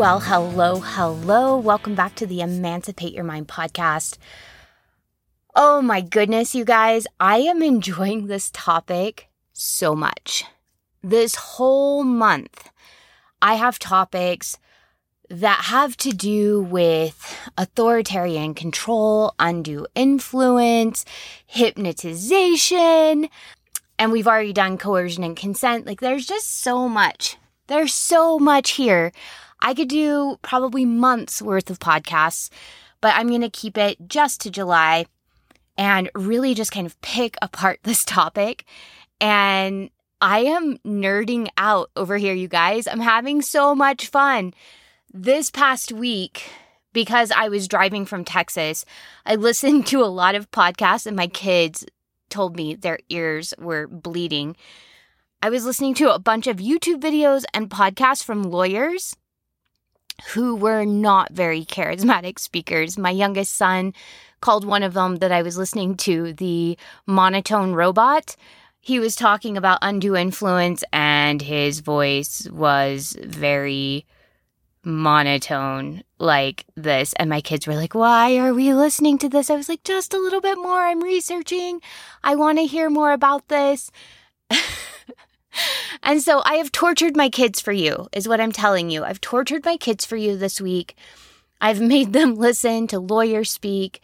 Well, 0.00 0.20
hello, 0.20 0.80
hello. 0.80 1.58
Welcome 1.58 1.94
back 1.94 2.14
to 2.14 2.26
the 2.26 2.40
Emancipate 2.40 3.12
Your 3.12 3.22
Mind 3.22 3.48
podcast. 3.48 4.16
Oh 5.54 5.82
my 5.82 6.00
goodness, 6.00 6.54
you 6.54 6.64
guys, 6.64 7.06
I 7.20 7.40
am 7.40 7.62
enjoying 7.62 8.26
this 8.26 8.50
topic 8.50 9.28
so 9.52 9.94
much. 9.94 10.44
This 11.02 11.34
whole 11.34 12.02
month, 12.02 12.70
I 13.42 13.56
have 13.56 13.78
topics 13.78 14.56
that 15.28 15.64
have 15.64 15.98
to 15.98 16.12
do 16.12 16.62
with 16.62 17.36
authoritarian 17.58 18.54
control, 18.54 19.34
undue 19.38 19.86
influence, 19.94 21.04
hypnotization, 21.46 23.28
and 23.98 24.12
we've 24.12 24.26
already 24.26 24.54
done 24.54 24.78
coercion 24.78 25.24
and 25.24 25.36
consent. 25.36 25.84
Like, 25.84 26.00
there's 26.00 26.24
just 26.24 26.62
so 26.62 26.88
much. 26.88 27.36
There's 27.66 27.92
so 27.92 28.38
much 28.38 28.70
here. 28.70 29.12
I 29.62 29.74
could 29.74 29.88
do 29.88 30.38
probably 30.42 30.84
months 30.84 31.42
worth 31.42 31.70
of 31.70 31.78
podcasts, 31.78 32.50
but 33.00 33.14
I'm 33.14 33.28
going 33.28 33.40
to 33.42 33.50
keep 33.50 33.76
it 33.76 33.96
just 34.08 34.40
to 34.42 34.50
July 34.50 35.06
and 35.76 36.10
really 36.14 36.54
just 36.54 36.72
kind 36.72 36.86
of 36.86 37.00
pick 37.00 37.36
apart 37.42 37.80
this 37.84 38.04
topic. 38.04 38.64
And 39.20 39.90
I 40.20 40.40
am 40.40 40.78
nerding 40.78 41.48
out 41.56 41.90
over 41.96 42.16
here, 42.16 42.34
you 42.34 42.48
guys. 42.48 42.86
I'm 42.86 43.00
having 43.00 43.42
so 43.42 43.74
much 43.74 44.08
fun. 44.08 44.54
This 45.12 45.50
past 45.50 45.92
week, 45.92 46.50
because 46.92 47.30
I 47.30 47.48
was 47.48 47.66
driving 47.66 48.06
from 48.06 48.24
Texas, 48.24 48.84
I 49.26 49.34
listened 49.34 49.86
to 49.88 50.02
a 50.02 50.06
lot 50.06 50.34
of 50.34 50.50
podcasts, 50.50 51.06
and 51.06 51.16
my 51.16 51.26
kids 51.26 51.84
told 52.28 52.56
me 52.56 52.74
their 52.74 52.98
ears 53.08 53.52
were 53.58 53.88
bleeding. 53.88 54.56
I 55.42 55.50
was 55.50 55.64
listening 55.64 55.94
to 55.94 56.14
a 56.14 56.18
bunch 56.18 56.46
of 56.46 56.58
YouTube 56.58 57.00
videos 57.00 57.44
and 57.54 57.70
podcasts 57.70 58.22
from 58.22 58.42
lawyers 58.42 59.16
who 60.28 60.54
were 60.54 60.84
not 60.84 61.32
very 61.32 61.64
charismatic 61.64 62.38
speakers. 62.38 62.98
My 62.98 63.10
youngest 63.10 63.54
son 63.56 63.94
called 64.40 64.64
one 64.64 64.82
of 64.82 64.94
them 64.94 65.16
that 65.16 65.32
I 65.32 65.42
was 65.42 65.58
listening 65.58 65.96
to 65.98 66.32
the 66.32 66.78
monotone 67.06 67.72
robot. 67.72 68.36
He 68.80 68.98
was 68.98 69.14
talking 69.14 69.56
about 69.56 69.78
undue 69.82 70.16
influence, 70.16 70.82
and 70.92 71.42
his 71.42 71.80
voice 71.80 72.48
was 72.50 73.16
very 73.22 74.06
monotone 74.82 76.02
like 76.18 76.64
this. 76.76 77.12
And 77.14 77.28
my 77.28 77.40
kids 77.42 77.66
were 77.66 77.74
like, 77.74 77.94
Why 77.94 78.38
are 78.38 78.54
we 78.54 78.72
listening 78.72 79.18
to 79.18 79.28
this? 79.28 79.50
I 79.50 79.56
was 79.56 79.68
like, 79.68 79.84
Just 79.84 80.14
a 80.14 80.18
little 80.18 80.40
bit 80.40 80.56
more. 80.56 80.80
I'm 80.80 81.02
researching. 81.02 81.80
I 82.24 82.34
want 82.36 82.58
to 82.58 82.66
hear 82.66 82.88
more 82.88 83.12
about 83.12 83.48
this. 83.48 83.90
and 86.02 86.22
so 86.22 86.42
I 86.44 86.54
have 86.54 86.72
tortured 86.72 87.16
my 87.16 87.28
kids 87.28 87.60
for 87.60 87.72
you, 87.72 88.08
is 88.12 88.28
what 88.28 88.40
I'm 88.40 88.52
telling 88.52 88.90
you. 88.90 89.04
I've 89.04 89.20
tortured 89.20 89.64
my 89.64 89.76
kids 89.76 90.04
for 90.04 90.16
you 90.16 90.36
this 90.36 90.60
week. 90.60 90.96
I've 91.60 91.80
made 91.94 92.12
them 92.12 92.36
listen 92.36 92.86
to 92.88 92.98
lawyers 92.98 93.50
speak, 93.50 94.00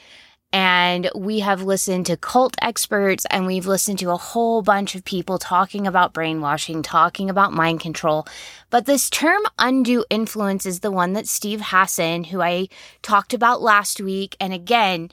and 0.52 1.10
we 1.14 1.40
have 1.40 1.62
listened 1.62 2.06
to 2.06 2.16
cult 2.16 2.56
experts, 2.62 3.26
and 3.30 3.46
we've 3.46 3.66
listened 3.66 3.98
to 4.00 4.10
a 4.10 4.16
whole 4.16 4.62
bunch 4.62 4.94
of 4.94 5.04
people 5.04 5.38
talking 5.38 5.86
about 5.86 6.14
brainwashing, 6.14 6.82
talking 6.82 7.28
about 7.28 7.52
mind 7.52 7.80
control. 7.80 8.26
But 8.70 8.86
this 8.86 9.10
term 9.10 9.42
undue 9.58 10.04
influence 10.08 10.66
is 10.66 10.80
the 10.80 10.90
one 10.90 11.12
that 11.14 11.28
Steve 11.28 11.60
Hassan, 11.64 12.24
who 12.24 12.40
I 12.40 12.68
talked 13.02 13.34
about 13.34 13.60
last 13.60 14.00
week, 14.00 14.36
and 14.40 14.52
again, 14.52 15.10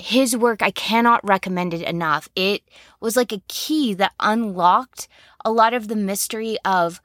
his 0.00 0.36
work, 0.36 0.62
I 0.62 0.70
cannot 0.70 1.26
recommend 1.26 1.74
it 1.74 1.82
enough. 1.82 2.28
It 2.34 2.62
was 3.00 3.16
like 3.16 3.32
a 3.32 3.42
key 3.48 3.94
that 3.94 4.12
unlocked 4.18 5.08
a 5.44 5.52
lot 5.52 5.74
of 5.74 5.88
the 5.88 5.96
mystery 5.96 6.56
of 6.64 7.00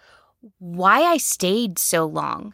why 0.59 1.01
I 1.01 1.17
stayed 1.17 1.77
so 1.79 2.05
long 2.05 2.53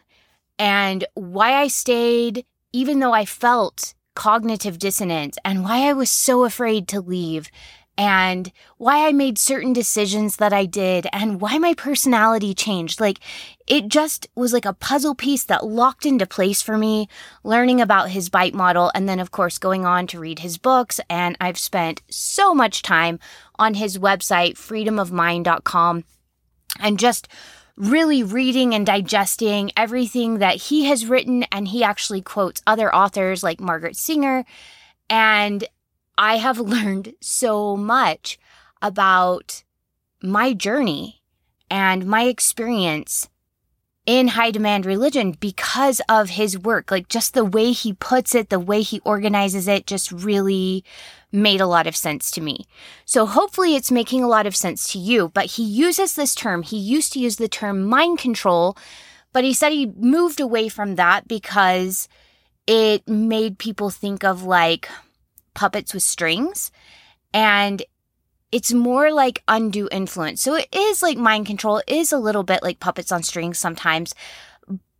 and 0.58 1.04
why 1.14 1.54
I 1.54 1.68
stayed 1.68 2.44
even 2.72 3.00
though 3.00 3.12
I 3.12 3.24
felt 3.24 3.94
cognitive 4.14 4.78
dissonance 4.78 5.38
and 5.44 5.64
why 5.64 5.88
I 5.88 5.92
was 5.92 6.10
so 6.10 6.44
afraid 6.44 6.88
to 6.88 7.00
leave 7.00 7.50
and 7.98 8.50
why 8.78 9.06
I 9.06 9.12
made 9.12 9.38
certain 9.38 9.72
decisions 9.72 10.36
that 10.36 10.52
I 10.52 10.64
did 10.64 11.06
and 11.12 11.40
why 11.40 11.58
my 11.58 11.74
personality 11.74 12.54
changed. 12.54 13.00
Like 13.00 13.18
it 13.66 13.88
just 13.88 14.26
was 14.34 14.52
like 14.52 14.64
a 14.64 14.72
puzzle 14.72 15.14
piece 15.14 15.44
that 15.44 15.66
locked 15.66 16.06
into 16.06 16.26
place 16.26 16.62
for 16.62 16.78
me, 16.78 17.08
learning 17.44 17.80
about 17.80 18.10
his 18.10 18.30
bite 18.30 18.54
model 18.54 18.90
and 18.94 19.08
then 19.08 19.20
of 19.20 19.30
course 19.30 19.58
going 19.58 19.84
on 19.84 20.06
to 20.08 20.18
read 20.18 20.38
his 20.38 20.58
books. 20.58 21.00
And 21.10 21.36
I've 21.40 21.58
spent 21.58 22.02
so 22.08 22.54
much 22.54 22.82
time 22.82 23.18
on 23.58 23.74
his 23.74 23.98
website, 23.98 24.54
freedomofmind.com 24.54 26.04
and 26.80 26.98
just 26.98 27.28
really 27.76 28.22
reading 28.22 28.74
and 28.74 28.86
digesting 28.86 29.70
everything 29.76 30.38
that 30.38 30.56
he 30.56 30.84
has 30.84 31.06
written. 31.06 31.44
And 31.52 31.68
he 31.68 31.84
actually 31.84 32.22
quotes 32.22 32.62
other 32.66 32.94
authors 32.94 33.42
like 33.42 33.60
Margaret 33.60 33.96
Singer. 33.96 34.44
And 35.08 35.64
I 36.22 36.36
have 36.36 36.60
learned 36.60 37.14
so 37.20 37.76
much 37.76 38.38
about 38.80 39.64
my 40.22 40.52
journey 40.52 41.20
and 41.68 42.06
my 42.06 42.26
experience 42.26 43.28
in 44.06 44.28
high 44.28 44.52
demand 44.52 44.86
religion 44.86 45.32
because 45.32 46.00
of 46.08 46.30
his 46.30 46.56
work. 46.56 46.92
Like 46.92 47.08
just 47.08 47.34
the 47.34 47.44
way 47.44 47.72
he 47.72 47.94
puts 47.94 48.36
it, 48.36 48.50
the 48.50 48.60
way 48.60 48.82
he 48.82 49.00
organizes 49.00 49.66
it 49.66 49.88
just 49.88 50.12
really 50.12 50.84
made 51.32 51.60
a 51.60 51.66
lot 51.66 51.88
of 51.88 51.96
sense 51.96 52.30
to 52.30 52.40
me. 52.40 52.66
So 53.04 53.26
hopefully 53.26 53.74
it's 53.74 53.90
making 53.90 54.22
a 54.22 54.28
lot 54.28 54.46
of 54.46 54.54
sense 54.54 54.92
to 54.92 55.00
you. 55.00 55.28
But 55.34 55.46
he 55.46 55.64
uses 55.64 56.14
this 56.14 56.36
term. 56.36 56.62
He 56.62 56.78
used 56.78 57.12
to 57.14 57.18
use 57.18 57.34
the 57.34 57.48
term 57.48 57.82
mind 57.82 58.20
control, 58.20 58.76
but 59.32 59.42
he 59.42 59.52
said 59.52 59.72
he 59.72 59.86
moved 59.96 60.38
away 60.38 60.68
from 60.68 60.94
that 60.94 61.26
because 61.26 62.08
it 62.68 63.08
made 63.08 63.58
people 63.58 63.90
think 63.90 64.22
of 64.22 64.44
like 64.44 64.88
puppets 65.54 65.94
with 65.94 66.02
strings. 66.02 66.70
And 67.34 67.82
it's 68.50 68.72
more 68.72 69.10
like 69.12 69.42
undue 69.48 69.88
influence. 69.90 70.42
So 70.42 70.54
it 70.54 70.68
is 70.72 71.02
like 71.02 71.16
mind 71.16 71.46
control, 71.46 71.78
it 71.78 71.84
is 71.88 72.12
a 72.12 72.18
little 72.18 72.42
bit 72.42 72.62
like 72.62 72.80
puppets 72.80 73.10
on 73.10 73.22
strings 73.22 73.58
sometimes, 73.58 74.14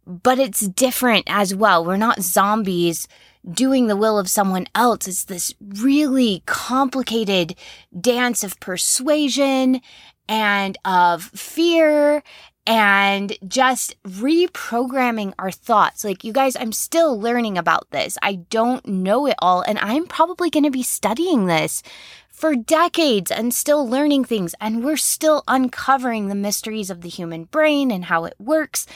but 0.06 0.38
it's 0.38 0.66
different 0.66 1.24
as 1.28 1.54
well. 1.54 1.84
We're 1.84 1.96
not 1.96 2.22
zombies 2.22 3.06
doing 3.48 3.86
the 3.86 3.96
will 3.96 4.18
of 4.18 4.30
someone 4.30 4.66
else. 4.74 5.06
It's 5.06 5.24
this 5.24 5.54
really 5.60 6.42
complicated 6.46 7.54
dance 8.00 8.42
of 8.42 8.58
persuasion 8.60 9.80
and 10.28 10.78
of 10.84 11.24
fear 11.24 12.22
and 12.66 13.36
just 13.46 14.00
reprogramming 14.04 15.34
our 15.38 15.50
thoughts. 15.50 16.04
Like, 16.04 16.22
you 16.24 16.32
guys, 16.32 16.56
I'm 16.56 16.72
still 16.72 17.20
learning 17.20 17.58
about 17.58 17.90
this. 17.90 18.16
I 18.22 18.34
don't 18.34 18.86
know 18.86 19.26
it 19.26 19.36
all, 19.40 19.62
and 19.62 19.78
I'm 19.80 20.06
probably 20.06 20.50
going 20.50 20.64
to 20.64 20.70
be 20.70 20.82
studying 20.82 21.46
this 21.46 21.82
for 22.30 22.54
decades 22.56 23.30
and 23.30 23.52
still 23.52 23.88
learning 23.88 24.24
things. 24.24 24.54
And 24.60 24.84
we're 24.84 24.96
still 24.96 25.42
uncovering 25.48 26.28
the 26.28 26.34
mysteries 26.34 26.90
of 26.90 27.00
the 27.00 27.08
human 27.08 27.44
brain 27.44 27.90
and 27.90 28.06
how 28.06 28.24
it 28.24 28.34
works. 28.38 28.86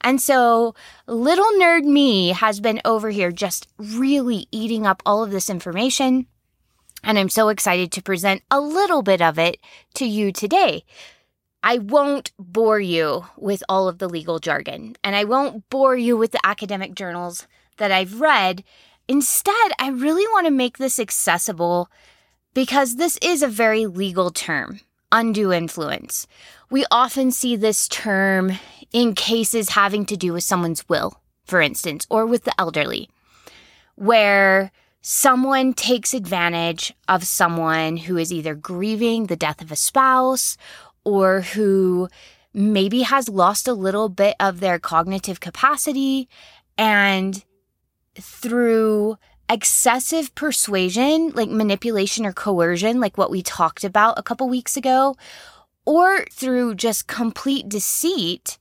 And 0.00 0.20
so, 0.20 0.74
little 1.06 1.50
nerd 1.58 1.84
me 1.84 2.28
has 2.30 2.60
been 2.60 2.80
over 2.84 3.10
here 3.10 3.32
just 3.32 3.68
really 3.76 4.46
eating 4.52 4.86
up 4.86 5.02
all 5.04 5.24
of 5.24 5.30
this 5.30 5.50
information. 5.50 6.26
And 7.02 7.18
I'm 7.18 7.28
so 7.28 7.48
excited 7.48 7.92
to 7.92 8.02
present 8.02 8.42
a 8.50 8.60
little 8.60 9.02
bit 9.02 9.22
of 9.22 9.38
it 9.38 9.58
to 9.94 10.06
you 10.06 10.32
today. 10.32 10.84
I 11.66 11.78
won't 11.78 12.30
bore 12.38 12.78
you 12.78 13.26
with 13.36 13.64
all 13.68 13.88
of 13.88 13.98
the 13.98 14.08
legal 14.08 14.38
jargon, 14.38 14.94
and 15.02 15.16
I 15.16 15.24
won't 15.24 15.68
bore 15.68 15.96
you 15.96 16.16
with 16.16 16.30
the 16.30 16.46
academic 16.46 16.94
journals 16.94 17.48
that 17.78 17.90
I've 17.90 18.20
read. 18.20 18.62
Instead, 19.08 19.72
I 19.80 19.88
really 19.88 20.24
want 20.28 20.46
to 20.46 20.52
make 20.52 20.78
this 20.78 21.00
accessible 21.00 21.90
because 22.54 22.94
this 22.94 23.18
is 23.20 23.42
a 23.42 23.48
very 23.48 23.84
legal 23.84 24.30
term 24.30 24.78
undue 25.10 25.52
influence. 25.52 26.28
We 26.70 26.86
often 26.88 27.32
see 27.32 27.56
this 27.56 27.88
term 27.88 28.52
in 28.92 29.16
cases 29.16 29.70
having 29.70 30.06
to 30.06 30.16
do 30.16 30.34
with 30.34 30.44
someone's 30.44 30.88
will, 30.88 31.20
for 31.46 31.60
instance, 31.60 32.06
or 32.08 32.26
with 32.26 32.44
the 32.44 32.54
elderly, 32.60 33.10
where 33.96 34.70
someone 35.00 35.72
takes 35.72 36.14
advantage 36.14 36.92
of 37.06 37.22
someone 37.22 37.96
who 37.96 38.16
is 38.16 38.32
either 38.32 38.56
grieving 38.56 39.26
the 39.26 39.36
death 39.36 39.62
of 39.62 39.70
a 39.70 39.76
spouse 39.76 40.56
or 41.06 41.42
who 41.42 42.08
maybe 42.52 43.02
has 43.02 43.28
lost 43.28 43.68
a 43.68 43.72
little 43.72 44.08
bit 44.08 44.34
of 44.40 44.58
their 44.58 44.80
cognitive 44.80 45.38
capacity 45.38 46.28
and 46.76 47.44
through 48.16 49.16
excessive 49.48 50.34
persuasion, 50.34 51.30
like 51.30 51.48
manipulation 51.48 52.26
or 52.26 52.32
coercion, 52.32 52.98
like 52.98 53.16
what 53.16 53.30
we 53.30 53.40
talked 53.40 53.84
about 53.84 54.18
a 54.18 54.22
couple 54.22 54.48
weeks 54.48 54.76
ago, 54.76 55.16
or 55.84 56.24
through 56.32 56.74
just 56.74 57.06
complete 57.06 57.68
deceit, 57.68 58.58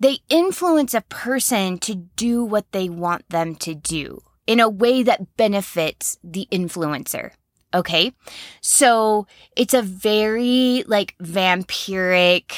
they 0.00 0.18
influence 0.28 0.94
a 0.94 1.02
person 1.02 1.78
to 1.78 1.94
do 1.94 2.42
what 2.44 2.72
they 2.72 2.88
want 2.88 3.28
them 3.28 3.54
to 3.54 3.72
do 3.72 4.20
in 4.48 4.58
a 4.58 4.68
way 4.68 5.04
that 5.04 5.36
benefits 5.36 6.18
the 6.24 6.48
influencer. 6.50 7.30
Okay. 7.74 8.12
So 8.60 9.26
it's 9.56 9.74
a 9.74 9.82
very 9.82 10.84
like 10.86 11.14
vampiric 11.18 12.52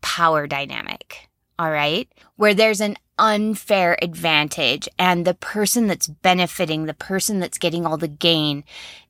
power 0.00 0.46
dynamic. 0.46 1.28
All 1.58 1.70
right. 1.70 2.08
Where 2.36 2.54
there's 2.54 2.80
an 2.80 2.96
unfair 3.18 3.96
advantage 4.02 4.88
and 4.98 5.24
the 5.24 5.34
person 5.34 5.86
that's 5.86 6.08
benefiting, 6.08 6.86
the 6.86 6.94
person 6.94 7.38
that's 7.38 7.58
getting 7.58 7.86
all 7.86 7.96
the 7.96 8.08
gain 8.08 8.64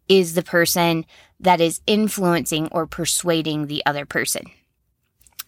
is 0.09 0.35
the 0.35 0.43
person 0.43 1.07
that 1.41 1.61
is 1.61 1.81
influencing 1.87 2.69
or 2.69 2.87
persuading 2.87 3.67
the 3.67 3.83
other 3.87 4.05
person. 4.05 4.45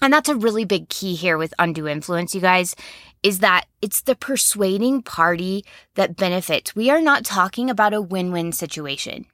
And 0.00 0.12
that's 0.12 0.28
a 0.28 0.36
really 0.36 0.64
big 0.64 0.88
key 0.88 1.14
here 1.14 1.36
with 1.36 1.54
undue 1.58 1.88
influence, 1.88 2.34
you 2.34 2.40
guys, 2.40 2.75
is 3.22 3.40
that 3.40 3.66
it's 3.82 4.00
the 4.00 4.14
persuading 4.14 5.02
party 5.02 5.64
that 5.94 6.16
benefits. 6.16 6.75
We 6.75 6.90
are 6.90 7.00
not 7.00 7.25
talking 7.25 7.69
about 7.69 7.94
a 7.94 8.00
win 8.00 8.32
win 8.32 8.52
situation 8.52 9.26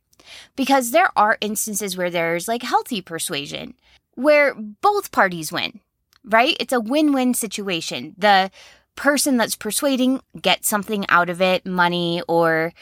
because 0.57 0.91
there 0.91 1.11
are 1.17 1.39
instances 1.41 1.97
where 1.97 2.11
there's 2.11 2.49
like 2.49 2.63
healthy 2.63 3.01
persuasion 3.01 3.75
where 4.15 4.55
both 4.55 5.13
parties 5.13 5.53
win, 5.53 5.81
right? 6.25 6.57
It's 6.61 6.73
a 6.73 6.81
win 6.81 7.13
win 7.13 7.35
situation. 7.35 8.15
The 8.19 8.51
person 8.97 9.37
that's 9.37 9.57
persuading 9.57 10.21
gets 10.41 10.69
something 10.69 11.07
out 11.09 11.31
of 11.31 11.41
it, 11.41 11.65
money 11.65 12.23
or 12.29 12.73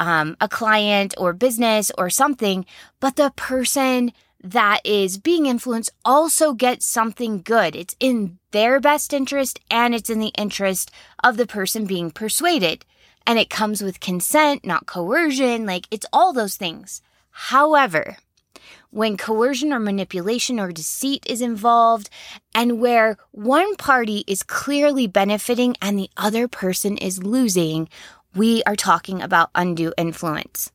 um, 0.00 0.36
a 0.40 0.48
client 0.48 1.14
or 1.18 1.32
business 1.32 1.90
or 1.98 2.10
something, 2.10 2.64
but 3.00 3.16
the 3.16 3.32
person 3.36 4.12
that 4.42 4.80
is 4.84 5.18
being 5.18 5.46
influenced 5.46 5.90
also 6.04 6.52
gets 6.52 6.86
something 6.86 7.42
good. 7.42 7.74
It's 7.74 7.96
in 7.98 8.38
their 8.52 8.80
best 8.80 9.12
interest 9.12 9.58
and 9.70 9.94
it's 9.94 10.10
in 10.10 10.20
the 10.20 10.32
interest 10.38 10.90
of 11.24 11.36
the 11.36 11.46
person 11.46 11.84
being 11.86 12.10
persuaded. 12.10 12.84
And 13.28 13.38
it 13.38 13.48
comes 13.48 13.82
with 13.82 14.00
consent, 14.00 14.64
not 14.64 14.86
coercion. 14.86 15.66
Like 15.66 15.86
it's 15.90 16.06
all 16.12 16.32
those 16.32 16.56
things. 16.56 17.00
However, 17.30 18.16
when 18.90 19.16
coercion 19.16 19.72
or 19.72 19.78
manipulation 19.78 20.58
or 20.58 20.72
deceit 20.72 21.24
is 21.26 21.40
involved, 21.40 22.10
and 22.54 22.80
where 22.80 23.18
one 23.30 23.76
party 23.76 24.24
is 24.26 24.42
clearly 24.42 25.06
benefiting 25.06 25.76
and 25.80 25.96
the 25.96 26.10
other 26.16 26.48
person 26.48 26.96
is 26.96 27.22
losing, 27.22 27.88
we 28.34 28.64
are 28.64 28.76
talking 28.76 29.22
about 29.22 29.50
undue 29.54 29.92
influence. 29.96 30.72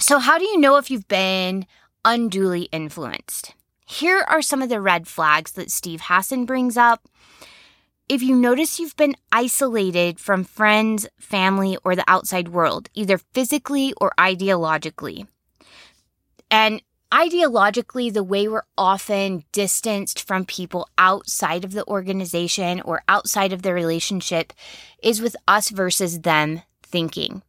So, 0.00 0.18
how 0.18 0.38
do 0.38 0.44
you 0.44 0.58
know 0.58 0.76
if 0.76 0.90
you've 0.90 1.08
been 1.08 1.66
unduly 2.04 2.62
influenced. 2.64 3.54
Here 3.86 4.24
are 4.28 4.42
some 4.42 4.62
of 4.62 4.68
the 4.68 4.80
red 4.80 5.08
flags 5.08 5.52
that 5.52 5.70
Steve 5.70 6.02
Hassan 6.04 6.44
brings 6.44 6.76
up. 6.76 7.08
If 8.06 8.22
you 8.22 8.36
notice 8.36 8.78
you've 8.78 8.96
been 8.96 9.16
isolated 9.32 10.20
from 10.20 10.44
friends, 10.44 11.08
family, 11.18 11.78
or 11.84 11.96
the 11.96 12.04
outside 12.06 12.48
world, 12.48 12.90
either 12.92 13.16
physically 13.16 13.94
or 13.98 14.12
ideologically, 14.18 15.26
and 16.50 16.82
ideologically, 17.10 18.12
the 18.12 18.22
way 18.22 18.46
we're 18.46 18.64
often 18.76 19.44
distanced 19.52 20.20
from 20.26 20.44
people 20.44 20.86
outside 20.98 21.64
of 21.64 21.72
the 21.72 21.86
organization 21.86 22.82
or 22.82 23.02
outside 23.08 23.54
of 23.54 23.62
the 23.62 23.72
relationship 23.72 24.52
is 25.02 25.22
with 25.22 25.34
us 25.48 25.70
versus 25.70 26.20
them 26.20 26.60
thinking. 26.82 27.42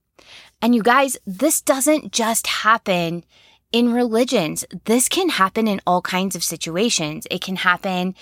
And 0.62 0.74
you 0.74 0.84
guys, 0.84 1.18
this 1.26 1.62
doesn't 1.62 2.14
just 2.14 2.48
happen 2.48 3.26
in 3.74 3.92
religions, 3.92 4.64
this 4.86 5.10
can 5.10 5.28
happen 5.28 5.68
in 5.68 5.82
all 5.86 6.02
kinds 6.02 6.34
of 6.34 6.46
situations. 6.46 7.28
It 7.30 7.42
can 7.42 7.58
happen 7.58 8.16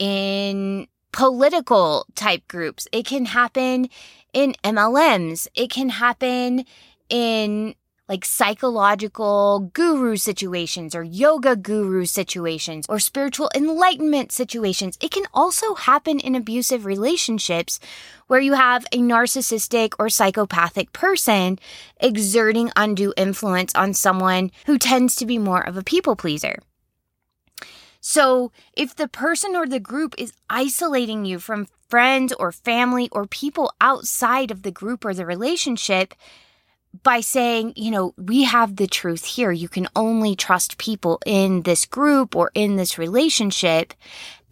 in 0.00 0.88
political 1.16 2.06
type 2.14 2.46
groups. 2.46 2.86
It 2.92 3.06
can 3.06 3.24
happen 3.24 3.88
in 4.34 4.54
MLMs. 4.62 5.48
It 5.54 5.70
can 5.70 5.88
happen 5.88 6.66
in 7.08 7.74
like 8.06 8.24
psychological 8.24 9.70
guru 9.72 10.16
situations 10.16 10.94
or 10.94 11.02
yoga 11.02 11.56
guru 11.56 12.04
situations 12.04 12.84
or 12.88 12.98
spiritual 12.98 13.50
enlightenment 13.54 14.30
situations. 14.30 14.98
It 15.00 15.10
can 15.10 15.24
also 15.32 15.74
happen 15.74 16.20
in 16.20 16.36
abusive 16.36 16.84
relationships 16.84 17.80
where 18.26 18.38
you 18.38 18.52
have 18.52 18.84
a 18.92 18.98
narcissistic 18.98 19.94
or 19.98 20.10
psychopathic 20.10 20.92
person 20.92 21.58
exerting 21.98 22.70
undue 22.76 23.14
influence 23.16 23.74
on 23.74 23.94
someone 23.94 24.50
who 24.66 24.78
tends 24.78 25.16
to 25.16 25.26
be 25.26 25.38
more 25.38 25.66
of 25.66 25.78
a 25.78 25.82
people 25.82 26.14
pleaser. 26.14 26.58
So, 28.08 28.52
if 28.72 28.94
the 28.94 29.08
person 29.08 29.56
or 29.56 29.66
the 29.66 29.80
group 29.80 30.14
is 30.16 30.32
isolating 30.48 31.24
you 31.24 31.40
from 31.40 31.66
friends 31.88 32.32
or 32.38 32.52
family 32.52 33.08
or 33.10 33.26
people 33.26 33.72
outside 33.80 34.52
of 34.52 34.62
the 34.62 34.70
group 34.70 35.04
or 35.04 35.12
the 35.12 35.26
relationship, 35.26 36.14
by 37.02 37.18
saying, 37.18 37.72
you 37.74 37.90
know, 37.90 38.14
we 38.16 38.44
have 38.44 38.76
the 38.76 38.86
truth 38.86 39.24
here. 39.24 39.50
You 39.50 39.68
can 39.68 39.88
only 39.96 40.36
trust 40.36 40.78
people 40.78 41.18
in 41.26 41.62
this 41.62 41.84
group 41.84 42.36
or 42.36 42.52
in 42.54 42.76
this 42.76 42.96
relationship. 42.96 43.92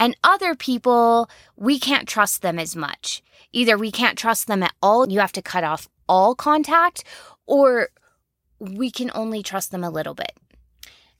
And 0.00 0.16
other 0.24 0.56
people, 0.56 1.30
we 1.54 1.78
can't 1.78 2.08
trust 2.08 2.42
them 2.42 2.58
as 2.58 2.74
much. 2.74 3.22
Either 3.52 3.78
we 3.78 3.92
can't 3.92 4.18
trust 4.18 4.48
them 4.48 4.64
at 4.64 4.74
all, 4.82 5.08
you 5.08 5.20
have 5.20 5.30
to 5.30 5.40
cut 5.40 5.62
off 5.62 5.88
all 6.08 6.34
contact, 6.34 7.04
or 7.46 7.90
we 8.58 8.90
can 8.90 9.12
only 9.14 9.44
trust 9.44 9.70
them 9.70 9.84
a 9.84 9.90
little 9.90 10.14
bit. 10.14 10.32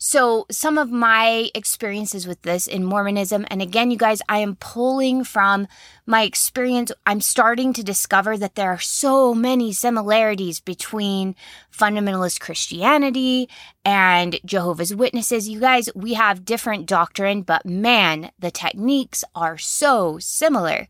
So, 0.07 0.45
some 0.51 0.77
of 0.77 0.91
my 0.91 1.49
experiences 1.55 2.27
with 2.27 2.43
this 2.43 2.67
in 2.67 2.85
Mormonism, 2.85 3.47
and 3.49 3.63
again, 3.63 3.91
you 3.91 3.97
guys, 3.97 4.21
I 4.29 4.41
am 4.41 4.57
pulling 4.57 5.25
from 5.25 5.67
my 6.05 6.25
experience. 6.25 6.93
I'm 7.07 7.23
starting 7.23 7.73
to 7.73 7.83
discover 7.83 8.37
that 8.37 8.55
there 8.55 8.69
are 8.69 8.79
so 8.79 9.33
many 9.33 9.73
similarities 9.73 10.61
between 10.61 11.35
fundamentalist 11.73 12.39
Christianity 12.39 13.49
and 13.83 14.39
Jehovah's 14.45 14.95
Witnesses. 14.95 15.49
You 15.49 15.59
guys, 15.59 15.89
we 15.95 16.13
have 16.13 16.45
different 16.45 16.85
doctrine, 16.85 17.41
but 17.41 17.65
man, 17.65 18.31
the 18.39 18.51
techniques 18.51 19.25
are 19.35 19.57
so 19.57 20.19
similar. 20.19 20.87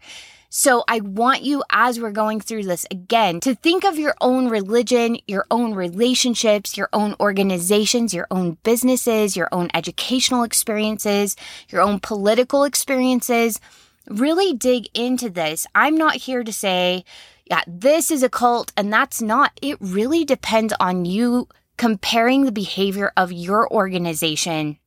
So 0.56 0.84
I 0.87 1.00
want 1.00 1.42
you, 1.42 1.64
as 1.70 1.99
we're 1.99 2.12
going 2.12 2.40
through 2.40 2.62
this 2.62 2.87
again, 2.88 3.40
to 3.40 3.56
think 3.56 3.84
of 3.84 3.99
your 3.99 4.14
own 4.20 4.49
religion, 4.49 5.18
your 5.26 5.46
own 5.50 5.75
relationships, 5.75 6.76
your 6.76 6.88
own 6.92 7.16
organizations, 7.18 8.14
your 8.14 8.28
own 8.30 8.56
businesses, 8.62 9.34
your 9.37 9.49
own 9.50 9.68
educational 9.75 10.44
experiences, 10.44 11.34
your 11.70 11.80
own 11.82 11.99
political 11.99 12.62
experiences. 12.62 13.61
Really 14.06 14.54
dig 14.54 14.87
into 14.94 15.28
this. 15.28 15.66
I'm 15.75 15.96
not 15.96 16.14
here 16.14 16.44
to 16.44 16.52
say, 16.52 17.04
yeah, 17.46 17.62
this 17.66 18.12
is 18.12 18.23
a 18.23 18.28
cult 18.28 18.73
and 18.76 18.92
that's 18.92 19.20
not. 19.20 19.58
It 19.61 19.76
really 19.80 20.25
depends 20.25 20.73
on 20.78 21.04
you 21.04 21.49
comparing 21.78 22.44
the 22.44 22.52
behavior 22.52 23.12
of 23.16 23.32
your 23.32 23.68
organization 23.73 24.78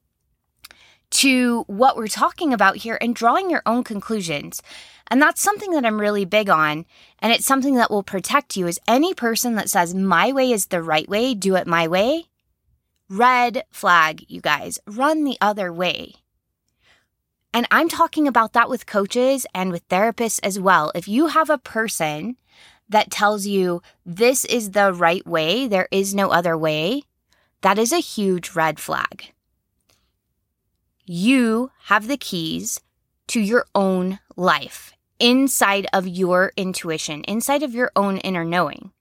to 1.10 1.64
what 1.68 1.98
we're 1.98 2.08
talking 2.08 2.54
about 2.54 2.78
here 2.78 2.98
and 3.02 3.14
drawing 3.14 3.50
your 3.50 3.64
own 3.66 3.84
conclusions. 3.84 4.62
And 5.10 5.22
that's 5.22 5.42
something 5.42 5.72
that 5.72 5.86
I'm 5.86 6.00
really 6.00 6.26
big 6.26 6.50
on. 6.50 6.86
And 7.20 7.32
it's 7.32 7.46
something 7.46 7.76
that 7.76 7.90
will 7.90 8.04
protect 8.04 8.58
you 8.58 8.68
is 8.68 8.80
any 8.88 9.14
person 9.14 9.56
that 9.56 9.70
says 9.70 9.96
my 9.96 10.32
way 10.32 10.52
is 10.52 10.68
the 10.68 10.84
right 10.84 11.08
way, 11.08 11.34
do 11.34 11.56
it 11.56 11.68
my 11.68 11.88
way. 11.88 12.26
Red 13.10 13.64
flag, 13.72 14.26
you 14.28 14.42
guys, 14.42 14.80
run 14.86 15.24
the 15.24 15.38
other 15.40 15.72
way. 15.72 16.16
And 17.54 17.66
I'm 17.72 17.88
talking 17.88 18.28
about 18.28 18.54
that 18.54 18.70
with 18.70 18.86
coaches 18.86 19.46
and 19.54 19.72
with 19.72 19.88
therapists 19.88 20.42
as 20.44 20.60
well. 20.60 20.92
If 20.94 21.08
you 21.08 21.28
have 21.28 21.50
a 21.50 21.58
person 21.58 22.36
that 22.90 23.10
tells 23.10 23.48
you 23.48 23.82
this 24.06 24.44
is 24.46 24.72
the 24.72 24.94
right 24.94 25.26
way, 25.26 25.68
there 25.68 25.88
is 25.90 26.14
no 26.14 26.32
other 26.32 26.58
way, 26.58 27.04
that 27.62 27.80
is 27.80 27.92
a 27.92 28.00
huge 28.00 28.54
red 28.56 28.80
flag. 28.80 29.32
You 31.06 31.72
have 31.86 32.08
the 32.08 32.18
keys 32.18 32.82
to 33.28 33.40
your 33.40 33.66
own 33.74 34.20
life 34.36 34.97
inside 35.20 35.88
of 35.94 36.08
your 36.08 36.54
intuition, 36.58 37.24
inside 37.24 37.64
of 37.64 37.74
your 37.74 37.92
own 37.96 38.18
inner 38.18 38.46
knowing. 38.46 38.92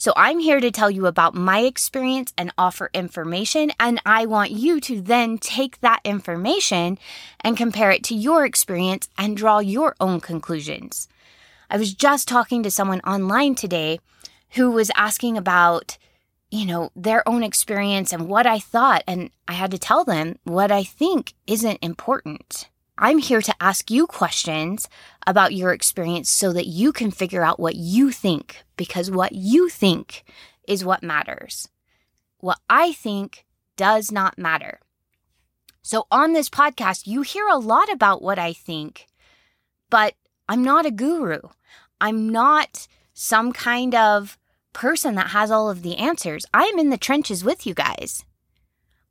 So 0.00 0.14
I'm 0.16 0.38
here 0.38 0.60
to 0.60 0.70
tell 0.70 0.90
you 0.90 1.04
about 1.04 1.34
my 1.34 1.60
experience 1.60 2.32
and 2.38 2.54
offer 2.56 2.88
information. 2.94 3.70
And 3.78 4.00
I 4.06 4.24
want 4.24 4.50
you 4.50 4.80
to 4.80 4.98
then 4.98 5.36
take 5.36 5.78
that 5.80 6.00
information 6.04 6.98
and 7.40 7.54
compare 7.54 7.90
it 7.90 8.02
to 8.04 8.14
your 8.14 8.46
experience 8.46 9.10
and 9.18 9.36
draw 9.36 9.58
your 9.58 9.94
own 10.00 10.20
conclusions. 10.20 11.06
I 11.68 11.76
was 11.76 11.92
just 11.92 12.28
talking 12.28 12.62
to 12.62 12.70
someone 12.70 13.00
online 13.00 13.54
today 13.54 14.00
who 14.52 14.70
was 14.70 14.90
asking 14.96 15.36
about, 15.36 15.98
you 16.50 16.64
know, 16.64 16.90
their 16.96 17.22
own 17.28 17.42
experience 17.42 18.10
and 18.10 18.26
what 18.26 18.46
I 18.46 18.58
thought. 18.58 19.04
And 19.06 19.28
I 19.46 19.52
had 19.52 19.70
to 19.72 19.78
tell 19.78 20.04
them 20.04 20.38
what 20.44 20.72
I 20.72 20.82
think 20.82 21.34
isn't 21.46 21.78
important. 21.82 22.70
I'm 23.02 23.16
here 23.16 23.40
to 23.40 23.54
ask 23.60 23.90
you 23.90 24.06
questions 24.06 24.86
about 25.26 25.54
your 25.54 25.72
experience 25.72 26.28
so 26.28 26.52
that 26.52 26.66
you 26.66 26.92
can 26.92 27.10
figure 27.10 27.42
out 27.42 27.58
what 27.58 27.74
you 27.74 28.10
think, 28.10 28.62
because 28.76 29.10
what 29.10 29.32
you 29.32 29.70
think 29.70 30.22
is 30.68 30.84
what 30.84 31.02
matters. 31.02 31.66
What 32.40 32.58
I 32.68 32.92
think 32.92 33.46
does 33.78 34.12
not 34.12 34.36
matter. 34.36 34.80
So, 35.80 36.06
on 36.10 36.34
this 36.34 36.50
podcast, 36.50 37.06
you 37.06 37.22
hear 37.22 37.48
a 37.48 37.56
lot 37.56 37.90
about 37.90 38.20
what 38.20 38.38
I 38.38 38.52
think, 38.52 39.06
but 39.88 40.12
I'm 40.46 40.62
not 40.62 40.84
a 40.84 40.90
guru. 40.90 41.40
I'm 42.02 42.28
not 42.28 42.86
some 43.14 43.54
kind 43.54 43.94
of 43.94 44.36
person 44.74 45.14
that 45.14 45.28
has 45.28 45.50
all 45.50 45.70
of 45.70 45.80
the 45.80 45.96
answers. 45.96 46.44
I'm 46.52 46.78
in 46.78 46.90
the 46.90 46.98
trenches 46.98 47.42
with 47.42 47.66
you 47.66 47.72
guys. 47.72 48.26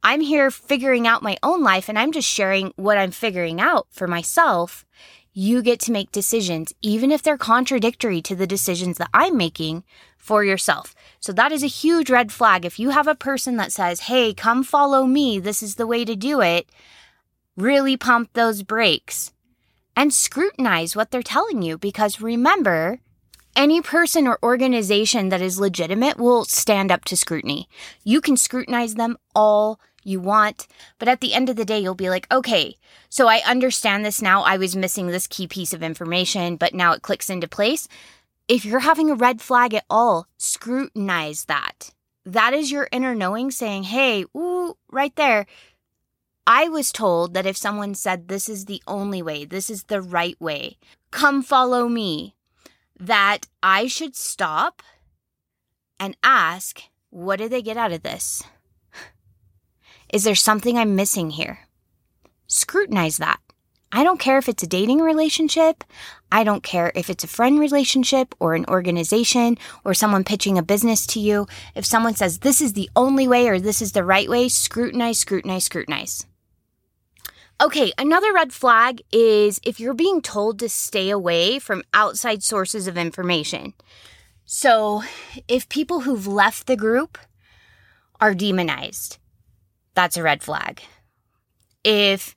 I'm 0.03 0.21
here 0.21 0.49
figuring 0.49 1.07
out 1.07 1.23
my 1.23 1.37
own 1.43 1.61
life 1.61 1.89
and 1.89 1.99
I'm 1.99 2.11
just 2.11 2.27
sharing 2.27 2.71
what 2.77 2.97
I'm 2.97 3.11
figuring 3.11 3.59
out 3.59 3.87
for 3.91 4.07
myself. 4.07 4.85
You 5.33 5.61
get 5.61 5.79
to 5.81 5.91
make 5.91 6.11
decisions, 6.11 6.73
even 6.81 7.11
if 7.11 7.21
they're 7.21 7.37
contradictory 7.37 8.21
to 8.23 8.35
the 8.35 8.47
decisions 8.47 8.97
that 8.97 9.09
I'm 9.13 9.37
making 9.37 9.83
for 10.17 10.43
yourself. 10.43 10.95
So 11.19 11.33
that 11.33 11.51
is 11.51 11.63
a 11.63 11.67
huge 11.67 12.09
red 12.09 12.31
flag. 12.31 12.65
If 12.65 12.79
you 12.79 12.91
have 12.91 13.07
a 13.07 13.15
person 13.15 13.57
that 13.57 13.71
says, 13.71 14.01
Hey, 14.01 14.33
come 14.33 14.63
follow 14.63 15.05
me. 15.05 15.37
This 15.39 15.61
is 15.61 15.75
the 15.75 15.87
way 15.87 16.05
to 16.05 16.15
do 16.15 16.41
it. 16.41 16.69
Really 17.57 17.97
pump 17.97 18.31
those 18.33 18.63
brakes 18.63 19.33
and 19.95 20.13
scrutinize 20.13 20.95
what 20.95 21.11
they're 21.11 21.21
telling 21.21 21.61
you 21.61 21.77
because 21.77 22.21
remember, 22.21 22.99
any 23.55 23.81
person 23.81 24.27
or 24.27 24.39
organization 24.41 25.27
that 25.29 25.41
is 25.41 25.59
legitimate 25.59 26.17
will 26.17 26.45
stand 26.45 26.91
up 26.91 27.03
to 27.05 27.17
scrutiny. 27.17 27.67
You 28.05 28.21
can 28.21 28.37
scrutinize 28.37 28.95
them 28.95 29.17
all 29.35 29.79
you 30.03 30.19
want, 30.19 30.67
but 30.97 31.07
at 31.07 31.21
the 31.21 31.33
end 31.33 31.49
of 31.49 31.55
the 31.55 31.65
day, 31.65 31.79
you'll 31.79 31.95
be 31.95 32.09
like, 32.09 32.27
okay, 32.31 32.75
so 33.09 33.27
I 33.27 33.41
understand 33.45 34.05
this 34.05 34.21
now. 34.21 34.43
I 34.43 34.57
was 34.57 34.75
missing 34.75 35.07
this 35.07 35.27
key 35.27 35.47
piece 35.47 35.73
of 35.73 35.83
information, 35.83 36.55
but 36.55 36.73
now 36.73 36.93
it 36.93 37.01
clicks 37.01 37.29
into 37.29 37.47
place. 37.47 37.87
If 38.47 38.65
you're 38.65 38.79
having 38.79 39.09
a 39.09 39.15
red 39.15 39.41
flag 39.41 39.73
at 39.73 39.85
all, 39.89 40.27
scrutinize 40.37 41.45
that. 41.45 41.91
That 42.25 42.53
is 42.53 42.71
your 42.71 42.89
inner 42.91 43.15
knowing 43.15 43.51
saying, 43.51 43.83
hey, 43.83 44.25
ooh, 44.35 44.75
right 44.91 45.15
there. 45.15 45.45
I 46.45 46.67
was 46.67 46.91
told 46.91 47.35
that 47.35 47.45
if 47.45 47.55
someone 47.57 47.93
said, 47.93 48.27
this 48.27 48.49
is 48.49 48.65
the 48.65 48.81
only 48.87 49.21
way, 49.21 49.45
this 49.45 49.69
is 49.69 49.83
the 49.83 50.01
right 50.01 50.39
way, 50.41 50.77
come 51.11 51.43
follow 51.43 51.87
me, 51.87 52.35
that 52.99 53.47
I 53.61 53.87
should 53.87 54.15
stop 54.15 54.81
and 55.99 56.17
ask, 56.23 56.81
what 57.11 57.37
do 57.37 57.49
they 57.49 57.61
get 57.61 57.77
out 57.77 57.91
of 57.91 58.03
this? 58.03 58.43
Is 60.11 60.23
there 60.23 60.35
something 60.35 60.77
I'm 60.77 60.95
missing 60.95 61.29
here? 61.29 61.67
Scrutinize 62.47 63.17
that. 63.17 63.39
I 63.91 64.03
don't 64.03 64.19
care 64.19 64.39
if 64.39 64.49
it's 64.49 64.63
a 64.63 64.67
dating 64.67 64.99
relationship. 64.99 65.83
I 66.31 66.43
don't 66.43 66.63
care 66.63 66.91
if 66.95 67.09
it's 67.09 67.23
a 67.23 67.27
friend 67.27 67.59
relationship 67.59 68.33
or 68.39 68.55
an 68.55 68.65
organization 68.67 69.57
or 69.83 69.93
someone 69.93 70.23
pitching 70.23 70.57
a 70.57 70.63
business 70.63 71.05
to 71.07 71.19
you. 71.19 71.47
If 71.75 71.85
someone 71.85 72.15
says 72.15 72.39
this 72.39 72.59
is 72.59 72.73
the 72.73 72.89
only 72.95 73.27
way 73.27 73.47
or 73.47 73.59
this 73.59 73.83
is 73.83 73.91
the 73.91 74.03
right 74.03 74.27
way, 74.27 74.49
scrutinize, 74.49 75.19
scrutinize, 75.19 75.65
scrutinize. 75.65 76.25
Okay, 77.61 77.91
another 77.97 78.33
red 78.33 78.51
flag 78.51 79.01
is 79.11 79.59
if 79.63 79.79
you're 79.79 79.93
being 79.93 80.21
told 80.21 80.57
to 80.59 80.69
stay 80.69 81.11
away 81.11 81.59
from 81.59 81.83
outside 81.93 82.41
sources 82.41 82.87
of 82.87 82.97
information. 82.97 83.73
So, 84.45 85.03
if 85.47 85.69
people 85.69 85.99
who've 86.01 86.25
left 86.25 86.65
the 86.65 86.77
group 86.77 87.19
are 88.19 88.33
demonized, 88.33 89.18
that's 89.99 90.15
a 90.15 90.23
red 90.23 90.41
flag. 90.41 90.81
If 91.83 92.33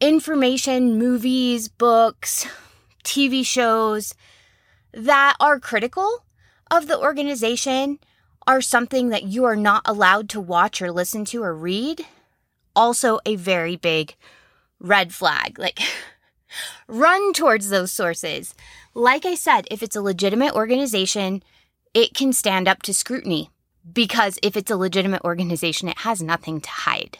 information, 0.00 0.98
movies, 0.98 1.68
books, 1.68 2.46
TV 3.04 3.44
shows 3.44 4.14
that 4.94 5.36
are 5.38 5.60
critical 5.60 6.24
of 6.70 6.86
the 6.86 6.98
organization 6.98 7.98
are 8.46 8.62
something 8.62 9.10
that 9.10 9.24
you 9.24 9.44
are 9.44 9.56
not 9.56 9.82
allowed 9.84 10.30
to 10.30 10.40
watch 10.40 10.80
or 10.80 10.90
listen 10.90 11.26
to 11.26 11.42
or 11.42 11.54
read, 11.54 12.06
also 12.74 13.18
a 13.26 13.36
very 13.36 13.76
big 13.76 14.14
red 14.80 15.12
flag. 15.12 15.58
Like, 15.58 15.80
run 16.88 17.34
towards 17.34 17.68
those 17.68 17.92
sources. 17.92 18.54
Like 18.94 19.26
I 19.26 19.34
said, 19.34 19.68
if 19.70 19.82
it's 19.82 19.96
a 19.96 20.00
legitimate 20.00 20.54
organization, 20.54 21.42
it 21.92 22.14
can 22.14 22.32
stand 22.32 22.68
up 22.68 22.80
to 22.84 22.94
scrutiny 22.94 23.50
because 23.92 24.38
if 24.42 24.56
it's 24.56 24.70
a 24.70 24.76
legitimate 24.76 25.22
organization, 25.24 25.88
it 25.88 25.98
has 25.98 26.22
nothing 26.22 26.60
to 26.60 26.70
hide. 26.70 27.18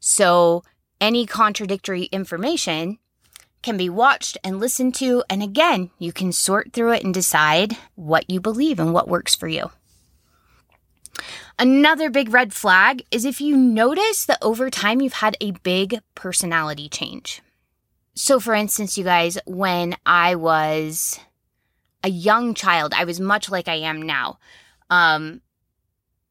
So, 0.00 0.62
any 1.00 1.26
contradictory 1.26 2.04
information 2.04 2.98
can 3.62 3.76
be 3.76 3.88
watched 3.88 4.38
and 4.44 4.60
listened 4.60 4.94
to. 4.96 5.24
And 5.28 5.42
again, 5.42 5.90
you 5.98 6.12
can 6.12 6.32
sort 6.32 6.72
through 6.72 6.92
it 6.92 7.02
and 7.02 7.12
decide 7.12 7.76
what 7.94 8.28
you 8.28 8.40
believe 8.40 8.78
and 8.78 8.92
what 8.92 9.08
works 9.08 9.34
for 9.34 9.48
you. 9.48 9.70
Another 11.58 12.10
big 12.10 12.32
red 12.32 12.52
flag 12.52 13.02
is 13.10 13.24
if 13.24 13.40
you 13.40 13.56
notice 13.56 14.26
that 14.26 14.38
over 14.42 14.70
time 14.70 15.00
you've 15.00 15.14
had 15.14 15.36
a 15.40 15.52
big 15.52 16.00
personality 16.14 16.88
change. 16.88 17.42
So, 18.14 18.38
for 18.38 18.54
instance, 18.54 18.98
you 18.98 19.04
guys, 19.04 19.38
when 19.46 19.96
I 20.04 20.34
was 20.34 21.18
a 22.02 22.08
young 22.08 22.54
child, 22.54 22.92
I 22.94 23.04
was 23.04 23.18
much 23.18 23.50
like 23.50 23.66
I 23.66 23.76
am 23.76 24.02
now. 24.02 24.38
Um, 24.90 25.40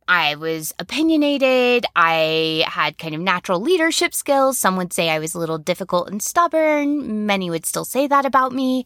I 0.08 0.36
was 0.36 0.74
opinionated. 0.80 1.86
I 1.96 2.66
had 2.68 2.98
kind 2.98 3.16
of 3.16 3.22
natural 3.22 3.60
leadership 3.60 4.14
skills. 4.14 4.58
Some 4.58 4.76
would 4.78 4.94
say 4.94 5.10
I 5.10 5.20
was 5.20 5.34
a 5.34 5.40
little 5.40 5.58
difficult 5.58 6.10
and 6.10 6.22
stubborn. 6.22 7.26
Many 7.26 7.50
would 7.50 7.66
still 7.66 7.86
say 7.86 8.08
that 8.08 8.26
about 8.26 8.52
me. 8.52 8.86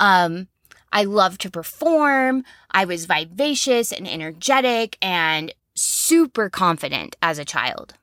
Um, 0.00 0.48
I 0.92 1.04
loved 1.04 1.40
to 1.42 1.50
perform. 1.50 2.44
I 2.70 2.84
was 2.84 3.06
vivacious 3.06 3.92
and 3.92 4.08
energetic 4.08 4.96
and 5.02 5.52
super 5.74 6.48
confident 6.48 7.16
as 7.20 7.38
a 7.38 7.44
child. 7.44 7.94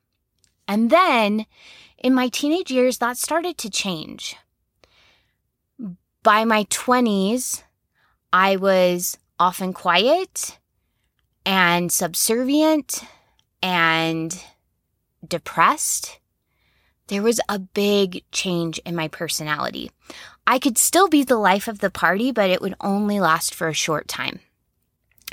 And 0.67 0.89
then 0.89 1.45
in 1.97 2.13
my 2.13 2.27
teenage 2.27 2.71
years, 2.71 2.99
that 2.99 3.17
started 3.17 3.57
to 3.59 3.69
change. 3.69 4.35
By 6.21 6.45
my 6.45 6.65
20s, 6.65 7.63
I 8.31 8.55
was 8.55 9.17
often 9.39 9.73
quiet 9.73 10.57
and 11.45 11.91
subservient 11.91 13.03
and 13.61 14.43
depressed. 15.27 16.19
There 17.07 17.21
was 17.21 17.39
a 17.49 17.59
big 17.59 18.23
change 18.31 18.79
in 18.79 18.95
my 18.95 19.07
personality. 19.07 19.91
I 20.45 20.59
could 20.59 20.77
still 20.77 21.07
be 21.07 21.23
the 21.23 21.37
life 21.37 21.67
of 21.67 21.79
the 21.79 21.89
party, 21.89 22.31
but 22.31 22.49
it 22.49 22.61
would 22.61 22.75
only 22.81 23.19
last 23.19 23.53
for 23.53 23.67
a 23.67 23.73
short 23.73 24.07
time. 24.07 24.39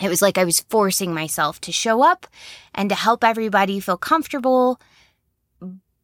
It 0.01 0.09
was 0.09 0.23
like 0.23 0.39
I 0.39 0.45
was 0.45 0.61
forcing 0.61 1.13
myself 1.13 1.61
to 1.63 1.73
show 1.73 2.03
up 2.03 2.27
and 2.75 2.89
to 2.89 2.95
help 2.95 3.23
everybody 3.23 3.81
feel 3.81 3.99
comfortable, 3.99 4.81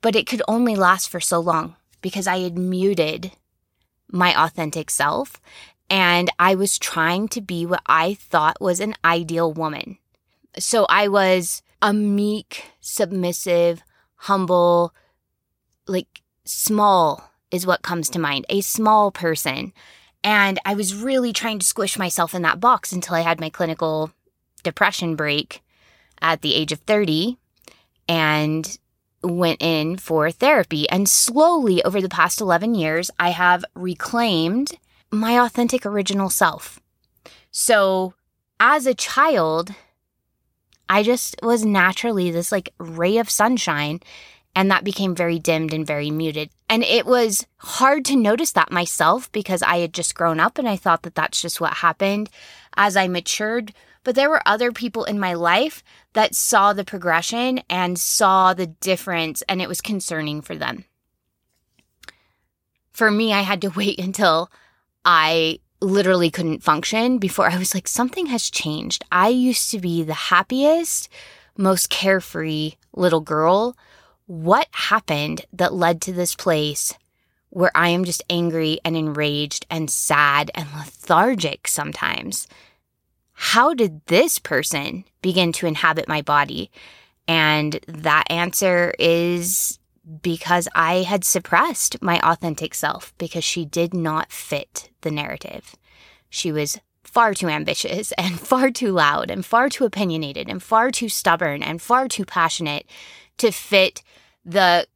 but 0.02 0.14
it 0.14 0.26
could 0.26 0.42
only 0.46 0.76
last 0.76 1.08
for 1.08 1.20
so 1.20 1.40
long 1.40 1.76
because 2.02 2.26
I 2.26 2.40
had 2.40 2.58
muted 2.58 3.32
my 4.10 4.34
authentic 4.44 4.90
self 4.90 5.40
and 5.88 6.30
I 6.38 6.54
was 6.54 6.78
trying 6.78 7.28
to 7.28 7.40
be 7.40 7.66
what 7.66 7.82
I 7.86 8.14
thought 8.14 8.60
was 8.60 8.80
an 8.80 8.94
ideal 9.04 9.52
woman. 9.52 9.98
So 10.58 10.86
I 10.88 11.08
was 11.08 11.62
a 11.82 11.92
meek, 11.92 12.64
submissive, 12.80 13.82
humble, 14.16 14.94
like 15.86 16.22
small 16.44 17.30
is 17.50 17.66
what 17.66 17.82
comes 17.82 18.08
to 18.10 18.18
mind, 18.18 18.46
a 18.48 18.60
small 18.60 19.10
person. 19.10 19.72
And 20.24 20.58
I 20.64 20.74
was 20.74 20.94
really 20.94 21.32
trying 21.32 21.60
to 21.60 21.66
squish 21.66 21.98
myself 21.98 22.34
in 22.34 22.42
that 22.42 22.60
box 22.60 22.92
until 22.92 23.14
I 23.14 23.20
had 23.20 23.40
my 23.40 23.50
clinical 23.50 24.10
depression 24.64 25.14
break 25.14 25.62
at 26.20 26.42
the 26.42 26.54
age 26.54 26.72
of 26.72 26.80
30 26.80 27.38
and 28.08 28.78
went 29.22 29.62
in 29.62 29.98
for 29.98 30.30
therapy. 30.30 30.88
And 30.88 31.08
slowly 31.08 31.82
over 31.84 32.00
the 32.00 32.08
past 32.08 32.40
11 32.40 32.74
years, 32.74 33.10
I 33.18 33.30
have 33.30 33.64
reclaimed 33.74 34.72
my 35.10 35.38
authentic 35.44 35.86
original 35.86 36.30
self. 36.30 36.80
So 37.50 38.14
as 38.60 38.86
a 38.86 38.94
child, 38.94 39.74
I 40.88 41.02
just 41.02 41.36
was 41.42 41.64
naturally 41.64 42.30
this 42.30 42.52
like 42.52 42.72
ray 42.78 43.18
of 43.18 43.30
sunshine 43.30 44.00
and 44.56 44.70
that 44.70 44.84
became 44.84 45.14
very 45.14 45.38
dimmed 45.38 45.74
and 45.74 45.86
very 45.86 46.10
muted. 46.10 46.48
And 46.70 46.82
it 46.82 47.04
was 47.04 47.46
hard 47.58 48.06
to 48.06 48.16
notice 48.16 48.52
that 48.52 48.72
myself 48.72 49.30
because 49.30 49.62
I 49.62 49.78
had 49.78 49.92
just 49.92 50.14
grown 50.14 50.40
up 50.40 50.58
and 50.58 50.66
I 50.66 50.76
thought 50.76 51.02
that 51.02 51.14
that's 51.14 51.42
just 51.42 51.60
what 51.60 51.74
happened 51.74 52.30
as 52.74 52.96
I 52.96 53.06
matured. 53.06 53.74
But 54.02 54.14
there 54.14 54.30
were 54.30 54.40
other 54.46 54.72
people 54.72 55.04
in 55.04 55.20
my 55.20 55.34
life 55.34 55.84
that 56.14 56.34
saw 56.34 56.72
the 56.72 56.84
progression 56.84 57.60
and 57.68 57.98
saw 57.98 58.54
the 58.54 58.68
difference, 58.68 59.42
and 59.48 59.60
it 59.60 59.68
was 59.68 59.80
concerning 59.80 60.40
for 60.40 60.56
them. 60.56 60.84
For 62.92 63.10
me, 63.10 63.34
I 63.34 63.42
had 63.42 63.60
to 63.62 63.68
wait 63.76 63.98
until 63.98 64.50
I 65.06 65.60
literally 65.80 66.30
couldn't 66.30 66.64
function 66.64 67.18
before 67.18 67.48
I 67.48 67.56
was 67.58 67.74
like, 67.74 67.86
something 67.86 68.26
has 68.26 68.50
changed. 68.50 69.04
I 69.12 69.28
used 69.28 69.70
to 69.70 69.78
be 69.78 70.02
the 70.02 70.14
happiest, 70.14 71.08
most 71.56 71.88
carefree 71.88 72.72
little 72.92 73.20
girl. 73.20 73.76
What 74.26 74.66
happened 74.72 75.46
that 75.52 75.72
led 75.72 76.02
to 76.02 76.12
this 76.12 76.34
place 76.34 76.92
where 77.50 77.70
I 77.74 77.90
am 77.90 78.04
just 78.04 78.24
angry 78.28 78.80
and 78.84 78.96
enraged 78.96 79.64
and 79.70 79.88
sad 79.88 80.50
and 80.56 80.66
lethargic 80.76 81.68
sometimes? 81.68 82.48
How 83.32 83.74
did 83.74 84.04
this 84.06 84.40
person 84.40 85.04
begin 85.22 85.52
to 85.52 85.66
inhabit 85.66 86.08
my 86.08 86.20
body? 86.20 86.70
And 87.28 87.78
that 87.86 88.24
answer 88.28 88.92
is 88.98 89.78
because 90.22 90.68
I 90.74 91.02
had 91.02 91.24
suppressed 91.24 92.00
my 92.02 92.20
authentic 92.20 92.74
self 92.74 93.12
because 93.18 93.44
she 93.44 93.64
did 93.64 93.92
not 93.92 94.30
fit 94.30 94.90
the 95.00 95.10
narrative. 95.10 95.74
She 96.28 96.52
was 96.52 96.78
far 97.02 97.34
too 97.34 97.48
ambitious 97.48 98.12
and 98.18 98.38
far 98.38 98.70
too 98.70 98.92
loud 98.92 99.30
and 99.30 99.44
far 99.44 99.68
too 99.68 99.84
opinionated 99.84 100.48
and 100.48 100.62
far 100.62 100.90
too 100.90 101.08
stubborn 101.08 101.62
and 101.62 101.82
far 101.82 102.08
too 102.08 102.24
passionate 102.24 102.86
to 103.38 103.50
fit 103.50 104.02
the 104.44 104.86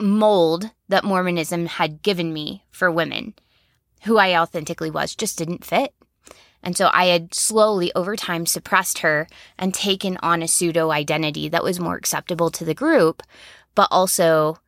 mold 0.00 0.70
that 0.88 1.04
Mormonism 1.04 1.66
had 1.66 2.02
given 2.02 2.32
me 2.32 2.64
for 2.70 2.90
women. 2.90 3.34
Who 4.04 4.18
I 4.18 4.38
authentically 4.38 4.90
was 4.90 5.14
just 5.14 5.38
didn't 5.38 5.64
fit. 5.64 5.94
And 6.62 6.76
so 6.76 6.90
I 6.92 7.06
had 7.06 7.34
slowly 7.34 7.92
over 7.94 8.16
time 8.16 8.46
suppressed 8.46 8.98
her 8.98 9.28
and 9.58 9.72
taken 9.72 10.16
on 10.22 10.42
a 10.42 10.48
pseudo 10.48 10.90
identity 10.90 11.48
that 11.50 11.62
was 11.62 11.78
more 11.78 11.94
acceptable 11.94 12.50
to 12.50 12.64
the 12.64 12.74
group, 12.74 13.22
but 13.74 13.88
also 13.90 14.58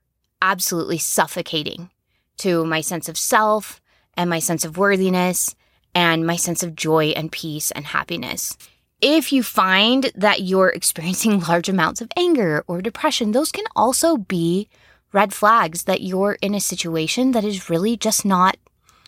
absolutely 0.42 0.98
suffocating 0.98 1.90
to 2.38 2.64
my 2.64 2.80
sense 2.80 3.08
of 3.08 3.16
self 3.16 3.80
and 4.14 4.28
my 4.28 4.38
sense 4.38 4.64
of 4.64 4.76
worthiness 4.78 5.54
and 5.94 6.26
my 6.26 6.36
sense 6.36 6.62
of 6.62 6.74
joy 6.74 7.06
and 7.08 7.32
peace 7.32 7.70
and 7.70 7.86
happiness. 7.86 8.56
If 9.00 9.32
you 9.32 9.42
find 9.42 10.10
that 10.14 10.42
you're 10.42 10.68
experiencing 10.68 11.40
large 11.48 11.68
amounts 11.68 12.00
of 12.00 12.10
anger 12.16 12.64
or 12.66 12.82
depression, 12.82 13.32
those 13.32 13.52
can 13.52 13.64
also 13.74 14.16
be 14.16 14.68
red 15.12 15.32
flags 15.32 15.84
that 15.84 16.02
you're 16.02 16.36
in 16.42 16.54
a 16.54 16.60
situation 16.60 17.32
that 17.32 17.44
is 17.44 17.70
really 17.70 17.96
just 17.96 18.24
not 18.24 18.56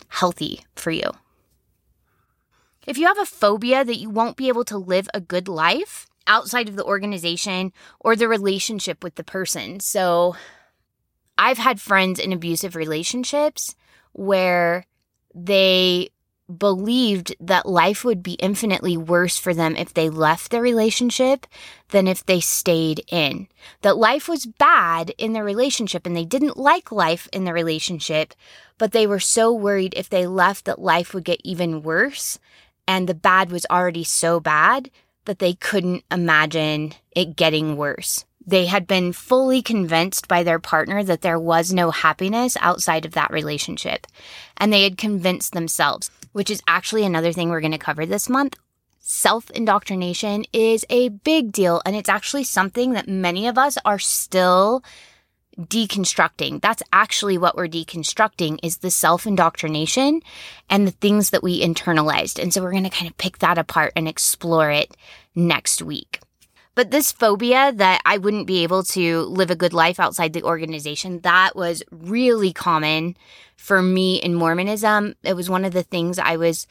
healthy 0.09 0.61
for 0.75 0.91
you. 0.91 1.11
If 2.87 2.97
you 2.97 3.05
have 3.05 3.19
a 3.19 3.25
phobia 3.25 3.85
that 3.85 3.99
you 3.99 4.09
won't 4.09 4.37
be 4.37 4.47
able 4.47 4.65
to 4.65 4.77
live 4.77 5.07
a 5.13 5.21
good 5.21 5.47
life, 5.47 6.07
outside 6.29 6.69
of 6.69 6.77
the 6.77 6.85
organization 6.85 7.73
or 7.99 8.15
the 8.15 8.29
relationship 8.29 9.03
with 9.03 9.15
the 9.15 9.23
person. 9.23 9.81
So 9.81 10.35
I've 11.37 11.57
had 11.57 11.81
friends 11.81 12.19
in 12.19 12.31
abusive 12.31 12.75
relationships 12.75 13.75
where 14.13 14.85
they 15.35 16.11
believed 16.57 17.35
that 17.39 17.67
life 17.67 18.03
would 18.03 18.23
be 18.23 18.33
infinitely 18.33 18.97
worse 18.97 19.37
for 19.37 19.53
them 19.53 19.75
if 19.75 19.93
they 19.93 20.09
left 20.09 20.49
the 20.49 20.61
relationship 20.61 21.45
than 21.89 22.07
if 22.07 22.25
they 22.25 22.39
stayed 22.39 23.03
in. 23.07 23.47
That 23.81 23.97
life 23.97 24.27
was 24.27 24.47
bad 24.47 25.11
in 25.17 25.33
the 25.33 25.43
relationship 25.43 26.07
and 26.07 26.15
they 26.15 26.25
didn't 26.25 26.57
like 26.57 26.91
life 26.91 27.27
in 27.31 27.43
the 27.43 27.53
relationship, 27.53 28.33
but 28.79 28.91
they 28.93 29.05
were 29.05 29.19
so 29.19 29.53
worried 29.53 29.93
if 29.95 30.09
they 30.09 30.25
left 30.25 30.65
that 30.65 30.79
life 30.79 31.13
would 31.13 31.23
get 31.25 31.41
even 31.43 31.83
worse 31.83 32.39
and 32.87 33.07
the 33.07 33.13
bad 33.13 33.51
was 33.51 33.67
already 33.69 34.03
so 34.03 34.39
bad 34.39 34.89
that 35.29 35.37
they 35.37 35.53
couldn't 35.53 36.03
imagine 36.09 36.91
it 37.11 37.35
getting 37.35 37.77
worse. 37.77 38.25
They 38.47 38.65
had 38.65 38.87
been 38.87 39.13
fully 39.13 39.61
convinced 39.61 40.27
by 40.27 40.41
their 40.41 40.57
partner 40.57 41.03
that 41.03 41.21
there 41.21 41.37
was 41.37 41.71
no 41.71 41.91
happiness 41.91 42.57
outside 42.61 43.05
of 43.05 43.11
that 43.11 43.29
relationship. 43.29 44.07
And 44.57 44.73
they 44.73 44.81
had 44.81 44.97
convinced 44.97 45.53
themselves, 45.53 46.09
which 46.31 46.49
is 46.49 46.63
actually 46.65 47.05
another 47.05 47.31
thing 47.31 47.49
we're 47.49 47.61
going 47.61 47.73
to 47.73 47.77
cover 47.77 48.07
this 48.07 48.27
month. 48.27 48.57
Self 48.99 49.51
indoctrination 49.51 50.45
is 50.51 50.83
a 50.89 51.09
big 51.09 51.51
deal, 51.51 51.79
and 51.85 51.95
it's 51.95 52.09
actually 52.09 52.43
something 52.43 52.93
that 52.93 53.07
many 53.07 53.47
of 53.47 53.59
us 53.59 53.77
are 53.85 53.99
still 53.99 54.83
deconstructing. 55.59 56.61
That's 56.61 56.83
actually 56.93 57.37
what 57.37 57.55
we're 57.55 57.67
deconstructing 57.67 58.59
is 58.63 58.77
the 58.77 58.91
self 58.91 59.27
indoctrination 59.27 60.21
and 60.69 60.87
the 60.87 60.91
things 60.91 61.31
that 61.31 61.43
we 61.43 61.61
internalized. 61.61 62.41
And 62.41 62.53
so 62.53 62.61
we're 62.61 62.71
going 62.71 62.83
to 62.83 62.89
kind 62.89 63.09
of 63.09 63.17
pick 63.17 63.39
that 63.39 63.57
apart 63.57 63.93
and 63.95 64.07
explore 64.07 64.71
it 64.71 64.95
next 65.35 65.81
week. 65.81 66.19
But 66.75 66.91
this 66.91 67.11
phobia 67.11 67.73
that 67.75 68.01
I 68.05 68.17
wouldn't 68.17 68.47
be 68.47 68.63
able 68.63 68.83
to 68.83 69.21
live 69.23 69.51
a 69.51 69.55
good 69.55 69.73
life 69.73 69.99
outside 69.99 70.31
the 70.31 70.43
organization, 70.43 71.19
that 71.21 71.55
was 71.55 71.83
really 71.91 72.53
common 72.53 73.17
for 73.57 73.81
me 73.81 74.15
in 74.15 74.33
Mormonism. 74.33 75.15
It 75.23 75.35
was 75.35 75.49
one 75.49 75.65
of 75.65 75.73
the 75.73 75.83
things 75.83 76.17
I 76.17 76.37
was 76.37 76.67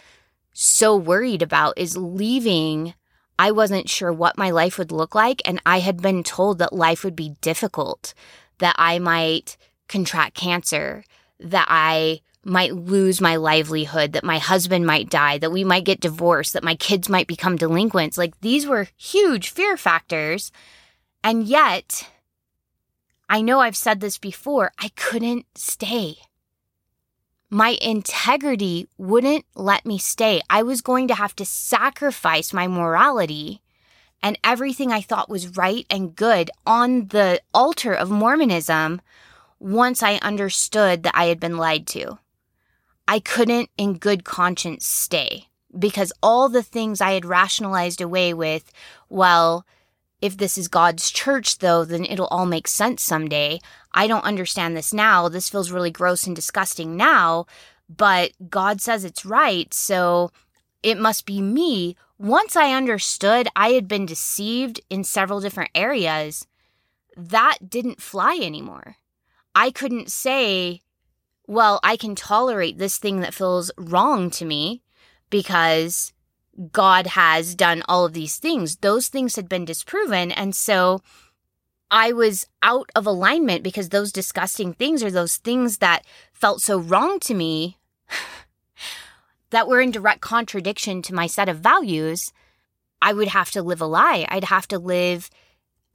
so 0.55 0.97
worried 0.97 1.43
about 1.43 1.77
is 1.77 1.97
leaving. 1.97 2.95
I 3.39 3.51
wasn't 3.51 3.91
sure 3.91 4.13
what 4.13 4.39
my 4.39 4.51
life 4.51 4.79
would 4.79 4.93
look 4.93 5.15
like. 5.15 5.43
And 5.45 5.61
I 5.67 5.81
had 5.81 6.01
been 6.01 6.23
told 6.23 6.59
that 6.59 6.73
life 6.73 7.05
would 7.05 7.15
be 7.15 7.37
difficult, 7.41 8.15
that 8.59 8.77
I 8.79 8.99
might 8.99 9.59
contract 9.89 10.35
cancer, 10.35 11.05
that 11.39 11.67
I 11.69 12.23
might 12.45 12.75
lose 12.75 13.21
my 13.21 13.37
livelihood, 13.37 14.13
that 14.13 14.25
my 14.25 14.39
husband 14.39 14.87
might 14.87 15.11
die, 15.11 15.39
that 15.39 15.53
we 15.53 15.65
might 15.65 15.85
get 15.85 16.01
divorced, 16.01 16.53
that 16.53 16.65
my 16.65 16.75
kids 16.75 17.09
might 17.09 17.27
become 17.27 17.57
delinquents. 17.57 18.17
Like 18.17 18.41
these 18.41 18.67
were 18.67 18.89
huge 18.97 19.51
fear 19.51 19.77
factors. 19.77 20.51
And 21.23 21.45
yet, 21.45 22.09
I 23.29 23.43
know 23.43 23.61
I've 23.61 23.77
said 23.77 24.01
this 24.01 24.19
before, 24.19 24.73
I 24.79 24.89
couldn't 24.97 25.47
stay. 25.55 26.17
My 27.51 27.79
integrity 27.81 28.89
wouldn't 28.99 29.45
let 29.55 29.87
me 29.87 29.99
stay. 29.99 30.41
I 30.51 30.63
was 30.63 30.81
going 30.81 31.09
to 31.09 31.15
have 31.15 31.35
to 31.37 31.45
sacrifice 31.45 32.53
my 32.53 32.69
morality 32.69 33.63
and 34.23 34.39
everything 34.43 34.93
I 34.93 35.01
thought 35.01 35.31
was 35.31 35.57
right 35.57 35.87
and 35.91 36.15
good 36.15 36.51
on 36.67 37.07
the 37.09 37.41
altar 37.55 37.93
of 37.93 38.11
Mormonism 38.11 39.01
once 39.59 40.03
I 40.03 40.17
understood 40.17 41.03
that 41.03 41.17
I 41.17 41.27
had 41.27 41.41
been 41.41 41.57
lied 41.57 41.87
to. 41.89 42.19
I 43.09 43.21
couldn't, 43.21 43.71
in 43.79 43.95
good 43.95 44.25
conscience, 44.25 44.87
stay 44.87 45.47
because 45.77 46.13
all 46.23 46.49
the 46.49 46.63
things 46.63 47.01
I 47.01 47.13
had 47.13 47.25
rationalized 47.25 48.01
away 48.01 48.35
with, 48.35 48.71
well, 49.09 49.67
if 50.21 50.37
this 50.37 50.59
is 50.59 50.69
God's 50.69 51.11
church, 51.11 51.59
though, 51.59 51.85
then 51.85 52.05
it'll 52.05 52.27
all 52.27 52.47
make 52.47 52.69
sense 52.69 53.03
someday. 53.03 53.61
I 53.93 54.07
don't 54.07 54.25
understand 54.25 54.77
this 54.77 54.93
now. 54.93 55.29
This 55.29 55.49
feels 55.49 55.71
really 55.71 55.91
gross 55.91 56.27
and 56.27 56.37
disgusting 56.37 56.97
now, 56.97 57.47
but 57.89 58.33
God 58.51 58.81
says 58.81 59.05
it's 59.05 59.25
right. 59.25 59.73
So 59.73 60.31
it 60.83 60.99
must 60.99 61.25
be 61.25 61.41
me 61.41 61.97
once 62.19 62.57
I 62.57 62.75
understood 62.75 63.49
I 63.55 63.71
had 63.71 63.89
been 63.89 64.05
deceived 64.05 64.81
in 64.91 65.05
several 65.05 65.41
different 65.41 65.71
areas, 65.75 66.47
that 67.17 67.59
didn't 67.69 68.03
fly 68.03 68.39
anymore. 68.43 68.97
I 69.55 69.71
couldn't 69.71 70.11
say, 70.11 70.83
well, 71.49 71.81
I 71.83 71.97
can 71.97 72.15
tolerate 72.15 72.77
this 72.77 72.99
thing 72.99 73.21
that 73.21 73.33
feels 73.33 73.73
wrong 73.79 74.31
to 74.33 74.45
me 74.45 74.83
because 75.31 76.13
God 76.73 77.09
has 77.09 77.55
done 77.55 77.83
all 77.89 78.05
of 78.05 78.13
these 78.13 78.37
things. 78.37 78.77
Those 78.77 79.09
things 79.09 79.35
had 79.35 79.49
been 79.49 79.65
disproven. 79.65 80.31
And 80.31 80.55
so 80.55 81.01
I 81.91 82.13
was 82.13 82.47
out 82.63 82.91
of 82.95 83.07
alignment 83.07 83.63
because 83.63 83.89
those 83.89 84.13
disgusting 84.13 84.75
things 84.75 85.03
or 85.03 85.11
those 85.11 85.39
things 85.39 85.79
that 85.79 86.05
felt 86.35 86.61
so 86.61 86.79
wrong 86.79 87.19
to 87.21 87.33
me 87.33 87.79
that 89.51 89.67
were 89.67 89.81
in 89.81 89.91
direct 89.91 90.21
contradiction 90.21 91.01
to 91.01 91.15
my 91.15 91.27
set 91.27 91.49
of 91.49 91.61
values, 91.61 92.31
I 93.01 93.15
would 93.15 93.29
have 93.29 93.51
to 93.53 93.63
live 93.63 93.81
a 93.81 93.87
lie. 93.87 94.27
I'd 94.29 94.45
have 94.45 94.69
to 94.69 94.79
live 94.79 95.31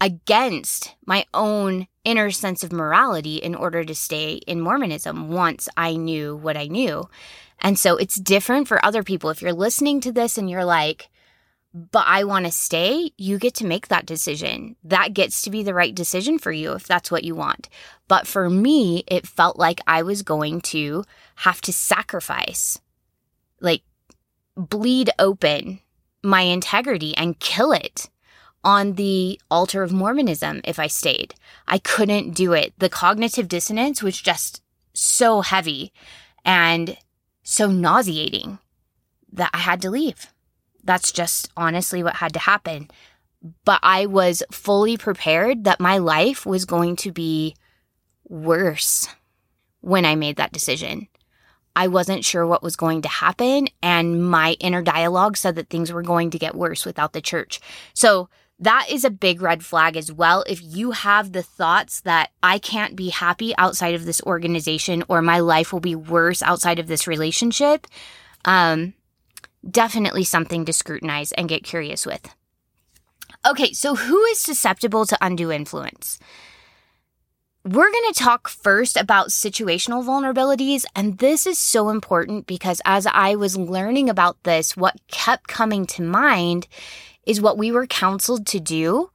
against 0.01 0.95
my 1.05 1.25
own 1.31 1.87
inner 2.03 2.31
sense 2.31 2.63
of 2.63 2.71
morality 2.71 3.37
in 3.37 3.55
order 3.55 3.83
to 3.83 3.95
stay 3.95 4.33
in 4.47 4.61
Mormonism 4.61 5.29
once 5.29 5.69
I 5.77 5.95
knew 5.95 6.35
what 6.35 6.57
I 6.57 6.67
knew. 6.67 7.09
And 7.59 7.79
so 7.79 7.97
it's 7.97 8.15
different 8.15 8.67
for 8.67 8.83
other 8.83 9.03
people. 9.03 9.29
If 9.29 9.41
you're 9.41 9.53
listening 9.53 10.01
to 10.01 10.11
this 10.11 10.37
and 10.37 10.49
you're 10.49 10.65
like, 10.65 11.09
but 11.73 12.05
I 12.05 12.23
want 12.25 12.45
to 12.45 12.51
stay, 12.51 13.11
you 13.17 13.39
get 13.39 13.55
to 13.55 13.65
make 13.65 13.87
that 13.87 14.05
decision. 14.05 14.75
That 14.83 15.13
gets 15.13 15.41
to 15.43 15.49
be 15.49 15.63
the 15.63 15.73
right 15.73 15.95
decision 15.95 16.37
for 16.37 16.51
you 16.51 16.73
if 16.73 16.87
that's 16.87 17.09
what 17.09 17.23
you 17.23 17.33
want. 17.33 17.67
But 18.07 18.27
for 18.27 18.49
me, 18.49 19.03
it 19.07 19.25
felt 19.25 19.57
like 19.57 19.81
I 19.87 20.03
was 20.03 20.21
going 20.21 20.61
to 20.61 21.03
have 21.37 21.61
to 21.61 21.73
sacrifice 21.73 22.79
like 23.59 23.81
bleed 24.55 25.09
open 25.17 25.79
my 26.21 26.41
integrity 26.41 27.17
and 27.17 27.39
kill 27.39 27.71
it 27.71 28.09
on 28.63 28.93
the 28.93 29.39
altar 29.51 29.83
of 29.83 29.91
Mormonism 29.91 30.61
if 30.63 30.79
I 30.79 30.87
stayed. 30.87 31.35
I 31.67 31.77
couldn't 31.79 32.31
do 32.31 32.53
it. 32.53 32.73
The 32.77 32.89
cognitive 32.89 33.47
dissonance 33.47 34.01
was 34.01 34.19
just 34.19 34.61
so 34.93 35.41
heavy 35.41 35.91
and 36.45 36.97
so 37.43 37.67
nauseating 37.67 38.59
that 39.31 39.49
I 39.53 39.59
had 39.59 39.81
to 39.81 39.89
leave. 39.89 40.27
That's 40.83 41.11
just 41.11 41.49
honestly 41.57 42.03
what 42.03 42.17
had 42.17 42.33
to 42.33 42.39
happen. 42.39 42.89
But 43.65 43.79
I 43.83 44.05
was 44.05 44.43
fully 44.51 44.97
prepared 44.97 45.65
that 45.65 45.79
my 45.79 45.97
life 45.97 46.45
was 46.45 46.65
going 46.65 46.95
to 46.97 47.11
be 47.11 47.55
worse 48.27 49.07
when 49.81 50.05
I 50.05 50.15
made 50.15 50.37
that 50.37 50.53
decision. 50.53 51.09
I 51.75 51.87
wasn't 51.87 52.23
sure 52.23 52.45
what 52.45 52.63
was 52.63 52.75
going 52.75 53.01
to 53.01 53.09
happen. 53.09 53.67
And 53.81 54.23
my 54.23 54.53
inner 54.59 54.81
dialogue 54.81 55.35
said 55.37 55.55
that 55.55 55.69
things 55.69 55.91
were 55.91 56.03
going 56.03 56.29
to 56.31 56.39
get 56.39 56.55
worse 56.55 56.85
without 56.85 57.13
the 57.13 57.21
church. 57.21 57.59
So 57.93 58.29
that 58.63 58.87
is 58.89 59.03
a 59.03 59.09
big 59.09 59.41
red 59.41 59.63
flag 59.63 59.97
as 59.97 60.11
well. 60.11 60.43
If 60.47 60.61
you 60.63 60.91
have 60.91 61.31
the 61.31 61.43
thoughts 61.43 62.01
that 62.01 62.31
I 62.41 62.59
can't 62.59 62.95
be 62.95 63.09
happy 63.09 63.53
outside 63.57 63.93
of 63.93 64.05
this 64.05 64.21
organization 64.23 65.03
or 65.07 65.21
my 65.21 65.39
life 65.39 65.73
will 65.73 65.79
be 65.79 65.95
worse 65.95 66.41
outside 66.41 66.79
of 66.79 66.87
this 66.87 67.07
relationship, 67.07 67.87
um, 68.45 68.93
definitely 69.69 70.23
something 70.23 70.65
to 70.65 70.73
scrutinize 70.73 71.31
and 71.33 71.49
get 71.49 71.63
curious 71.63 72.05
with. 72.05 72.33
Okay, 73.45 73.73
so 73.73 73.95
who 73.95 74.23
is 74.25 74.39
susceptible 74.39 75.05
to 75.05 75.17
undue 75.19 75.51
influence? 75.51 76.17
We're 77.65 77.91
going 77.91 78.13
to 78.13 78.19
talk 78.19 78.47
first 78.49 78.97
about 78.97 79.29
situational 79.29 80.03
vulnerabilities. 80.03 80.83
And 80.95 81.17
this 81.19 81.47
is 81.47 81.57
so 81.57 81.89
important 81.89 82.45
because 82.45 82.81
as 82.83 83.07
I 83.07 83.35
was 83.35 83.57
learning 83.57 84.09
about 84.09 84.41
this, 84.43 84.75
what 84.75 84.95
kept 85.09 85.47
coming 85.47 85.85
to 85.87 86.01
mind 86.01 86.67
is 87.25 87.41
what 87.41 87.57
we 87.57 87.71
were 87.71 87.87
counseled 87.87 88.45
to 88.47 88.59
do 88.59 89.09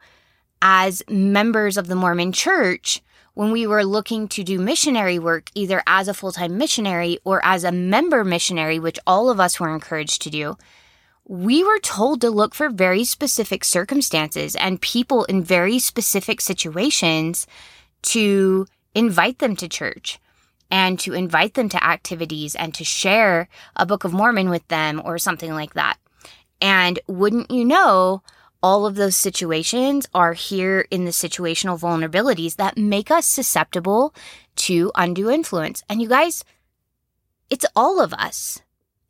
as 0.60 1.02
members 1.08 1.76
of 1.76 1.86
the 1.86 1.94
Mormon 1.94 2.32
church 2.32 3.02
when 3.34 3.52
we 3.52 3.66
were 3.66 3.84
looking 3.84 4.26
to 4.26 4.42
do 4.42 4.58
missionary 4.58 5.18
work, 5.18 5.48
either 5.54 5.80
as 5.86 6.08
a 6.08 6.14
full 6.14 6.32
time 6.32 6.58
missionary 6.58 7.18
or 7.24 7.40
as 7.44 7.62
a 7.62 7.70
member 7.70 8.24
missionary, 8.24 8.78
which 8.78 8.98
all 9.06 9.30
of 9.30 9.38
us 9.38 9.60
were 9.60 9.72
encouraged 9.72 10.22
to 10.22 10.30
do. 10.30 10.56
We 11.24 11.62
were 11.62 11.78
told 11.78 12.20
to 12.22 12.30
look 12.30 12.54
for 12.54 12.70
very 12.70 13.04
specific 13.04 13.62
circumstances 13.62 14.56
and 14.56 14.80
people 14.80 15.24
in 15.24 15.44
very 15.44 15.78
specific 15.78 16.40
situations 16.40 17.46
to 18.02 18.66
invite 18.94 19.38
them 19.38 19.54
to 19.56 19.68
church 19.68 20.18
and 20.70 20.98
to 21.00 21.14
invite 21.14 21.54
them 21.54 21.68
to 21.68 21.84
activities 21.84 22.54
and 22.54 22.74
to 22.74 22.84
share 22.84 23.48
a 23.76 23.86
Book 23.86 24.04
of 24.04 24.12
Mormon 24.12 24.50
with 24.50 24.66
them 24.68 25.00
or 25.04 25.18
something 25.18 25.54
like 25.54 25.74
that. 25.74 25.96
And 26.60 26.98
wouldn't 27.06 27.50
you 27.50 27.64
know, 27.64 28.22
all 28.62 28.86
of 28.86 28.96
those 28.96 29.16
situations 29.16 30.08
are 30.14 30.32
here 30.32 30.86
in 30.90 31.04
the 31.04 31.10
situational 31.12 31.78
vulnerabilities 31.78 32.56
that 32.56 32.76
make 32.76 33.10
us 33.10 33.26
susceptible 33.26 34.14
to 34.56 34.90
undue 34.94 35.30
influence. 35.30 35.82
And 35.88 36.02
you 36.02 36.08
guys, 36.08 36.44
it's 37.50 37.66
all 37.76 38.00
of 38.00 38.12
us. 38.14 38.60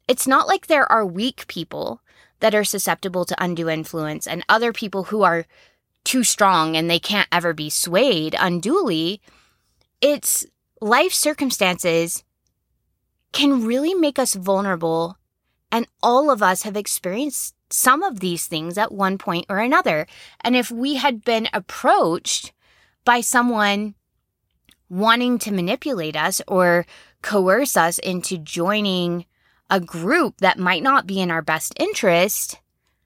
It's 0.07 0.27
not 0.27 0.49
like 0.49 0.67
there 0.67 0.91
are 0.91 1.05
weak 1.05 1.47
people 1.49 2.03
that 2.41 2.55
are 2.55 2.65
susceptible 2.65 3.25
to 3.25 3.43
undue 3.43 3.69
influence 3.69 4.27
and 4.27 4.45
other 4.49 4.73
people 4.73 5.05
who 5.05 5.23
are 5.23 5.47
too 6.05 6.25
strong 6.25 6.77
and 6.77 6.89
they 6.89 6.99
can't 6.99 7.29
ever 7.33 7.53
be 7.53 7.69
swayed 7.69 8.35
unduly. 8.39 9.21
It's 10.01 10.47
life 10.81 11.13
circumstances 11.13 12.25
can 13.33 13.67
really 13.67 13.95
make 13.95 14.19
us 14.19 14.35
vulnerable. 14.35 15.19
And 15.71 15.87
all 16.03 16.31
of 16.31 16.43
us 16.43 16.63
have 16.63 16.77
experienced 16.77 17.55
some 17.71 18.03
of 18.03 18.21
these 18.21 18.47
things 18.47 18.79
at 18.79 18.93
one 18.93 19.19
point 19.19 19.47
or 19.49 19.59
another. 19.59 20.07
And 20.41 20.57
if 20.57 20.71
we 20.71 20.95
had 20.95 21.25
been 21.25 21.49
approached 21.53 22.53
by 23.05 23.21
someone 23.21 23.95
wanting 24.89 25.39
to 25.39 25.53
manipulate 25.53 26.17
us 26.17 26.41
or 26.49 26.87
coerce 27.23 27.77
us 27.77 27.99
into 27.99 28.39
joining 28.39 29.27
a 29.71 29.81
group 29.81 30.39
that 30.39 30.59
might 30.59 30.83
not 30.83 31.07
be 31.07 31.21
in 31.21 31.31
our 31.31 31.43
best 31.43 31.75
interest, 31.79 32.59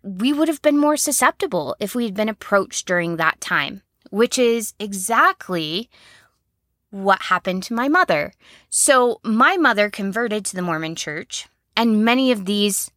we 0.03 0.33
would 0.33 0.49
have 0.49 0.63
been 0.63 0.79
more 0.79 0.97
susceptible 0.97 1.77
if 1.81 1.95
we 1.95 2.05
had 2.05 2.15
been 2.15 2.29
approached 2.29 2.87
during 2.87 3.17
that 3.17 3.41
time, 3.41 3.83
which 4.11 4.39
is 4.39 4.75
exactly 4.79 5.91
what 6.91 7.23
happened 7.23 7.63
to 7.65 7.75
my 7.75 7.89
mother. 7.89 8.33
So, 8.69 9.19
my 9.25 9.57
mother 9.57 9.91
converted 9.91 10.45
to 10.47 10.57
the 10.57 10.63
Mormon 10.63 10.95
church, 10.95 11.49
and 11.77 12.05
many 12.05 12.33
of 12.33 12.45
these 12.45 12.91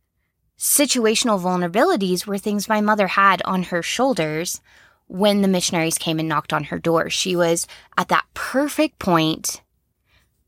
situational 0.57 1.39
vulnerabilities 1.39 2.25
were 2.25 2.37
things 2.37 2.69
my 2.69 2.81
mother 2.81 3.07
had 3.07 3.41
on 3.43 3.63
her 3.63 3.81
shoulders 3.81 4.61
when 5.07 5.41
the 5.41 5.47
missionaries 5.47 5.97
came 5.97 6.19
and 6.19 6.27
knocked 6.27 6.53
on 6.53 6.65
her 6.65 6.79
door. 6.79 7.09
She 7.09 7.35
was 7.35 7.67
at 7.97 8.07
that 8.07 8.25
perfect 8.33 8.99
point 8.99 9.61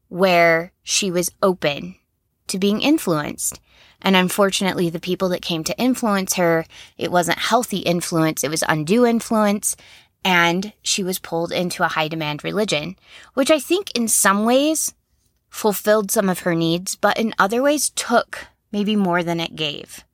where 0.10 0.72
she 0.84 1.12
was 1.12 1.32
open 1.44 1.96
to 2.48 2.58
being 2.58 2.82
influenced. 2.82 3.60
And 4.02 4.16
unfortunately, 4.16 4.90
the 4.90 5.00
people 5.00 5.30
that 5.30 5.42
came 5.42 5.64
to 5.66 5.78
influence 5.78 6.36
her, 6.36 6.66
it 6.98 7.12
wasn't 7.12 7.40
healthy 7.40 7.80
influence, 7.80 8.44
it 8.44 8.50
was 8.50 8.64
undue 8.68 9.06
influence. 9.06 9.76
And 10.24 10.74
she 10.82 11.04
was 11.04 11.20
pulled 11.20 11.52
into 11.52 11.84
a 11.84 11.88
high 11.88 12.08
demand 12.08 12.44
religion, 12.44 12.96
which 13.34 13.52
I 13.52 13.60
think 13.60 13.92
in 13.96 14.08
some 14.08 14.46
ways 14.46 14.94
fulfilled 15.58 16.12
some 16.12 16.30
of 16.30 16.42
her 16.42 16.54
needs, 16.54 16.96
but 16.96 17.18
in 17.18 17.34
other 17.40 17.64
ways 17.64 17.90
took 17.90 18.46
maybe 18.72 18.96
more 18.96 19.24
than 19.24 19.40
it 19.40 19.56
gave. 19.56 20.06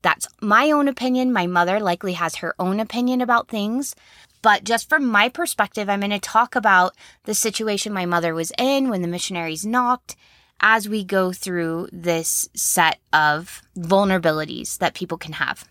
That's 0.00 0.26
my 0.40 0.70
own 0.70 0.88
opinion. 0.88 1.34
My 1.34 1.46
mother 1.46 1.78
likely 1.78 2.14
has 2.14 2.36
her 2.36 2.54
own 2.58 2.80
opinion 2.80 3.20
about 3.20 3.48
things. 3.48 3.94
But 4.40 4.64
just 4.64 4.88
from 4.88 5.04
my 5.04 5.28
perspective, 5.28 5.90
I'm 5.90 6.00
going 6.00 6.10
to 6.12 6.18
talk 6.18 6.56
about 6.56 6.96
the 7.24 7.34
situation 7.34 7.92
my 7.92 8.06
mother 8.06 8.34
was 8.34 8.52
in 8.56 8.88
when 8.88 9.02
the 9.02 9.08
missionaries 9.08 9.66
knocked 9.66 10.16
as 10.62 10.88
we 10.88 11.04
go 11.04 11.30
through 11.30 11.90
this 11.92 12.48
set 12.54 12.98
of 13.12 13.60
vulnerabilities 13.76 14.78
that 14.78 14.94
people 14.94 15.18
can 15.18 15.34
have. 15.34 15.68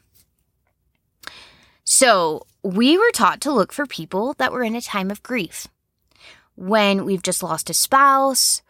So, 1.84 2.46
we 2.62 2.96
were 2.96 3.12
taught 3.12 3.42
to 3.42 3.52
look 3.52 3.72
for 3.72 3.88
people 3.88 4.36
that 4.38 4.52
were 4.52 4.62
in 4.62 4.76
a 4.76 4.82
time 4.82 5.10
of 5.10 5.24
grief. 5.24 5.68
When 6.56 7.06
we've 7.06 7.24
just 7.24 7.42
lost 7.42 7.72
a 7.72 7.74
spouse, 7.74 8.62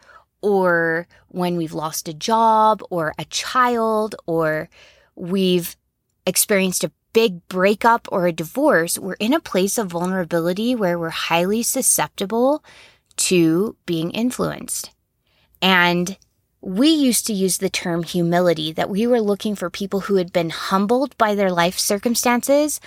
or 0.41 1.07
when 1.27 1.57
we've 1.57 1.73
lost 1.73 2.07
a 2.07 2.13
job, 2.13 2.81
or 2.89 3.13
a 3.17 3.25
child, 3.25 4.15
or 4.25 4.69
we've 5.15 5.75
experienced 6.25 6.83
a 6.83 6.91
big 7.13 7.47
breakup 7.47 8.07
or 8.11 8.27
a 8.27 8.31
divorce, 8.31 8.97
we're 8.97 9.13
in 9.13 9.33
a 9.33 9.39
place 9.39 9.77
of 9.77 9.87
vulnerability 9.87 10.75
where 10.75 10.97
we're 10.97 11.09
highly 11.09 11.63
susceptible 11.63 12.63
to 13.17 13.75
being 13.85 14.11
influenced. 14.11 14.91
And 15.61 16.17
we 16.61 16.89
used 16.89 17.25
to 17.27 17.33
use 17.33 17.57
the 17.57 17.69
term 17.69 18.03
humility, 18.03 18.71
that 18.73 18.89
we 18.89 19.07
were 19.07 19.21
looking 19.21 19.55
for 19.55 19.69
people 19.69 20.01
who 20.01 20.15
had 20.15 20.31
been 20.31 20.49
humbled 20.49 21.17
by 21.17 21.35
their 21.35 21.51
life 21.51 21.79
circumstances, 21.79 22.79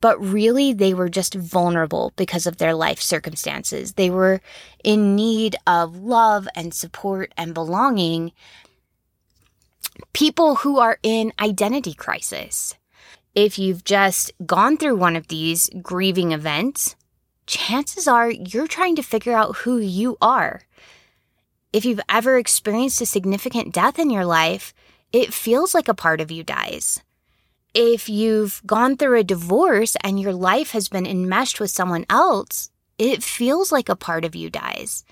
but 0.00 0.18
really 0.20 0.72
they 0.72 0.94
were 0.94 1.08
just 1.08 1.34
vulnerable 1.34 2.12
because 2.16 2.46
of 2.46 2.58
their 2.58 2.74
life 2.74 3.00
circumstances. 3.00 3.94
They 3.94 4.10
were 4.10 4.40
in 4.84 5.16
need 5.16 5.56
of 5.66 5.96
love 5.96 6.48
and 6.54 6.72
support 6.72 7.32
and 7.36 7.54
belonging. 7.54 8.32
People 10.12 10.56
who 10.56 10.78
are 10.78 10.98
in 11.02 11.32
identity 11.40 11.94
crisis. 11.94 12.74
If 13.34 13.58
you've 13.58 13.84
just 13.84 14.32
gone 14.46 14.76
through 14.76 14.96
one 14.96 15.16
of 15.16 15.28
these 15.28 15.70
grieving 15.82 16.32
events, 16.32 16.96
chances 17.46 18.08
are 18.08 18.30
you're 18.30 18.66
trying 18.66 18.96
to 18.96 19.02
figure 19.02 19.34
out 19.34 19.56
who 19.56 19.78
you 19.78 20.16
are 20.20 20.62
if 21.72 21.84
you've 21.84 22.00
ever 22.08 22.38
experienced 22.38 23.00
a 23.00 23.06
significant 23.06 23.74
death 23.74 23.98
in 23.98 24.10
your 24.10 24.24
life, 24.24 24.72
it 25.12 25.34
feels 25.34 25.74
like 25.74 25.88
a 25.88 25.94
part 25.94 26.20
of 26.20 26.30
you 26.30 26.42
dies. 26.42 27.02
If 27.80 28.08
you've 28.08 28.60
gone 28.66 28.96
through 28.96 29.20
a 29.20 29.22
divorce 29.22 29.96
and 30.02 30.18
your 30.18 30.32
life 30.32 30.72
has 30.72 30.88
been 30.88 31.06
enmeshed 31.06 31.60
with 31.60 31.70
someone 31.70 32.06
else, 32.10 32.72
it 32.98 33.22
feels 33.22 33.70
like 33.70 33.88
a 33.88 33.94
part 33.94 34.24
of 34.24 34.34
you 34.34 34.50
dies. 34.50 35.04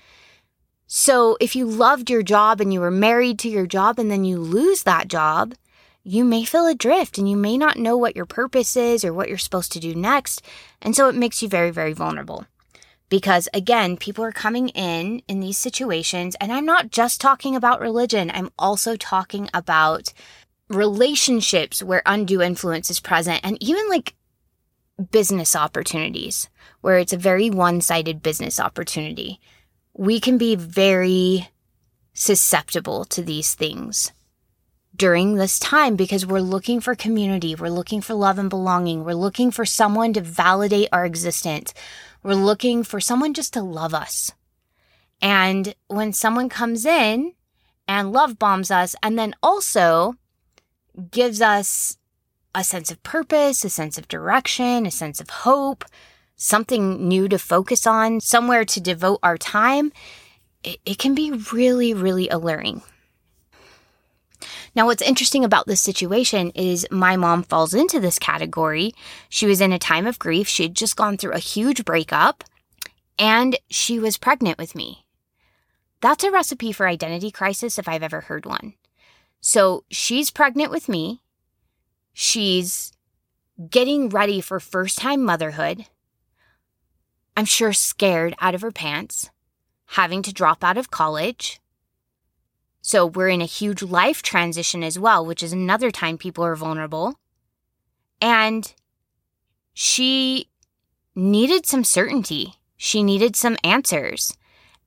So 0.85 1.37
if 1.39 1.55
you 1.55 1.65
loved 1.65 2.09
your 2.09 2.23
job 2.23 2.59
and 2.59 2.73
you 2.73 2.81
were 2.81 2.91
married 2.91 3.39
to 3.39 3.47
your 3.47 3.67
job 3.67 3.99
and 3.99 4.11
then 4.11 4.25
you 4.25 4.37
lose 4.37 4.83
that 4.83 5.07
job, 5.07 5.53
you 6.03 6.25
may 6.25 6.43
feel 6.43 6.67
adrift 6.67 7.17
and 7.17 7.29
you 7.29 7.37
may 7.37 7.57
not 7.57 7.77
know 7.77 7.95
what 7.95 8.17
your 8.17 8.25
purpose 8.25 8.75
is 8.75 9.05
or 9.05 9.13
what 9.13 9.29
you're 9.29 9.37
supposed 9.37 9.71
to 9.71 9.79
do 9.79 9.95
next. 9.95 10.41
And 10.81 10.93
so 10.93 11.07
it 11.07 11.15
makes 11.15 11.41
you 11.41 11.47
very, 11.47 11.71
very 11.71 11.93
vulnerable 11.93 12.47
because 13.07 13.47
again, 13.53 13.95
people 13.95 14.25
are 14.25 14.33
coming 14.33 14.67
in 14.69 15.21
in 15.29 15.39
these 15.39 15.57
situations. 15.57 16.35
And 16.41 16.51
I'm 16.51 16.65
not 16.65 16.91
just 16.91 17.21
talking 17.21 17.55
about 17.55 17.79
religion, 17.79 18.29
I'm 18.29 18.51
also 18.59 18.97
talking 18.97 19.49
about 19.53 20.11
relationships 20.69 21.81
where 21.81 22.01
undue 22.05 22.41
influence 22.41 22.89
is 22.89 22.99
present 22.99 23.41
and 23.43 23.61
even 23.61 23.87
like 23.89 24.15
business 25.11 25.55
opportunities 25.55 26.49
where 26.81 26.97
it's 26.97 27.13
a 27.13 27.17
very 27.17 27.49
one 27.49 27.81
sided 27.81 28.21
business 28.21 28.59
opportunity. 28.59 29.39
We 29.93 30.19
can 30.19 30.37
be 30.37 30.55
very 30.55 31.49
susceptible 32.13 33.05
to 33.05 33.21
these 33.21 33.53
things 33.53 34.11
during 34.95 35.35
this 35.35 35.59
time 35.59 35.95
because 35.95 36.25
we're 36.25 36.39
looking 36.39 36.81
for 36.81 36.95
community, 36.95 37.53
we're 37.53 37.69
looking 37.69 38.01
for 38.01 38.15
love 38.15 38.39
and 38.39 38.49
belonging, 38.49 39.03
we're 39.03 39.13
looking 39.13 39.51
for 39.51 39.65
someone 39.65 40.13
to 40.13 40.21
validate 40.21 40.89
our 40.91 41.05
existence. 41.05 41.73
We're 42.23 42.33
looking 42.33 42.83
for 42.83 42.99
someone 42.99 43.35
just 43.35 43.53
to 43.53 43.61
love 43.61 43.93
us. 43.93 44.31
And 45.21 45.75
when 45.87 46.13
someone 46.13 46.49
comes 46.49 46.85
in 46.85 47.33
and 47.87 48.11
love 48.11 48.39
bombs 48.39 48.71
us 48.71 48.95
and 49.03 49.17
then 49.17 49.35
also 49.41 50.15
gives 51.11 51.41
us 51.41 51.97
a 52.55 52.63
sense 52.63 52.91
of 52.91 53.01
purpose, 53.03 53.63
a 53.63 53.69
sense 53.69 53.97
of 53.97 54.07
direction, 54.07 54.85
a 54.85 54.91
sense 54.91 55.19
of 55.19 55.29
hope, 55.29 55.85
something 56.35 57.07
new 57.07 57.27
to 57.27 57.37
focus 57.37 57.85
on, 57.85 58.19
somewhere 58.19 58.65
to 58.65 58.79
devote 58.79 59.19
our 59.21 59.37
time, 59.37 59.91
it, 60.63 60.79
it 60.85 60.97
can 60.97 61.13
be 61.13 61.31
really, 61.51 61.93
really 61.93 62.29
alluring. 62.29 62.81
Now, 64.75 64.85
what's 64.85 65.01
interesting 65.01 65.43
about 65.43 65.65
this 65.65 65.81
situation 65.81 66.51
is 66.51 66.87
my 66.91 67.15
mom 67.15 67.43
falls 67.43 67.73
into 67.73 67.99
this 67.99 68.19
category. 68.19 68.93
She 69.29 69.47
was 69.47 69.61
in 69.61 69.73
a 69.73 69.79
time 69.79 70.05
of 70.05 70.19
grief. 70.19 70.47
She 70.47 70.63
had 70.63 70.75
just 70.75 70.95
gone 70.95 71.17
through 71.17 71.33
a 71.33 71.39
huge 71.39 71.83
breakup 71.83 72.43
and 73.17 73.57
she 73.69 73.97
was 73.97 74.17
pregnant 74.17 74.59
with 74.59 74.75
me. 74.75 75.05
That's 76.01 76.23
a 76.23 76.31
recipe 76.31 76.71
for 76.71 76.87
identity 76.87 77.31
crisis 77.31 77.79
if 77.79 77.87
I've 77.87 78.03
ever 78.03 78.21
heard 78.21 78.45
one. 78.45 78.73
So 79.39 79.83
she's 79.89 80.31
pregnant 80.31 80.71
with 80.71 80.89
me. 80.89 81.21
She's 82.13 82.91
getting 83.69 84.09
ready 84.09 84.41
for 84.41 84.59
first 84.59 84.97
time 84.99 85.23
motherhood. 85.23 85.85
I'm 87.35 87.45
sure 87.45 87.73
scared 87.73 88.35
out 88.39 88.55
of 88.55 88.61
her 88.61 88.71
pants, 88.71 89.29
having 89.87 90.21
to 90.23 90.33
drop 90.33 90.63
out 90.63 90.77
of 90.77 90.91
college. 90.91 91.59
So 92.81 93.05
we're 93.05 93.29
in 93.29 93.41
a 93.41 93.45
huge 93.45 93.83
life 93.83 94.21
transition 94.21 94.83
as 94.83 94.97
well, 94.97 95.25
which 95.25 95.43
is 95.43 95.53
another 95.53 95.91
time 95.91 96.17
people 96.17 96.43
are 96.43 96.55
vulnerable. 96.55 97.19
And 98.21 98.73
she 99.73 100.49
needed 101.13 101.65
some 101.65 101.83
certainty. 101.83 102.55
She 102.77 103.03
needed 103.03 103.35
some 103.35 103.57
answers. 103.63 104.35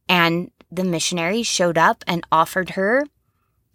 And 0.09 0.51
the 0.73 0.85
missionary 0.85 1.43
showed 1.43 1.79
up 1.79 2.05
and 2.07 2.27
offered 2.33 2.71
her 2.71 3.05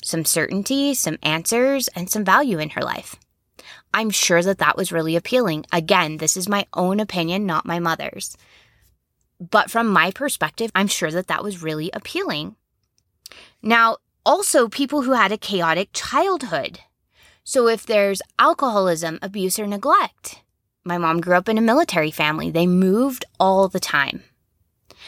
some 0.06 0.24
certainty, 0.24 0.94
some 0.94 1.18
answers, 1.24 1.88
and 1.90 2.10
some 2.10 2.24
value 2.24 2.60
in 2.60 2.70
her 2.70 2.82
life. 2.82 3.16
I'm 3.94 4.12
sure 4.12 4.44
that 4.44 4.60
that 4.60 4.78
was 4.78 4.92
really 4.92 5.16
appealing. 5.16 5.66
Again, 5.72 6.18
this 6.18 6.38
is 6.38 6.48
my 6.48 6.68
own 6.74 7.00
opinion, 7.00 7.46
not 7.46 7.66
my 7.66 7.80
mother's. 7.80 8.38
But 9.40 9.72
from 9.72 9.88
my 9.88 10.12
perspective, 10.12 10.72
I'm 10.76 10.88
sure 10.88 11.10
that 11.12 11.28
that 11.28 11.44
was 11.44 11.64
really 11.64 11.90
appealing. 11.92 12.56
Now, 13.64 13.98
also 14.26 14.70
people 14.70 15.02
who 15.02 15.14
had 15.14 15.32
a 15.32 15.38
chaotic 15.38 15.90
childhood. 15.94 16.82
So 17.44 17.68
if 17.68 17.86
there's 17.86 18.22
alcoholism, 18.38 19.18
abuse, 19.22 19.58
or 19.58 19.66
neglect, 19.66 20.42
my 20.84 20.98
mom 20.98 21.20
grew 21.20 21.36
up 21.36 21.50
in 21.50 21.58
a 21.58 21.62
military 21.62 22.12
family. 22.12 22.52
They 22.52 22.68
moved 22.68 23.26
all 23.40 23.68
the 23.68 23.80
time. 23.80 24.24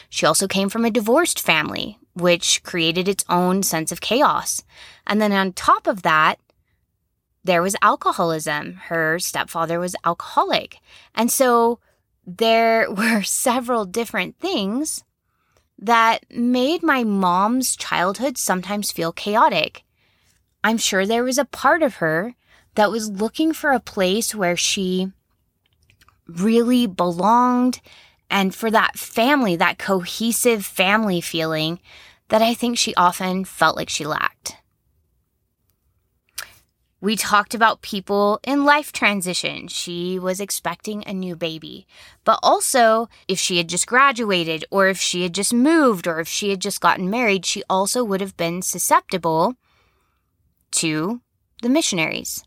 She 0.09 0.25
also 0.25 0.47
came 0.47 0.69
from 0.69 0.85
a 0.85 0.91
divorced 0.91 1.39
family, 1.39 1.99
which 2.21 2.63
created 2.63 3.07
its 3.07 3.25
own 3.29 3.63
sense 3.63 3.91
of 3.91 4.01
chaos. 4.01 4.63
And 5.05 5.21
then 5.21 5.31
on 5.31 5.53
top 5.53 5.87
of 5.87 6.01
that, 6.01 6.39
there 7.43 7.61
was 7.61 7.75
alcoholism. 7.81 8.73
Her 8.73 9.19
stepfather 9.19 9.79
was 9.79 9.95
alcoholic. 10.03 10.79
And 11.15 11.31
so 11.31 11.79
there 12.25 12.91
were 12.91 13.23
several 13.23 13.85
different 13.85 14.37
things 14.39 15.03
that 15.79 16.25
made 16.31 16.81
my 16.81 17.03
mom's 17.03 17.75
childhood 17.75 18.37
sometimes 18.37 18.91
feel 18.91 19.11
chaotic. 19.11 19.83
I'm 20.63 20.77
sure 20.77 21.05
there 21.05 21.23
was 21.23 21.37
a 21.37 21.45
part 21.45 21.83
of 21.83 21.95
her 21.95 22.35
that 22.75 22.91
was 22.91 23.09
looking 23.09 23.53
for 23.53 23.71
a 23.71 23.79
place 23.79 24.35
where 24.35 24.57
she 24.57 25.11
really 26.27 26.87
belonged 26.87 27.79
and 28.29 28.53
for 28.53 28.69
that 28.71 28.97
family, 28.97 29.55
that 29.55 29.77
cohesive 29.77 30.65
family 30.65 31.21
feeling 31.21 31.79
that 32.29 32.41
I 32.41 32.53
think 32.53 32.77
she 32.77 32.95
often 32.95 33.45
felt 33.45 33.75
like 33.75 33.89
she 33.89 34.05
lacked. 34.05 34.57
We 36.99 37.15
talked 37.15 37.53
about 37.53 37.83
people 37.83 38.39
in 38.43 38.65
life 38.65 38.91
transition. 38.91 39.67
She 39.67 40.17
was 40.17 40.39
expecting 40.39 41.03
a 41.05 41.13
new 41.13 41.35
baby. 41.35 41.85
But 42.23 42.39
also, 42.41 43.07
if 43.27 43.37
she 43.37 43.57
had 43.57 43.69
just 43.69 43.85
graduated, 43.85 44.65
or 44.71 44.87
if 44.87 44.99
she 44.99 45.21
had 45.21 45.33
just 45.33 45.53
moved, 45.53 46.07
or 46.07 46.19
if 46.19 46.27
she 46.27 46.49
had 46.49 46.59
just 46.59 46.81
gotten 46.81 47.09
married, 47.09 47.45
she 47.45 47.61
also 47.69 48.03
would 48.03 48.19
have 48.19 48.35
been 48.35 48.63
susceptible 48.63 49.53
to 50.71 51.21
the 51.61 51.69
missionaries. 51.69 52.43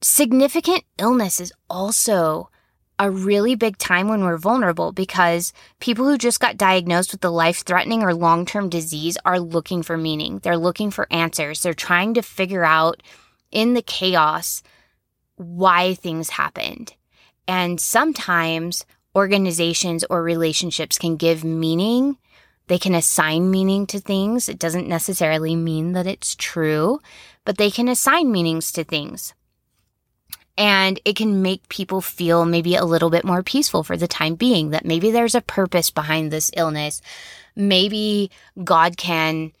Significant 0.00 0.84
illness 0.98 1.40
is 1.40 1.52
also 1.68 2.48
a 2.98 3.10
really 3.10 3.54
big 3.54 3.76
time 3.76 4.08
when 4.08 4.22
we're 4.22 4.38
vulnerable 4.38 4.92
because 4.92 5.52
people 5.80 6.06
who 6.06 6.16
just 6.16 6.40
got 6.40 6.56
diagnosed 6.56 7.12
with 7.12 7.24
a 7.24 7.30
life 7.30 7.64
threatening 7.64 8.02
or 8.02 8.14
long 8.14 8.46
term 8.46 8.68
disease 8.68 9.18
are 9.24 9.40
looking 9.40 9.82
for 9.82 9.96
meaning. 9.96 10.38
They're 10.38 10.56
looking 10.56 10.90
for 10.90 11.08
answers. 11.10 11.62
They're 11.62 11.74
trying 11.74 12.14
to 12.14 12.22
figure 12.22 12.64
out 12.64 13.02
in 13.50 13.74
the 13.74 13.82
chaos 13.82 14.62
why 15.36 15.94
things 15.94 16.30
happened. 16.30 16.94
And 17.48 17.80
sometimes 17.80 18.84
organizations 19.16 20.04
or 20.08 20.22
relationships 20.22 20.98
can 20.98 21.16
give 21.16 21.44
meaning. 21.44 22.18
They 22.68 22.78
can 22.78 22.94
assign 22.94 23.50
meaning 23.50 23.86
to 23.88 24.00
things. 24.00 24.48
It 24.48 24.58
doesn't 24.58 24.88
necessarily 24.88 25.54
mean 25.54 25.92
that 25.92 26.06
it's 26.06 26.34
true, 26.34 27.00
but 27.44 27.58
they 27.58 27.70
can 27.70 27.88
assign 27.88 28.32
meanings 28.32 28.72
to 28.72 28.84
things 28.84 29.34
and 30.56 31.00
it 31.04 31.16
can 31.16 31.42
make 31.42 31.68
people 31.68 32.00
feel 32.00 32.44
maybe 32.44 32.76
a 32.76 32.84
little 32.84 33.10
bit 33.10 33.24
more 33.24 33.42
peaceful 33.42 33.82
for 33.82 33.96
the 33.96 34.06
time 34.06 34.34
being 34.36 34.70
that 34.70 34.84
maybe 34.84 35.10
there's 35.10 35.34
a 35.34 35.40
purpose 35.40 35.90
behind 35.90 36.30
this 36.30 36.50
illness. 36.56 37.02
Maybe 37.56 38.30
God 38.62 38.96
can 38.96 39.52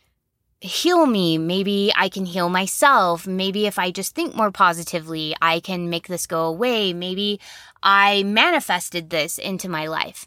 heal 0.60 1.04
me. 1.06 1.36
Maybe 1.36 1.92
I 1.96 2.08
can 2.08 2.24
heal 2.24 2.48
myself. 2.48 3.26
Maybe 3.26 3.66
if 3.66 3.78
I 3.78 3.90
just 3.90 4.14
think 4.14 4.34
more 4.34 4.50
positively, 4.50 5.34
I 5.42 5.60
can 5.60 5.90
make 5.90 6.06
this 6.06 6.26
go 6.26 6.44
away. 6.46 6.92
Maybe 6.92 7.40
I 7.82 8.22
manifested 8.22 9.10
this 9.10 9.36
into 9.38 9.68
my 9.68 9.86
life. 9.86 10.26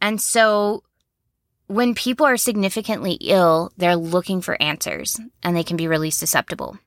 And 0.00 0.20
so 0.20 0.82
when 1.66 1.94
people 1.94 2.26
are 2.26 2.36
significantly 2.36 3.12
ill, 3.20 3.72
they're 3.76 3.96
looking 3.96 4.40
for 4.40 4.60
answers 4.60 5.20
and 5.42 5.56
they 5.56 5.64
can 5.64 5.76
be 5.76 5.88
really 5.88 6.10
susceptible. 6.10 6.78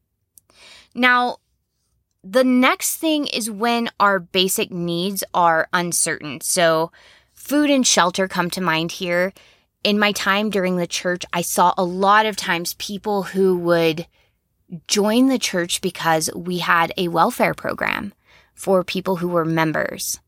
Now, 0.96 1.38
the 2.32 2.44
next 2.44 2.98
thing 2.98 3.26
is 3.28 3.50
when 3.50 3.90
our 4.00 4.20
basic 4.20 4.70
needs 4.72 5.24
are 5.34 5.68
uncertain. 5.74 6.42
So, 6.42 6.92
food 7.34 7.70
and 7.70 7.86
shelter 7.86 8.28
come 8.28 8.50
to 8.52 8.62
mind 8.62 8.92
here. 8.92 9.34
In 9.84 9.98
my 9.98 10.12
time 10.12 10.50
during 10.50 10.76
the 10.76 10.86
church, 10.86 11.26
I 11.34 11.42
saw 11.42 11.74
a 11.78 11.84
lot 11.84 12.26
of 12.26 12.36
times 12.36 12.76
people 12.76 13.24
who 13.24 13.58
would 13.60 14.06
join 14.88 15.28
the 15.28 15.40
church 15.40 15.82
because 15.82 16.30
we 16.36 16.60
had 16.60 16.94
a 16.98 17.08
welfare 17.08 17.56
program 17.56 18.14
for 18.54 18.84
people 18.84 19.16
who 19.16 19.30
were 19.30 19.46
members. 19.46 20.20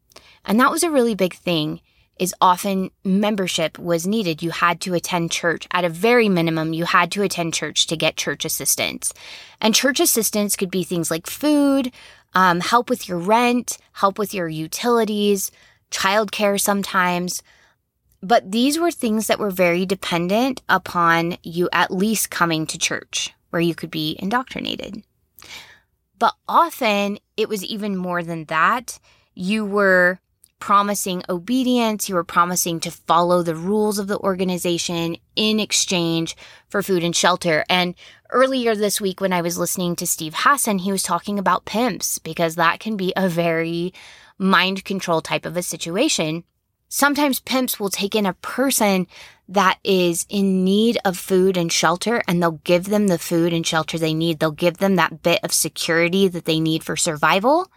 And 0.46 0.60
that 0.60 0.72
was 0.72 0.84
a 0.84 0.90
really 0.90 1.14
big 1.14 1.36
thing 1.36 1.82
is 2.20 2.36
often 2.40 2.92
membership 3.04 3.80
was 3.80 4.06
needed. 4.06 4.44
You 4.44 4.52
had 4.52 4.80
to 4.82 4.94
attend 4.94 5.32
church. 5.32 5.68
At 5.72 5.86
a 5.86 5.90
very 5.90 6.30
minimum, 6.30 6.74
you 6.74 6.86
had 6.86 7.12
to 7.14 7.24
attend 7.24 7.54
church 7.54 7.88
to 7.88 7.98
get 7.98 8.16
church 8.16 8.46
assistance. 8.46 9.14
And 9.60 9.74
church 9.74 10.00
assistance 10.00 10.56
could 10.56 10.70
be 10.70 10.84
things 10.84 11.10
like 11.10 11.28
food, 11.28 11.92
um, 12.34 12.60
help 12.60 12.90
with 12.90 13.10
your 13.10 13.18
rent, 13.18 13.78
help 13.94 14.20
with 14.20 14.34
your 14.34 14.48
utilities, 14.48 15.52
childcare 15.90 16.60
sometimes. 16.60 17.42
But 18.22 18.52
these 18.52 18.80
were 18.80 18.92
things 18.92 19.28
that 19.28 19.40
were 19.40 19.50
very 19.50 19.86
dependent 19.86 20.62
upon 20.70 21.38
you 21.44 21.70
at 21.74 21.92
least 21.92 22.30
coming 22.30 22.68
to 22.68 22.78
church 22.78 23.34
where 23.50 23.62
you 23.62 23.76
could 23.76 23.92
be 23.92 24.16
indoctrinated. 24.20 25.04
But 26.18 26.36
often 26.48 27.18
it 27.36 27.50
was 27.50 27.64
even 27.64 27.98
more 27.98 28.22
than 28.22 28.46
that. 28.46 29.00
You 29.34 29.66
were 29.66 30.20
promising 30.62 31.24
obedience, 31.28 32.08
you 32.08 32.16
were 32.16 32.24
promising 32.24 32.80
to 32.80 32.92
follow 32.92 33.44
the 33.44 33.56
rules 33.56 34.00
of 34.00 34.08
the 34.08 34.20
organization 34.20 35.18
in 35.36 35.60
exchange 35.60 36.38
for 36.70 36.82
food 36.82 37.04
and 37.04 37.14
shelter. 37.14 37.66
And 37.68 37.96
earlier 38.30 38.76
this 38.76 39.02
week, 39.02 39.20
when 39.20 39.34
I 39.34 39.42
was 39.42 39.58
listening 39.58 39.98
to 39.98 40.08
Steve 40.08 40.36
Hassan, 40.38 40.78
he 40.78 40.92
was 40.92 41.04
talking 41.04 41.38
about 41.38 41.66
pimps 41.66 42.20
because 42.20 42.56
that 42.56 42.80
can 42.80 42.96
be 42.96 43.12
a 43.18 43.28
very 43.28 43.94
mind 44.38 44.86
control 44.86 45.20
type 45.20 45.46
of 45.46 45.58
a 45.58 45.64
situation. 45.64 46.46
Sometimes 46.88 47.40
pimps 47.40 47.80
will 47.80 47.90
take 47.90 48.16
in 48.16 48.26
a 48.26 48.34
person 48.34 49.08
that 49.50 49.80
is 49.84 50.26
in 50.30 50.64
need 50.64 50.98
of 51.04 51.18
food 51.18 51.58
and 51.58 51.72
shelter 51.72 52.22
and 52.28 52.42
they'll 52.42 52.62
give 52.64 52.86
them 52.86 53.08
the 53.08 53.18
food 53.18 53.52
and 53.52 53.66
shelter 53.66 53.98
they 53.98 54.14
need. 54.14 54.40
They'll 54.40 54.52
give 54.52 54.78
them 54.78 54.96
that 54.96 55.24
bit 55.24 55.40
of 55.44 55.54
security 55.54 56.28
that 56.28 56.46
they 56.46 56.60
need 56.60 56.84
for 56.84 56.96
survival. 56.96 57.72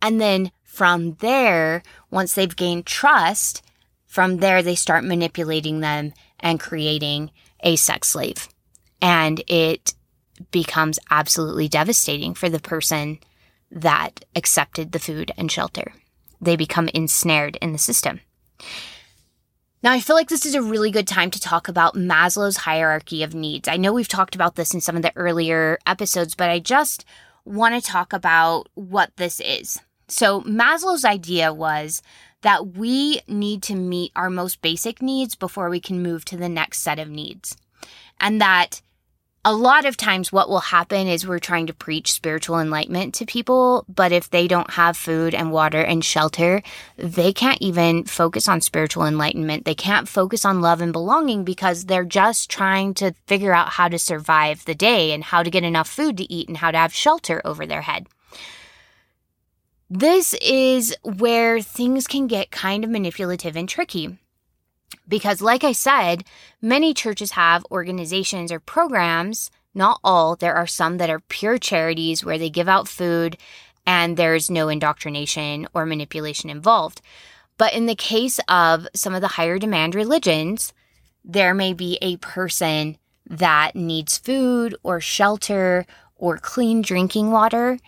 And 0.00 0.20
then 0.20 0.50
from 0.76 1.16
there, 1.20 1.82
once 2.10 2.34
they've 2.34 2.54
gained 2.54 2.84
trust, 2.84 3.62
from 4.04 4.36
there 4.36 4.62
they 4.62 4.74
start 4.74 5.04
manipulating 5.04 5.80
them 5.80 6.12
and 6.38 6.60
creating 6.60 7.30
a 7.60 7.76
sex 7.76 8.08
slave. 8.08 8.46
And 9.00 9.42
it 9.46 9.94
becomes 10.50 10.98
absolutely 11.10 11.66
devastating 11.66 12.34
for 12.34 12.50
the 12.50 12.60
person 12.60 13.20
that 13.70 14.22
accepted 14.34 14.92
the 14.92 14.98
food 14.98 15.32
and 15.38 15.50
shelter. 15.50 15.94
They 16.42 16.56
become 16.56 16.88
ensnared 16.88 17.56
in 17.62 17.72
the 17.72 17.78
system. 17.78 18.20
Now, 19.82 19.92
I 19.92 20.00
feel 20.00 20.16
like 20.16 20.28
this 20.28 20.44
is 20.44 20.54
a 20.54 20.62
really 20.62 20.90
good 20.90 21.08
time 21.08 21.30
to 21.30 21.40
talk 21.40 21.68
about 21.68 21.94
Maslow's 21.94 22.58
hierarchy 22.58 23.22
of 23.22 23.34
needs. 23.34 23.66
I 23.66 23.78
know 23.78 23.94
we've 23.94 24.08
talked 24.08 24.34
about 24.34 24.56
this 24.56 24.74
in 24.74 24.82
some 24.82 24.96
of 24.96 25.02
the 25.02 25.16
earlier 25.16 25.78
episodes, 25.86 26.34
but 26.34 26.50
I 26.50 26.58
just 26.58 27.06
want 27.46 27.74
to 27.74 27.90
talk 27.90 28.12
about 28.12 28.68
what 28.74 29.16
this 29.16 29.40
is. 29.40 29.80
So 30.08 30.42
Maslow's 30.42 31.04
idea 31.04 31.52
was 31.52 32.02
that 32.42 32.76
we 32.76 33.20
need 33.26 33.62
to 33.64 33.74
meet 33.74 34.12
our 34.14 34.30
most 34.30 34.62
basic 34.62 35.02
needs 35.02 35.34
before 35.34 35.68
we 35.68 35.80
can 35.80 36.02
move 36.02 36.24
to 36.26 36.36
the 36.36 36.48
next 36.48 36.80
set 36.80 36.98
of 36.98 37.08
needs. 37.08 37.56
And 38.20 38.40
that 38.40 38.82
a 39.44 39.54
lot 39.54 39.84
of 39.84 39.96
times 39.96 40.32
what 40.32 40.48
will 40.48 40.58
happen 40.58 41.06
is 41.06 41.24
we're 41.24 41.38
trying 41.38 41.68
to 41.68 41.72
preach 41.72 42.12
spiritual 42.12 42.58
enlightenment 42.58 43.14
to 43.14 43.24
people, 43.24 43.84
but 43.88 44.10
if 44.10 44.28
they 44.30 44.48
don't 44.48 44.72
have 44.72 44.96
food 44.96 45.36
and 45.36 45.52
water 45.52 45.80
and 45.80 46.04
shelter, 46.04 46.62
they 46.96 47.32
can't 47.32 47.62
even 47.62 48.02
focus 48.04 48.48
on 48.48 48.60
spiritual 48.60 49.06
enlightenment. 49.06 49.64
They 49.64 49.76
can't 49.76 50.08
focus 50.08 50.44
on 50.44 50.60
love 50.60 50.80
and 50.80 50.92
belonging 50.92 51.44
because 51.44 51.84
they're 51.84 52.04
just 52.04 52.50
trying 52.50 52.94
to 52.94 53.14
figure 53.28 53.54
out 53.54 53.68
how 53.68 53.86
to 53.86 54.00
survive 54.00 54.64
the 54.64 54.74
day 54.74 55.12
and 55.12 55.22
how 55.22 55.44
to 55.44 55.50
get 55.50 55.62
enough 55.62 55.88
food 55.88 56.16
to 56.16 56.32
eat 56.32 56.48
and 56.48 56.56
how 56.56 56.72
to 56.72 56.78
have 56.78 56.92
shelter 56.92 57.40
over 57.44 57.66
their 57.66 57.82
head. 57.82 58.08
This 59.88 60.34
is 60.42 60.96
where 61.02 61.60
things 61.60 62.08
can 62.08 62.26
get 62.26 62.50
kind 62.50 62.82
of 62.82 62.90
manipulative 62.90 63.54
and 63.56 63.68
tricky. 63.68 64.18
Because, 65.06 65.40
like 65.40 65.62
I 65.62 65.70
said, 65.70 66.24
many 66.60 66.92
churches 66.92 67.32
have 67.32 67.64
organizations 67.70 68.50
or 68.50 68.58
programs, 68.58 69.50
not 69.74 70.00
all, 70.02 70.34
there 70.34 70.56
are 70.56 70.66
some 70.66 70.96
that 70.98 71.10
are 71.10 71.20
pure 71.20 71.58
charities 71.58 72.24
where 72.24 72.38
they 72.38 72.50
give 72.50 72.68
out 72.68 72.88
food 72.88 73.36
and 73.86 74.16
there's 74.16 74.50
no 74.50 74.68
indoctrination 74.68 75.68
or 75.72 75.86
manipulation 75.86 76.50
involved. 76.50 77.00
But 77.56 77.72
in 77.72 77.86
the 77.86 77.94
case 77.94 78.40
of 78.48 78.88
some 78.94 79.14
of 79.14 79.20
the 79.20 79.28
higher 79.28 79.58
demand 79.58 79.94
religions, 79.94 80.72
there 81.24 81.54
may 81.54 81.72
be 81.72 81.98
a 82.02 82.16
person 82.16 82.98
that 83.24 83.76
needs 83.76 84.18
food 84.18 84.74
or 84.82 85.00
shelter 85.00 85.86
or 86.16 86.38
clean 86.38 86.82
drinking 86.82 87.30
water 87.30 87.78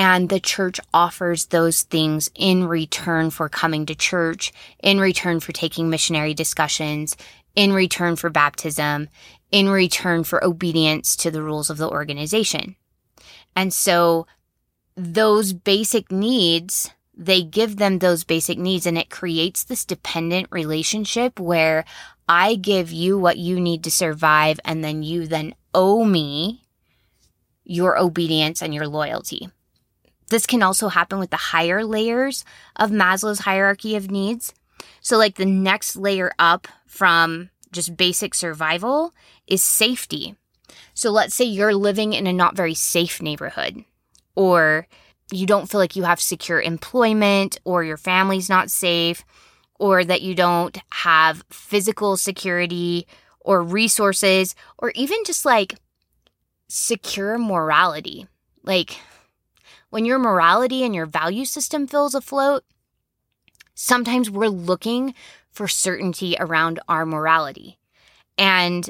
and 0.00 0.30
the 0.30 0.40
church 0.40 0.80
offers 0.94 1.44
those 1.46 1.82
things 1.82 2.30
in 2.34 2.66
return 2.66 3.28
for 3.28 3.50
coming 3.50 3.84
to 3.84 3.94
church, 3.94 4.50
in 4.82 4.98
return 4.98 5.40
for 5.40 5.52
taking 5.52 5.90
missionary 5.90 6.32
discussions, 6.32 7.18
in 7.54 7.70
return 7.70 8.16
for 8.16 8.30
baptism, 8.30 9.10
in 9.50 9.68
return 9.68 10.24
for 10.24 10.42
obedience 10.42 11.14
to 11.16 11.30
the 11.30 11.42
rules 11.42 11.68
of 11.68 11.76
the 11.76 11.86
organization. 11.86 12.76
And 13.54 13.74
so 13.74 14.26
those 14.96 15.52
basic 15.52 16.10
needs, 16.10 16.90
they 17.14 17.42
give 17.42 17.76
them 17.76 17.98
those 17.98 18.24
basic 18.24 18.56
needs 18.56 18.86
and 18.86 18.96
it 18.96 19.10
creates 19.10 19.64
this 19.64 19.84
dependent 19.84 20.48
relationship 20.50 21.38
where 21.38 21.84
I 22.26 22.54
give 22.54 22.90
you 22.90 23.18
what 23.18 23.36
you 23.36 23.60
need 23.60 23.84
to 23.84 23.90
survive 23.90 24.60
and 24.64 24.82
then 24.82 25.02
you 25.02 25.26
then 25.26 25.54
owe 25.74 26.06
me 26.06 26.62
your 27.64 27.98
obedience 27.98 28.62
and 28.62 28.74
your 28.74 28.88
loyalty. 28.88 29.50
This 30.30 30.46
can 30.46 30.62
also 30.62 30.88
happen 30.88 31.18
with 31.18 31.30
the 31.30 31.36
higher 31.36 31.84
layers 31.84 32.44
of 32.76 32.90
Maslow's 32.90 33.40
hierarchy 33.40 33.96
of 33.96 34.10
needs. 34.10 34.54
So, 35.00 35.18
like 35.18 35.34
the 35.34 35.44
next 35.44 35.96
layer 35.96 36.32
up 36.38 36.68
from 36.86 37.50
just 37.72 37.96
basic 37.96 38.34
survival 38.34 39.12
is 39.46 39.62
safety. 39.62 40.36
So, 40.94 41.10
let's 41.10 41.34
say 41.34 41.44
you're 41.44 41.74
living 41.74 42.12
in 42.12 42.26
a 42.26 42.32
not 42.32 42.56
very 42.56 42.74
safe 42.74 43.20
neighborhood, 43.20 43.84
or 44.34 44.86
you 45.32 45.46
don't 45.46 45.68
feel 45.68 45.80
like 45.80 45.96
you 45.96 46.04
have 46.04 46.20
secure 46.20 46.60
employment, 46.60 47.58
or 47.64 47.82
your 47.82 47.96
family's 47.96 48.48
not 48.48 48.70
safe, 48.70 49.24
or 49.78 50.04
that 50.04 50.22
you 50.22 50.34
don't 50.34 50.78
have 50.90 51.44
physical 51.50 52.16
security 52.16 53.06
or 53.40 53.62
resources, 53.62 54.54
or 54.78 54.92
even 54.94 55.24
just 55.24 55.44
like 55.44 55.74
secure 56.68 57.36
morality. 57.36 58.28
Like, 58.62 58.98
when 59.90 60.04
your 60.04 60.18
morality 60.18 60.82
and 60.82 60.94
your 60.94 61.06
value 61.06 61.44
system 61.44 61.86
feels 61.86 62.14
afloat, 62.14 62.64
sometimes 63.74 64.30
we're 64.30 64.48
looking 64.48 65.14
for 65.50 65.68
certainty 65.68 66.36
around 66.38 66.80
our 66.88 67.04
morality. 67.04 67.78
And 68.38 68.88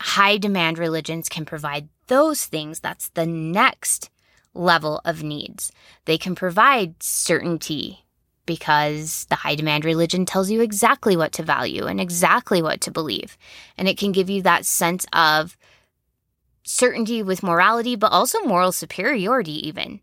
high 0.00 0.36
demand 0.36 0.78
religions 0.78 1.28
can 1.28 1.44
provide 1.44 1.88
those 2.08 2.44
things. 2.44 2.80
That's 2.80 3.08
the 3.10 3.26
next 3.26 4.10
level 4.54 5.00
of 5.04 5.22
needs. 5.22 5.72
They 6.04 6.18
can 6.18 6.34
provide 6.34 7.02
certainty 7.02 8.04
because 8.46 9.26
the 9.26 9.36
high 9.36 9.54
demand 9.54 9.84
religion 9.84 10.26
tells 10.26 10.50
you 10.50 10.60
exactly 10.60 11.16
what 11.16 11.30
to 11.32 11.42
value 11.42 11.86
and 11.86 12.00
exactly 12.00 12.60
what 12.60 12.80
to 12.80 12.90
believe. 12.90 13.38
And 13.78 13.86
it 13.86 13.96
can 13.96 14.10
give 14.10 14.28
you 14.28 14.42
that 14.42 14.66
sense 14.66 15.06
of 15.12 15.56
certainty 16.62 17.22
with 17.22 17.42
morality, 17.42 17.96
but 17.96 18.12
also 18.12 18.40
moral 18.40 18.72
superiority, 18.72 19.66
even. 19.66 20.00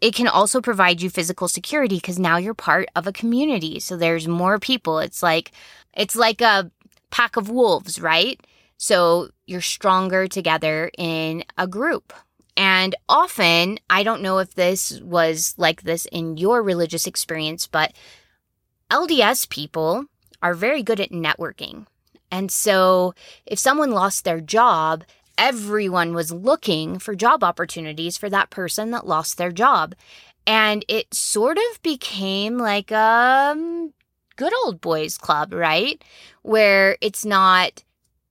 It 0.00 0.14
can 0.14 0.26
also 0.26 0.60
provide 0.60 1.00
you 1.00 1.10
physical 1.10 1.46
security 1.46 1.96
because 1.96 2.18
now 2.18 2.36
you're 2.36 2.54
part 2.54 2.88
of 2.96 3.06
a 3.06 3.12
community. 3.12 3.78
So 3.78 3.96
there's 3.96 4.26
more 4.26 4.58
people. 4.58 4.98
It's 4.98 5.22
like, 5.22 5.52
it's 5.94 6.16
like 6.16 6.40
a 6.40 6.70
pack 7.10 7.36
of 7.36 7.48
wolves, 7.48 8.00
right? 8.00 8.40
So 8.78 9.28
you're 9.46 9.60
stronger 9.60 10.26
together 10.26 10.90
in 10.98 11.44
a 11.56 11.68
group. 11.68 12.12
And 12.56 12.96
often, 13.08 13.78
I 13.88 14.02
don't 14.02 14.22
know 14.22 14.38
if 14.38 14.54
this 14.54 15.00
was 15.00 15.54
like 15.56 15.82
this 15.82 16.06
in 16.06 16.36
your 16.36 16.62
religious 16.62 17.06
experience, 17.06 17.66
but 17.66 17.92
LDS 18.90 19.48
people 19.48 20.06
are 20.42 20.54
very 20.54 20.82
good 20.82 21.00
at 21.00 21.10
networking. 21.10 21.86
And 22.30 22.50
so 22.50 23.14
if 23.46 23.58
someone 23.58 23.92
lost 23.92 24.24
their 24.24 24.40
job, 24.40 25.04
everyone 25.38 26.14
was 26.14 26.32
looking 26.32 26.98
for 26.98 27.14
job 27.14 27.42
opportunities 27.42 28.16
for 28.16 28.30
that 28.30 28.50
person 28.50 28.90
that 28.90 29.06
lost 29.06 29.38
their 29.38 29.52
job. 29.52 29.94
And 30.46 30.84
it 30.88 31.14
sort 31.14 31.58
of 31.58 31.82
became 31.82 32.58
like 32.58 32.90
a 32.90 33.52
um, 33.52 33.92
good 34.36 34.52
old 34.64 34.80
boys 34.80 35.16
club, 35.16 35.52
right? 35.52 36.02
Where 36.42 36.96
it's 37.00 37.24
not 37.24 37.84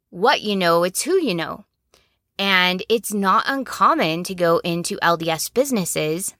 what 0.09 0.41
you 0.41 0.55
know, 0.55 0.83
it's 0.83 1.03
who 1.03 1.13
you 1.13 1.33
know. 1.33 1.65
And 2.37 2.83
it's 2.89 3.13
not 3.13 3.45
uncommon 3.47 4.23
to 4.25 4.35
go 4.35 4.59
into 4.59 4.97
LDS 4.97 5.53
businesses. 5.53 6.33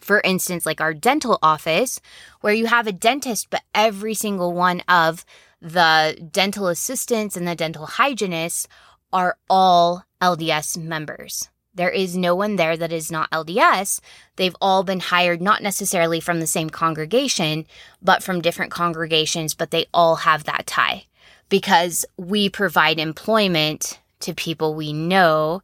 For 0.00 0.20
instance, 0.24 0.64
like 0.64 0.80
our 0.80 0.94
dental 0.94 1.38
office, 1.42 2.00
where 2.40 2.54
you 2.54 2.66
have 2.66 2.86
a 2.86 2.92
dentist, 2.92 3.48
but 3.50 3.62
every 3.74 4.14
single 4.14 4.52
one 4.52 4.82
of 4.88 5.24
the 5.60 6.16
dental 6.30 6.68
assistants 6.68 7.36
and 7.36 7.46
the 7.46 7.54
dental 7.54 7.86
hygienists 7.86 8.68
are 9.12 9.38
all 9.48 10.04
LDS 10.20 10.76
members. 10.76 11.48
There 11.74 11.90
is 11.90 12.16
no 12.16 12.34
one 12.34 12.56
there 12.56 12.76
that 12.76 12.92
is 12.92 13.12
not 13.12 13.30
LDS. 13.30 14.00
They've 14.36 14.56
all 14.62 14.82
been 14.82 15.00
hired 15.00 15.42
not 15.42 15.62
necessarily 15.62 16.20
from 16.20 16.40
the 16.40 16.46
same 16.46 16.70
congregation, 16.70 17.66
but 18.00 18.22
from 18.22 18.40
different 18.40 18.72
congregations, 18.72 19.54
but 19.54 19.70
they 19.70 19.86
all 19.92 20.16
have 20.16 20.44
that 20.44 20.66
tie 20.66 21.04
because 21.48 22.06
we 22.16 22.48
provide 22.48 22.98
employment 22.98 24.00
to 24.20 24.34
people 24.34 24.74
we 24.74 24.92
know 24.92 25.62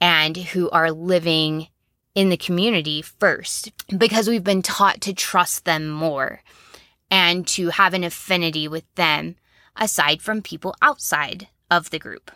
and 0.00 0.36
who 0.36 0.68
are 0.70 0.90
living 0.90 1.68
in 2.14 2.28
the 2.28 2.36
community 2.36 3.00
first 3.00 3.70
because 3.96 4.28
we've 4.28 4.44
been 4.44 4.62
taught 4.62 5.00
to 5.00 5.14
trust 5.14 5.64
them 5.64 5.88
more 5.88 6.40
and 7.10 7.46
to 7.46 7.68
have 7.68 7.94
an 7.94 8.04
affinity 8.04 8.66
with 8.66 8.84
them 8.96 9.36
aside 9.76 10.20
from 10.20 10.42
people 10.42 10.74
outside 10.82 11.48
of 11.70 11.90
the 11.90 11.98
group. 11.98 12.30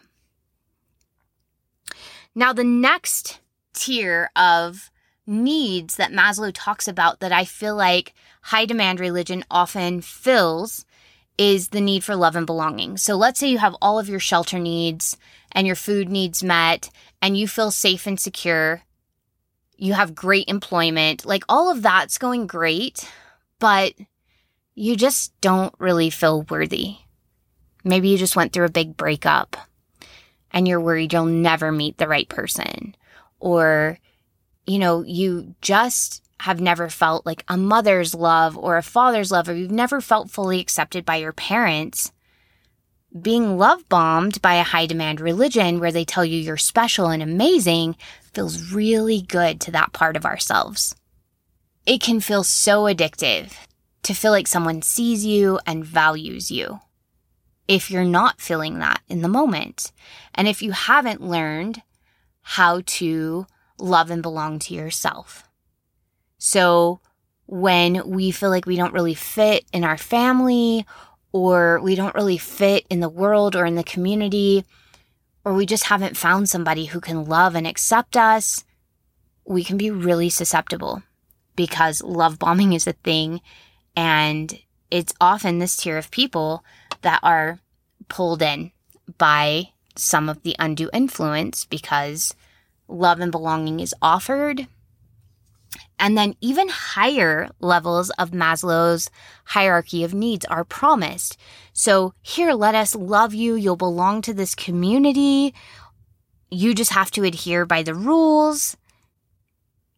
Now, 2.39 2.53
the 2.53 2.65
next 2.65 3.41
tier 3.73 4.31
of 4.37 4.91
needs 5.27 5.97
that 5.97 6.13
Maslow 6.13 6.53
talks 6.53 6.87
about 6.87 7.21
that 7.21 7.33
I 7.33 7.47
feel 7.47 7.75
like 7.75 8.13
high 8.43 8.67
demand 8.67 9.01
religion 9.01 9.43
often 9.51 10.03
fills 10.03 10.85
is 11.39 11.69
the 11.69 11.81
need 11.81 12.05
for 12.05 12.15
love 12.15 12.37
and 12.37 12.45
belonging. 12.45 12.99
So 12.99 13.17
let's 13.17 13.41
say 13.41 13.49
you 13.49 13.57
have 13.59 13.75
all 13.81 13.99
of 13.99 14.11
your 14.11 14.21
shelter 14.21 14.59
needs 14.59 15.17
and 15.53 15.67
your 15.67 15.77
food 15.77 16.11
needs 16.11 16.45
met 16.45 16.91
and 17.23 17.39
you 17.39 17.49
feel 17.49 17.71
safe 17.71 18.07
and 18.07 18.21
secure. 18.21 18.83
You 19.79 19.95
have 19.95 20.15
great 20.15 20.49
employment. 20.49 21.25
Like 21.25 21.45
all 21.49 21.71
of 21.71 21.81
that's 21.81 22.19
going 22.19 22.47
great, 22.47 23.11
but 23.59 23.95
you 24.75 24.95
just 24.95 25.39
don't 25.41 25.75
really 25.79 26.11
feel 26.11 26.43
worthy. 26.43 26.97
Maybe 27.83 28.09
you 28.09 28.19
just 28.19 28.37
went 28.37 28.53
through 28.53 28.67
a 28.67 28.71
big 28.71 28.95
breakup 28.95 29.57
and 30.57 30.67
you're 30.67 30.81
worried 30.81 31.13
you'll 31.13 31.27
never 31.27 31.71
meet 31.71 31.99
the 31.99 32.09
right 32.09 32.31
person. 32.31 32.97
Or, 33.41 33.99
you 34.67 34.79
know, 34.79 35.03
you 35.03 35.55
just 35.61 36.25
have 36.41 36.63
never 36.63 36.89
felt 36.89 37.27
like 37.27 37.45
a 37.47 37.59
mother's 37.59 38.15
love 38.15 38.57
or 38.57 38.79
a 38.79 38.83
father's 38.83 39.31
love, 39.31 39.51
or 39.51 39.55
you've 39.55 39.71
never 39.71 40.01
felt 40.01 40.31
fully 40.31 40.59
accepted 40.59 41.05
by 41.05 41.17
your 41.17 41.35
parents. 41.35 42.11
Being 43.21 43.59
love 43.59 43.87
bombed 43.91 44.41
by 44.41 44.55
a 44.55 44.63
high 44.63 44.87
demand 44.87 45.21
religion 45.21 45.79
where 45.79 45.93
they 45.93 46.07
tell 46.07 46.25
you 46.25 46.41
you're 46.41 46.57
special 46.57 47.09
and 47.09 47.23
amazing 47.23 47.95
feels 48.33 48.73
really 48.73 49.21
good 49.21 49.61
to 49.61 49.71
that 49.73 49.93
part 49.93 50.17
of 50.17 50.25
ourselves. 50.25 50.97
It 51.85 52.01
can 52.01 52.19
feel 52.21 52.45
so 52.45 52.85
addictive 52.85 53.53
to 54.05 54.15
feel 54.15 54.31
like 54.33 54.49
someone 54.49 54.81
sees 54.81 55.23
you 55.23 55.61
and 55.67 55.85
values 55.85 56.51
you 56.51 56.81
if 57.69 57.91
you're 57.91 58.05
not 58.05 58.41
feeling 58.41 58.79
that 58.79 59.01
in 59.09 59.23
the 59.23 59.29
moment. 59.29 59.93
And 60.35 60.47
if 60.47 60.63
you 60.63 60.73
haven't 60.73 61.21
learned 61.21 61.83
how 62.43 62.83
to 62.87 63.47
love 63.79 64.11
and 64.11 64.23
belong 64.23 64.59
to 64.61 64.75
yourself. 64.75 65.49
So 66.39 67.01
when 67.47 68.09
we 68.09 68.31
feel 68.31 68.51
like 68.51 68.67
we 68.67 68.77
don't 68.77 68.93
really 68.93 69.15
fit 69.15 69.65
in 69.73 69.85
our 69.85 69.97
family 69.97 70.87
or 71.33 71.81
we 71.81 71.95
don't 71.95 72.15
really 72.15 72.39
fit 72.39 72.87
in 72.89 73.01
the 73.01 73.09
world 73.09 73.57
or 73.57 73.67
in 73.67 73.75
the 73.75 73.85
community, 73.85 74.65
or 75.45 75.55
we 75.55 75.67
just 75.67 75.85
haven't 75.85 76.17
found 76.17 76.49
somebody 76.49 76.87
who 76.87 77.01
can 77.01 77.25
love 77.25 77.55
and 77.55 77.67
accept 77.67 78.17
us, 78.17 78.65
we 79.45 79.63
can 79.63 79.77
be 79.77 79.91
really 79.91 80.29
susceptible 80.29 81.03
because 81.55 82.03
love 82.03 82.39
bombing 82.39 82.73
is 82.73 82.87
a 82.87 82.93
thing. 82.93 83.41
And 83.95 84.59
it's 84.91 85.15
often 85.21 85.59
this 85.59 85.77
tier 85.77 85.99
of 85.99 86.11
people 86.11 86.65
that 87.03 87.21
are 87.23 87.61
pulled 88.09 88.43
in 88.43 88.73
by 89.19 89.71
some 89.97 90.29
of 90.29 90.43
the 90.43 90.57
undue 90.59 90.91
influence 90.93 91.65
because 91.65 92.35
love 92.89 93.21
and 93.21 93.33
belonging 93.33 93.81
is 93.81 93.95
offered. 94.03 94.67
And 95.99 96.17
then 96.17 96.37
even 96.41 96.69
higher 96.69 97.49
levels 97.61 98.11
of 98.11 98.31
Maslow's 98.31 99.11
hierarchy 99.45 100.05
of 100.05 100.15
needs 100.15 100.45
are 100.47 100.65
promised. 100.65 101.39
So 101.73 102.13
here, 102.23 102.53
let 102.53 102.75
us 102.75 102.95
love 102.95 103.33
you. 103.33 103.55
You'll 103.55 103.77
belong 103.77 104.23
to 104.23 104.35
this 104.35 104.55
community. 104.55 105.55
You 106.51 106.75
just 106.75 106.93
have 106.93 107.11
to 107.13 107.25
adhere 107.25 107.65
by 107.65 107.83
the 107.83 107.95
rules. 107.95 108.77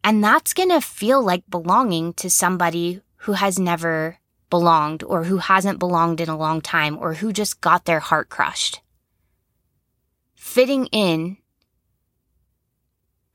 And 0.03 0.23
that's 0.23 0.53
going 0.53 0.69
to 0.69 0.81
feel 0.81 1.21
like 1.21 1.49
belonging 1.49 2.13
to 2.13 2.29
somebody 2.29 3.01
who 3.23 3.33
has 3.33 3.59
never 3.59 4.18
belonged 4.49 5.03
or 5.03 5.25
who 5.25 5.37
hasn't 5.37 5.79
belonged 5.79 6.19
in 6.21 6.29
a 6.29 6.37
long 6.37 6.61
time 6.61 6.97
or 6.97 7.15
who 7.15 7.31
just 7.31 7.61
got 7.61 7.85
their 7.85 7.99
heart 7.99 8.29
crushed. 8.29 8.81
Fitting 10.35 10.87
in 10.87 11.37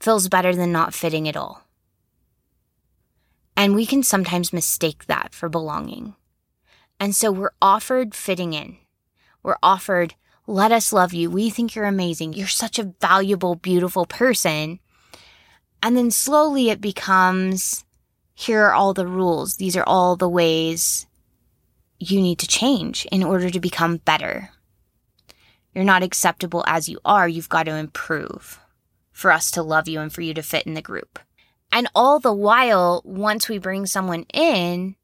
feels 0.01 0.29
better 0.29 0.55
than 0.55 0.73
not 0.73 0.95
fitting 0.95 1.29
at 1.29 1.37
all. 1.37 1.63
And 3.57 3.75
we 3.75 3.87
can 3.87 4.03
sometimes 4.03 4.53
mistake 4.53 5.07
that 5.07 5.35
for 5.35 5.49
belonging. 5.49 6.15
And 6.99 7.15
so 7.15 7.31
we're 7.31 7.53
offered 7.63 8.15
fitting 8.15 8.53
in. 8.53 8.77
We're 9.43 9.57
offered, 9.63 10.15
let 10.47 10.73
us 10.73 10.93
love 10.93 11.15
you. 11.15 11.31
We 11.31 11.51
think 11.51 11.75
you're 11.75 11.85
amazing. 11.85 12.33
You're 12.33 12.49
such 12.49 12.79
a 12.79 12.95
valuable, 13.01 13.55
beautiful 13.55 14.07
person. 14.07 14.81
And 15.83 15.97
then 15.97 16.11
slowly 16.11 16.71
it 16.71 16.81
becomes, 16.81 17.85
here 18.35 18.65
are 18.65 18.75
all 18.75 18.93
the 18.93 19.07
rules. 19.07 19.57
These 19.57 19.77
are 19.77 19.85
all 19.87 20.17
the 20.17 20.29
ways 20.29 21.07
you 22.01 22.21
need 22.21 22.41
to 22.41 22.49
change 22.49 23.07
in 23.11 23.23
order 23.23 23.49
to 23.49 23.61
become 23.61 23.99
better. 23.99 24.51
You're 25.73 25.85
not 25.85 26.03
acceptable 26.03 26.65
as 26.67 26.89
you 26.89 26.99
are. 27.05 27.29
You've 27.29 27.49
got 27.49 27.65
to 27.65 27.77
improve 27.77 28.61
for 29.13 29.31
us 29.31 29.51
to 29.53 29.63
love 29.63 29.89
you 29.89 30.01
and 30.01 30.13
for 30.13 30.21
you 30.21 30.35
to 30.35 30.43
fit 30.43 30.67
in 30.67 30.75
the 30.75 30.83
group. 30.83 31.19
And 31.73 31.89
all 31.95 32.21
the 32.21 32.33
while, 32.33 33.03
once 33.05 33.49
we 33.49 33.59
bring 33.59 33.87
someone 33.87 34.27
in, 34.33 34.97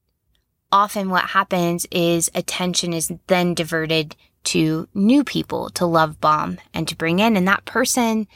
often 0.70 1.11
what 1.11 1.24
happens 1.24 1.87
is 1.91 2.31
attention 2.35 2.93
is 2.93 3.12
then 3.28 3.55
diverted 3.55 4.16
to 4.43 4.89
new 4.95 5.24
people 5.24 5.70
to 5.70 5.87
love 5.87 6.20
bomb 6.20 6.59
and 6.74 6.87
to 6.89 6.97
bring 6.97 7.18
in. 7.20 7.37
And 7.37 7.47
that 7.47 7.64
person 7.64 8.26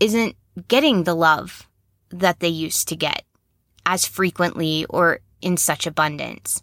isn't 0.00 0.36
getting 0.68 1.04
the 1.04 1.14
love 1.14 1.68
that 2.10 2.40
they 2.40 2.48
used 2.48 2.88
to 2.88 2.96
get 2.96 3.24
as 3.86 4.04
frequently 4.04 4.84
or 4.90 5.20
in 5.40 5.56
such 5.56 5.86
abundance. 5.86 6.62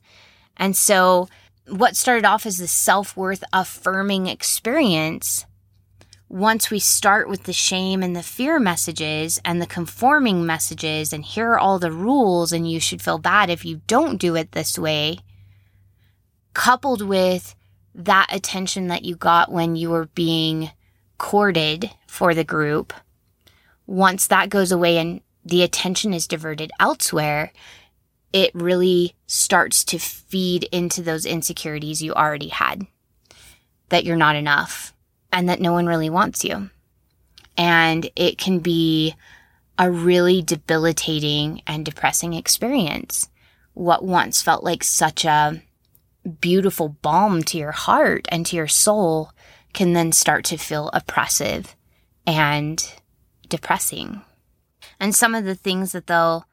And 0.58 0.76
so 0.76 1.28
what 1.68 1.96
started 1.96 2.26
off 2.26 2.46
as 2.46 2.60
a 2.60 2.68
self-worth 2.68 3.44
affirming 3.54 4.28
experience 4.28 5.46
once 6.28 6.70
we 6.70 6.80
start 6.80 7.30
with 7.30 7.44
the 7.44 7.54
shame 7.54 8.02
and 8.02 8.16
the 8.16 8.24
fear 8.24 8.60
messages 8.60 9.40
and 9.46 9.62
the 9.62 9.68
conforming 9.68 10.46
messages 10.46 11.14
and 11.14 11.24
here 11.24 11.52
are 11.52 11.60
all 11.60 11.80
the 11.80 11.92
rules 11.92 12.52
and 12.52 12.70
you 12.70 12.80
should 12.80 13.02
feel 13.02 13.20
bad 13.20 13.50
if 13.50 13.64
you 13.64 13.82
don't 13.88 14.18
do 14.18 14.36
it 14.36 14.52
this 14.52 14.78
way 14.78 15.18
coupled 16.54 17.02
with 17.02 17.56
that 17.96 18.28
attention 18.32 18.88
that 18.88 19.06
you 19.06 19.16
got 19.16 19.52
when 19.52 19.76
you 19.76 19.90
were 19.90 20.08
being 20.16 20.72
courted 21.18 21.90
for 22.08 22.34
the 22.34 22.44
group 22.44 22.94
once 23.86 24.28
that 24.28 24.50
goes 24.50 24.72
away 24.72 24.98
and 24.98 25.22
the 25.46 25.64
attention 25.64 26.14
is 26.14 26.28
diverted 26.28 26.72
elsewhere 26.80 27.52
it 28.34 28.54
really 28.56 29.16
starts 29.28 29.84
to 29.84 30.00
feed 30.00 30.64
into 30.72 31.04
those 31.04 31.26
insecurities 31.26 32.02
you 32.02 32.14
already 32.14 32.50
had 32.50 32.88
that 33.90 34.04
you're 34.04 34.18
not 34.18 34.36
enough 34.36 34.94
and 35.32 35.48
that 35.48 35.62
no 35.62 35.72
one 35.72 35.86
really 35.86 36.10
wants 36.10 36.44
you. 36.44 36.70
And 37.56 38.10
it 38.16 38.40
can 38.40 38.60
be 38.60 39.16
a 39.78 39.92
really 39.92 40.42
debilitating 40.42 41.62
and 41.68 41.86
depressing 41.86 42.34
experience. 42.34 43.30
What 43.76 44.04
once 44.04 44.42
felt 44.42 44.64
like 44.64 44.84
such 44.84 45.26
a 45.26 45.62
beautiful 46.42 46.90
balm 46.90 47.44
to 47.44 47.58
your 47.58 47.72
heart 47.72 48.28
and 48.30 48.46
to 48.48 48.56
your 48.56 48.68
soul 48.68 49.32
can 49.74 49.94
then 49.94 50.12
start 50.12 50.46
to 50.46 50.58
feel 50.58 50.90
oppressive 50.94 51.76
and 52.26 52.94
depressing. 53.48 54.22
And 55.04 55.14
some 55.14 55.36
of 55.36 55.44
the 55.44 55.54
things 55.54 55.92
that 55.92 56.08
they'll 56.08 56.48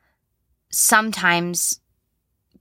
sometimes 0.71 1.81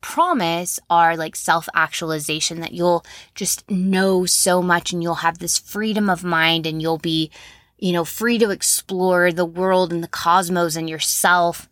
promise 0.01 0.79
are 0.87 1.17
like 1.17 1.35
self 1.35 1.67
actualization 1.73 2.59
that 2.59 2.73
you'll 2.73 3.03
just 3.33 3.67
know 3.71 4.27
so 4.27 4.61
much 4.61 4.93
and 4.93 5.01
you'll 5.01 5.25
have 5.25 5.39
this 5.39 5.57
freedom 5.57 6.07
of 6.07 6.23
mind 6.23 6.67
and 6.67 6.79
you'll 6.79 6.99
be, 6.99 7.31
you 7.79 7.91
know, 7.91 8.05
free 8.05 8.37
to 8.37 8.51
explore 8.51 9.31
the 9.31 9.45
world 9.45 9.91
and 9.91 10.03
the 10.03 10.07
cosmos 10.07 10.75
and 10.75 10.87
yourself 10.87 11.67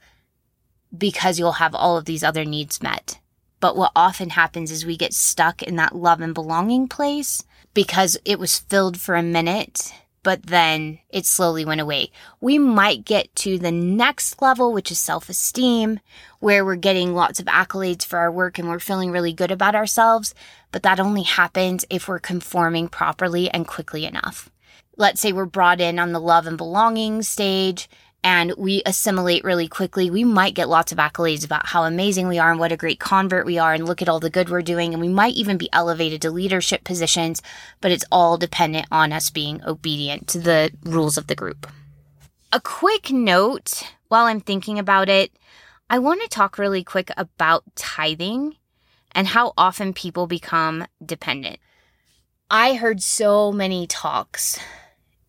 because 0.97 1.38
you'll 1.38 1.61
have 1.61 1.76
all 1.76 1.95
of 1.95 2.05
these 2.05 2.24
other 2.24 2.43
needs 2.43 2.82
met. 2.82 3.20
But 3.59 3.78
what 3.78 3.91
often 3.95 4.32
happens 4.32 4.72
is 4.72 4.84
we 4.84 4.97
get 4.97 5.13
stuck 5.13 5.61
in 5.61 5.76
that 5.76 5.95
love 5.95 6.22
and 6.22 6.34
belonging 6.34 6.88
place 6.88 7.43
because 7.76 8.18
it 8.26 8.39
was 8.39 8.57
filled 8.57 8.99
for 8.99 9.13
a 9.13 9.22
minute 9.22 9.93
but 10.24 10.47
then 10.47 10.99
it 11.09 11.26
slowly 11.26 11.63
went 11.65 11.82
away. 11.82 12.11
We 12.41 12.57
might 12.57 13.05
get 13.05 13.34
to 13.38 13.57
the 13.57 13.72
next 13.72 14.41
level, 14.41 14.74
which 14.74 14.91
is 14.91 14.99
self 14.99 15.30
esteem, 15.30 15.99
where 16.39 16.65
we're 16.65 16.76
getting 16.76 17.13
lots 17.13 17.39
of 17.39 17.45
accolades 17.45 18.05
for 18.05 18.20
our 18.20 18.32
work 18.32 18.59
and 18.59 18.68
we're 18.68 18.80
feeling 18.80 19.11
really 19.11 19.34
good 19.34 19.51
about 19.51 19.76
ourselves. 19.76 20.36
But 20.72 20.84
that 20.84 20.99
only 20.99 21.24
happens 21.24 21.86
if 21.89 22.07
we're 22.07 22.20
conforming 22.20 22.88
properly 22.88 23.49
and 23.49 23.68
quickly 23.68 24.05
enough. 24.05 24.49
Let's 24.97 25.22
say 25.22 25.32
we're 25.32 25.45
brought 25.45 25.80
in 25.80 25.99
on 25.99 26.11
the 26.11 26.20
love 26.20 26.47
and 26.47 26.57
belonging 26.57 27.22
stage 27.22 27.88
and 28.24 28.53
we 28.57 28.82
assimilate 28.86 29.43
really 29.43 29.68
quickly, 29.68 30.09
we 30.09 30.24
might 30.24 30.55
get 30.55 30.70
lots 30.70 30.91
of 30.91 30.97
accolades 30.97 31.45
about 31.45 31.68
how 31.68 31.84
amazing 31.84 32.28
we 32.28 32.39
are 32.39 32.51
and 32.51 32.59
what 32.59 32.72
a 32.72 32.78
great 32.78 32.99
convert 32.99 33.45
we 33.45 33.57
are 33.57 33.74
and 33.74 33.86
look 33.86 34.01
at 34.01 34.09
all 34.09 34.20
the 34.20 34.30
good 34.30 34.49
we're 34.49 34.61
doing. 34.61 34.93
And 34.93 35.01
we 35.01 35.07
might 35.07 35.36
even 35.36 35.57
be 35.57 35.70
elevated 35.72 36.22
to 36.24 36.32
leadership 36.32 36.84
positions, 36.84 37.41
but 37.80 37.91
it's 37.91 38.05
all 38.11 38.38
dependent 38.38 38.88
on 38.91 39.13
us 39.13 39.30
being 39.30 39.63
obedient 39.65 40.28
to 40.30 40.39
the 40.39 40.72
rules 40.84 41.18
of 41.18 41.28
the 41.28 41.36
group. 41.36 41.68
A 42.51 42.59
quick 42.59 43.11
note 43.11 43.84
while 44.07 44.26
I'm 44.26 44.41
thinking 44.41 44.80
about 44.80 45.09
it, 45.09 45.32
I 45.89 45.99
want 45.99 46.22
to 46.22 46.28
talk 46.28 46.57
really 46.57 46.84
quick 46.84 47.11
about 47.15 47.63
tithing 47.76 48.55
and 49.13 49.28
how 49.28 49.53
often 49.57 49.93
people 49.93 50.28
become 50.28 50.86
dependent. 51.05 51.59
I 52.49 52.76
heard 52.76 53.01
so 53.01 53.51
many 53.51 53.88
talks 53.88 54.59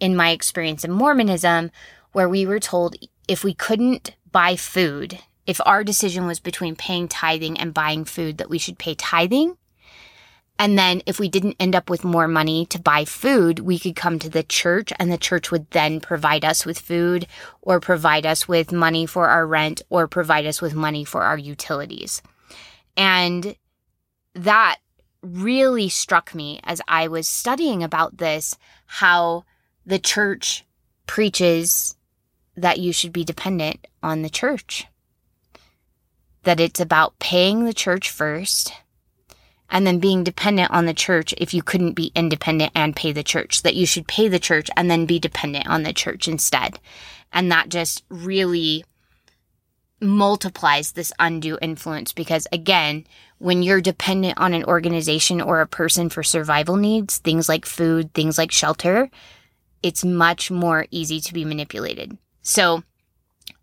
in 0.01 0.17
my 0.17 0.31
experience 0.31 0.85
in 0.85 0.93
Mormonism 0.93 1.71
where 2.13 2.29
we 2.29 2.47
were 2.47 2.61
told 2.61 2.97
if 3.27 3.45
we 3.45 3.55
couldn't 3.55 4.17
buy 4.31 4.57
food, 4.57 5.19
if 5.47 5.61
our 5.65 5.85
decision 5.85 6.27
was 6.27 6.41
between 6.41 6.77
paying 6.77 7.09
tithing 7.09 7.59
and 7.59 7.75
buying 7.75 8.05
food, 8.05 8.39
that 8.39 8.51
we 8.51 8.59
should 8.59 8.79
pay 8.79 8.95
tithing. 8.95 9.57
And 10.59 10.77
then 10.77 11.03
if 11.07 11.21
we 11.21 11.29
didn't 11.29 11.57
end 11.61 11.77
up 11.77 11.89
with 11.89 12.03
more 12.03 12.27
money 12.27 12.67
to 12.67 12.81
buy 12.81 13.05
food, 13.05 13.61
we 13.61 13.79
could 13.79 13.95
come 13.95 14.19
to 14.19 14.29
the 14.29 14.43
church 14.43 14.93
and 14.99 15.11
the 15.11 15.17
church 15.17 15.53
would 15.53 15.71
then 15.71 16.01
provide 16.01 16.45
us 16.45 16.67
with 16.67 16.81
food 16.81 17.29
or 17.63 17.79
provide 17.79 18.27
us 18.27 18.49
with 18.49 18.73
money 18.73 19.07
for 19.07 19.29
our 19.29 19.47
rent 19.47 19.83
or 19.89 20.09
provide 20.09 20.47
us 20.47 20.61
with 20.61 20.75
money 20.75 21.05
for 21.05 21.23
our 21.23 21.39
utilities. 21.39 22.23
And 22.97 23.55
that 24.35 24.79
really 25.23 25.89
struck 25.89 26.35
me 26.35 26.61
as 26.65 26.83
I 26.89 27.07
was 27.07 27.29
studying 27.29 27.85
about 27.85 28.19
this, 28.19 28.57
how 28.87 29.45
the 29.87 29.99
church 30.01 30.65
preaches 31.07 31.97
that 32.63 32.79
you 32.79 32.93
should 32.93 33.13
be 33.13 33.25
dependent 33.25 33.87
on 34.03 34.23
the 34.23 34.31
church. 34.31 34.87
That 36.43 36.61
it's 36.61 36.81
about 36.81 37.19
paying 37.19 37.65
the 37.65 37.75
church 37.75 38.11
first 38.11 38.73
and 39.71 39.87
then 39.87 39.99
being 39.99 40.25
dependent 40.25 40.71
on 40.71 40.87
the 40.87 40.95
church 40.95 41.35
if 41.37 41.53
you 41.53 41.63
couldn't 41.63 41.93
be 41.93 42.13
independent 42.15 42.73
and 42.75 42.97
pay 42.97 43.13
the 43.13 43.23
church. 43.23 43.63
That 43.63 43.75
you 43.75 43.87
should 43.87 44.09
pay 44.09 44.29
the 44.29 44.39
church 44.39 44.71
and 44.77 44.91
then 44.91 45.07
be 45.07 45.19
dependent 45.19 45.69
on 45.69 45.83
the 45.83 45.93
church 45.93 46.27
instead. 46.27 46.79
And 47.33 47.53
that 47.53 47.69
just 47.69 48.05
really 48.09 48.85
multiplies 50.01 50.93
this 50.93 51.13
undue 51.19 51.59
influence 51.61 52.13
because 52.13 52.47
again, 52.53 53.05
when 53.39 53.63
you're 53.63 53.81
dependent 53.81 54.39
on 54.39 54.55
an 54.55 54.65
organization 54.65 55.41
or 55.41 55.61
a 55.61 55.67
person 55.67 56.09
for 56.09 56.23
survival 56.23 56.77
needs, 56.77 57.19
things 57.19 57.49
like 57.49 57.67
food, 57.67 58.13
things 58.15 58.39
like 58.39 58.53
shelter, 58.53 59.11
it's 59.83 60.05
much 60.05 60.51
more 60.51 60.87
easy 60.91 61.21
to 61.21 61.33
be 61.33 61.45
manipulated. 61.45 62.17
So 62.49 62.83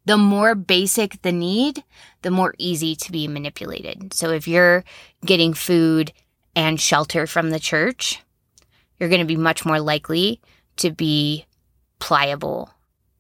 the 0.06 0.16
more 0.16 0.54
basic 0.54 1.20
the 1.24 1.32
need, 1.32 1.84
the 2.22 2.30
more 2.30 2.54
easy 2.60 2.96
to 2.98 3.12
be 3.12 3.28
manipulated. 3.28 4.14
So 4.14 4.30
if 4.30 4.48
you're 4.48 4.84
getting 5.26 5.56
food 5.56 6.14
and 6.56 6.80
shelter 6.80 7.26
from 7.26 7.50
the 7.50 7.60
church, 7.60 8.22
you're 9.00 9.10
going 9.10 9.22
to 9.22 9.26
be 9.26 9.38
much 9.38 9.66
more 9.66 9.80
likely 9.80 10.40
to 10.78 10.92
be 10.92 11.48
pliable 11.98 12.70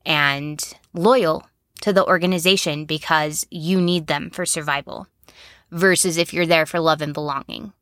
and 0.05 0.63
loyal 0.93 1.47
to 1.82 1.91
the 1.91 2.05
organization 2.05 2.86
because 2.86 3.47
you 3.49 3.82
need 3.82 4.05
them 4.05 4.30
for 4.30 4.45
survival 4.45 5.07
versus 5.72 6.18
if 6.18 6.32
you're 6.32 6.45
there 6.45 6.68
for 6.68 6.80
love 6.80 7.01
and 7.01 7.13
belonging. 7.16 7.74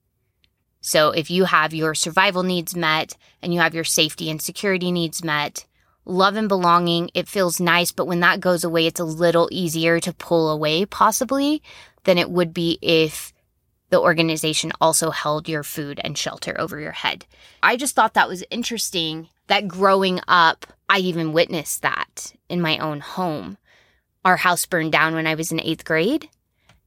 So 0.79 1.11
if 1.11 1.29
you 1.29 1.43
have 1.43 1.73
your 1.73 1.95
survival 1.95 2.43
needs 2.43 2.77
met 2.77 3.17
and 3.41 3.53
you 3.53 3.59
have 3.59 3.75
your 3.75 3.83
safety 3.83 4.29
and 4.29 4.41
security 4.41 4.89
needs 4.89 5.21
met, 5.21 5.65
love 6.05 6.35
and 6.35 6.49
belonging, 6.49 7.09
it 7.13 7.27
feels 7.27 7.59
nice, 7.59 7.91
but 7.91 8.05
when 8.05 8.19
that 8.21 8.39
goes 8.39 8.63
away, 8.63 8.85
it's 8.85 8.99
a 8.99 9.05
little 9.05 9.49
easier 9.51 9.99
to 9.99 10.13
pull 10.13 10.49
away 10.49 10.85
possibly 10.85 11.61
than 12.03 12.17
it 12.17 12.29
would 12.29 12.53
be 12.53 12.77
if 12.81 13.33
the 13.89 13.99
organization 13.99 14.71
also 14.81 15.11
held 15.11 15.47
your 15.47 15.63
food 15.63 15.99
and 16.03 16.17
shelter 16.17 16.59
over 16.59 16.79
your 16.79 16.91
head. 16.91 17.25
I 17.61 17.77
just 17.77 17.95
thought 17.95 18.15
that 18.15 18.27
was 18.27 18.43
interesting 18.49 19.29
that 19.47 19.67
growing 19.67 20.19
up, 20.27 20.65
I 20.89 20.99
even 20.99 21.33
witnessed 21.33 21.81
that 21.83 22.33
in 22.49 22.61
my 22.61 22.77
own 22.79 23.01
home. 23.01 23.57
Our 24.25 24.37
house 24.37 24.65
burned 24.65 24.91
down 24.91 25.15
when 25.15 25.27
I 25.27 25.35
was 25.35 25.51
in 25.51 25.59
eighth 25.59 25.85
grade, 25.85 26.29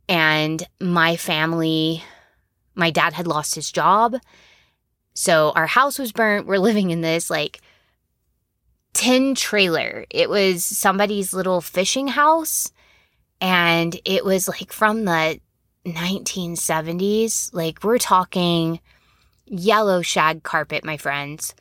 and 0.09 0.67
my 0.81 1.17
family, 1.17 2.03
my 2.75 2.91
dad 2.91 3.13
had 3.13 3.27
lost 3.27 3.55
his 3.55 3.71
job. 3.71 4.17
So 5.15 5.53
our 5.55 5.67
house 5.67 5.99
was 5.99 6.13
burnt. 6.13 6.47
We're 6.47 6.59
living 6.59 6.91
in 6.91 7.01
this 7.03 7.31
like 7.31 7.61
tin 8.97 9.35
trailer. 9.35 10.07
It 10.09 10.31
was 10.31 10.65
somebody's 10.65 11.35
little 11.35 11.61
fishing 11.61 12.09
house. 12.09 12.73
And 13.43 14.01
it 14.07 14.25
was 14.25 14.49
like 14.49 14.73
from 14.73 15.05
the 15.05 15.39
1970s. 15.85 17.53
Like 17.53 17.85
we're 17.85 17.99
talking 17.99 18.81
yellow 19.45 20.01
shag 20.01 20.43
carpet, 20.43 20.83
my 20.83 20.97
friends, 20.97 21.55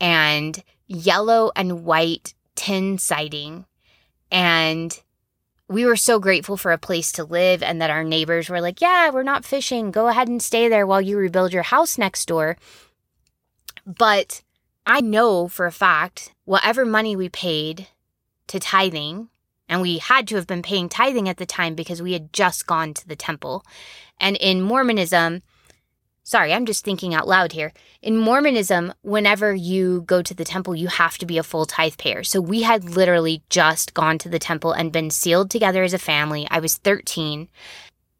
and 0.00 0.62
yellow 0.88 1.52
and 1.54 1.84
white 1.84 2.34
tin 2.56 2.98
siding. 2.98 3.66
And 4.32 5.00
we 5.68 5.86
were 5.86 5.96
so 5.96 6.18
grateful 6.18 6.56
for 6.56 6.72
a 6.72 6.78
place 6.78 7.12
to 7.12 7.24
live 7.24 7.62
and 7.62 7.80
that 7.80 7.90
our 7.90 8.02
neighbors 8.02 8.48
were 8.48 8.60
like, 8.60 8.80
Yeah, 8.80 9.10
we're 9.10 9.22
not 9.22 9.44
fishing. 9.44 9.92
Go 9.92 10.08
ahead 10.08 10.26
and 10.26 10.42
stay 10.42 10.68
there 10.68 10.88
while 10.88 11.00
you 11.00 11.16
rebuild 11.16 11.52
your 11.52 11.62
house 11.62 11.96
next 11.96 12.26
door. 12.26 12.56
But 13.86 14.42
I 14.90 15.00
know 15.00 15.46
for 15.46 15.66
a 15.66 15.72
fact, 15.72 16.34
whatever 16.46 16.84
money 16.84 17.14
we 17.14 17.28
paid 17.28 17.86
to 18.48 18.58
tithing 18.58 19.28
and 19.68 19.80
we 19.80 19.98
had 19.98 20.26
to 20.26 20.34
have 20.34 20.48
been 20.48 20.62
paying 20.62 20.88
tithing 20.88 21.28
at 21.28 21.36
the 21.36 21.46
time 21.46 21.76
because 21.76 22.02
we 22.02 22.12
had 22.12 22.32
just 22.32 22.66
gone 22.66 22.94
to 22.94 23.06
the 23.06 23.14
temple. 23.14 23.64
And 24.18 24.36
in 24.38 24.60
Mormonism, 24.60 25.42
sorry, 26.24 26.52
I'm 26.52 26.66
just 26.66 26.84
thinking 26.84 27.14
out 27.14 27.28
loud 27.28 27.52
here. 27.52 27.72
In 28.02 28.16
Mormonism, 28.16 28.92
whenever 29.02 29.54
you 29.54 30.00
go 30.08 30.22
to 30.22 30.34
the 30.34 30.44
temple, 30.44 30.74
you 30.74 30.88
have 30.88 31.18
to 31.18 31.26
be 31.26 31.38
a 31.38 31.44
full 31.44 31.66
tithe 31.66 31.96
payer. 31.96 32.24
So 32.24 32.40
we 32.40 32.62
had 32.62 32.82
literally 32.82 33.44
just 33.48 33.94
gone 33.94 34.18
to 34.18 34.28
the 34.28 34.40
temple 34.40 34.72
and 34.72 34.90
been 34.90 35.10
sealed 35.10 35.52
together 35.52 35.84
as 35.84 35.94
a 35.94 35.98
family. 36.00 36.48
I 36.50 36.58
was 36.58 36.78
13. 36.78 37.48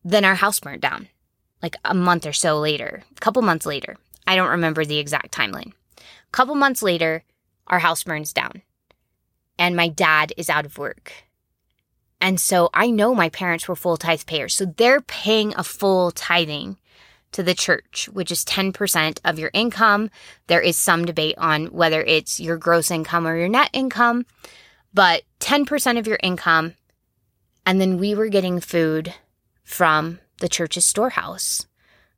Then 0.05 0.25
our 0.25 0.37
house 0.37 0.61
burnt 0.61 0.83
down 0.83 1.09
like 1.65 1.75
a 1.85 1.95
month 1.95 2.27
or 2.27 2.33
so 2.33 2.61
later, 2.61 3.03
a 3.11 3.21
couple 3.21 3.43
months 3.43 3.67
later. 3.67 3.97
I 4.25 4.37
don't 4.37 4.51
remember 4.51 4.85
the 4.85 4.99
exact 4.99 5.33
timeline. 5.33 5.73
Couple 6.33 6.55
months 6.55 6.83
later, 6.83 7.25
our 7.67 7.79
house 7.79 8.05
burns 8.05 8.33
down 8.33 8.63
and 9.59 9.77
my 9.77 9.89
dad 9.89 10.33
is 10.37 10.49
out 10.49 10.65
of 10.65 10.79
work. 10.79 11.13
And 12.21 12.41
so 12.41 12.71
I 12.75 12.91
know 12.91 13.15
my 13.15 13.29
parents 13.29 13.69
were 13.69 13.77
full 13.77 13.97
tithe 13.97 14.27
payers. 14.27 14.55
So 14.55 14.65
they're 14.65 15.01
paying 15.01 15.55
a 15.57 15.65
full 15.65 16.11
tithing 16.11 16.79
to 17.33 17.43
the 17.43 17.55
church, 17.55 18.09
which 18.13 18.33
is 18.33 18.45
10% 18.45 19.21
of 19.25 19.39
your 19.39 19.51
income. 19.53 20.11
There 20.47 20.61
is 20.61 20.77
some 20.77 21.05
debate 21.05 21.37
on 21.39 21.67
whether 21.67 22.03
it's 22.03 22.41
your 22.41 22.57
gross 22.57 22.91
income 22.91 23.27
or 23.27 23.37
your 23.37 23.49
net 23.49 23.71
income, 23.73 24.27
but 24.93 25.23
10% 25.41 25.99
of 25.99 26.07
your 26.07 26.19
income. 26.23 26.75
And 27.65 27.81
then 27.81 27.99
we 27.99 28.15
were 28.15 28.29
getting 28.29 28.61
food 28.61 29.15
from 29.63 30.19
the 30.41 30.49
church's 30.49 30.87
storehouse, 30.87 31.67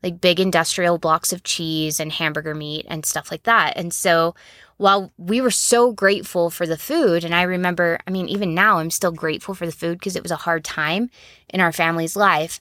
like 0.02 0.20
big 0.20 0.40
industrial 0.40 0.98
blocks 0.98 1.32
of 1.32 1.44
cheese 1.44 2.00
and 2.00 2.12
hamburger 2.12 2.54
meat 2.54 2.86
and 2.88 3.06
stuff 3.06 3.30
like 3.30 3.44
that. 3.44 3.74
And 3.76 3.92
so 3.94 4.34
while 4.76 5.12
we 5.16 5.40
were 5.40 5.50
so 5.50 5.92
grateful 5.92 6.50
for 6.50 6.66
the 6.66 6.76
food, 6.76 7.24
and 7.24 7.34
I 7.34 7.42
remember, 7.42 7.98
I 8.06 8.10
mean, 8.10 8.28
even 8.28 8.54
now 8.54 8.78
I'm 8.78 8.90
still 8.90 9.12
grateful 9.12 9.54
for 9.54 9.66
the 9.66 9.72
food 9.72 9.98
because 9.98 10.16
it 10.16 10.22
was 10.22 10.32
a 10.32 10.36
hard 10.36 10.64
time 10.64 11.10
in 11.48 11.60
our 11.60 11.72
family's 11.72 12.16
life. 12.16 12.58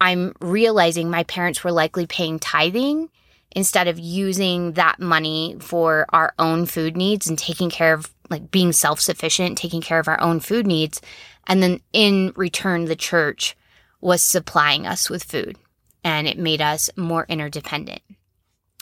I'm 0.00 0.34
realizing 0.40 1.10
my 1.10 1.24
parents 1.24 1.64
were 1.64 1.72
likely 1.72 2.06
paying 2.06 2.38
tithing 2.38 3.08
instead 3.52 3.88
of 3.88 3.98
using 3.98 4.72
that 4.72 5.00
money 5.00 5.56
for 5.60 6.04
our 6.10 6.34
own 6.38 6.66
food 6.66 6.94
needs 6.94 7.26
and 7.26 7.38
taking 7.38 7.70
care 7.70 7.94
of 7.94 8.12
like 8.28 8.50
being 8.50 8.72
self 8.72 9.00
sufficient, 9.00 9.56
taking 9.56 9.80
care 9.80 9.98
of 9.98 10.08
our 10.08 10.20
own 10.20 10.40
food 10.40 10.66
needs. 10.66 11.00
And 11.46 11.62
then 11.62 11.80
in 11.94 12.34
return, 12.36 12.84
the 12.84 12.96
church 12.96 13.56
was 14.02 14.20
supplying 14.20 14.86
us 14.86 15.08
with 15.08 15.24
food 15.24 15.56
and 16.04 16.26
it 16.26 16.38
made 16.38 16.60
us 16.60 16.90
more 16.96 17.26
interdependent. 17.28 18.02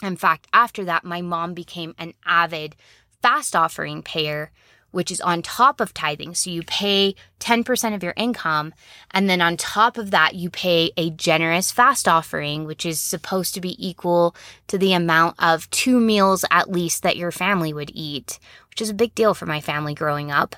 In 0.03 0.15
fact, 0.17 0.47
after 0.53 0.83
that, 0.85 1.03
my 1.03 1.21
mom 1.21 1.53
became 1.53 1.95
an 1.97 2.13
avid 2.25 2.75
fast 3.21 3.55
offering 3.55 4.03
payer, 4.03 4.51
which 4.91 5.11
is 5.11 5.19
on 5.19 5.41
top 5.41 5.81
of 5.81 5.93
tithing. 5.93 6.33
So 6.35 6.49
you 6.49 6.63
pay 6.63 7.15
10% 7.39 7.95
of 7.95 8.03
your 8.03 8.13
income. 8.15 8.73
And 9.11 9.29
then 9.29 9.41
on 9.41 9.57
top 9.57 9.97
of 9.97 10.11
that, 10.11 10.35
you 10.35 10.49
pay 10.49 10.91
a 10.95 11.09
generous 11.09 11.71
fast 11.71 12.07
offering, 12.07 12.65
which 12.65 12.85
is 12.85 13.01
supposed 13.01 13.53
to 13.55 13.61
be 13.61 13.75
equal 13.85 14.35
to 14.67 14.77
the 14.77 14.93
amount 14.93 15.35
of 15.39 15.69
two 15.69 15.99
meals 15.99 16.45
at 16.49 16.71
least 16.71 17.03
that 17.03 17.17
your 17.17 17.31
family 17.31 17.73
would 17.73 17.91
eat, 17.93 18.39
which 18.69 18.81
is 18.81 18.89
a 18.89 18.93
big 18.93 19.15
deal 19.15 19.33
for 19.33 19.45
my 19.45 19.59
family 19.59 19.93
growing 19.93 20.31
up. 20.31 20.55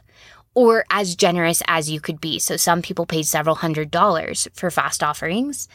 Or 0.53 0.85
as 0.89 1.15
generous 1.15 1.61
as 1.67 1.89
you 1.89 2.01
could 2.01 2.19
be. 2.19 2.37
So 2.39 2.57
some 2.57 2.81
people 2.81 3.05
paid 3.05 3.27
several 3.27 3.55
hundred 3.55 3.91
dollars 3.91 4.47
for 4.53 4.69
fast 4.71 5.03
offerings. 5.03 5.67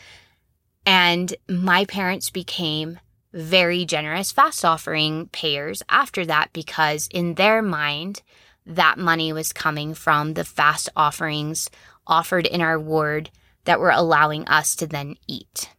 And 0.85 1.35
my 1.49 1.85
parents 1.85 2.31
became 2.31 2.99
very 3.33 3.85
generous 3.85 4.33
fast 4.33 4.65
offering 4.65 5.29
payers 5.33 5.83
after 5.89 6.27
that 6.27 6.53
because 6.53 7.09
in 7.11 7.35
their 7.35 7.63
mind, 7.63 8.23
that 8.67 8.99
money 8.99 9.33
was 9.33 9.53
coming 9.53 9.95
from 9.95 10.35
the 10.35 10.45
fast 10.45 10.89
offerings 10.97 11.71
offered 12.07 12.47
in 12.47 12.61
our 12.61 12.79
ward 12.79 13.31
that 13.65 13.81
were 13.81 13.91
allowing 13.91 14.47
us 14.49 14.75
to 14.77 14.87
then 14.87 15.17
eat. 15.27 15.71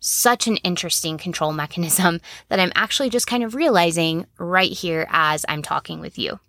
Such 0.00 0.46
an 0.46 0.56
interesting 0.58 1.18
control 1.18 1.52
mechanism 1.64 2.20
that 2.48 2.60
I'm 2.60 2.72
actually 2.74 3.10
just 3.10 3.26
kind 3.26 3.42
of 3.42 3.54
realizing 3.54 4.26
right 4.38 4.72
here 4.72 5.06
as 5.10 5.44
I'm 5.48 5.62
talking 5.62 6.00
with 6.00 6.18
you. 6.18 6.40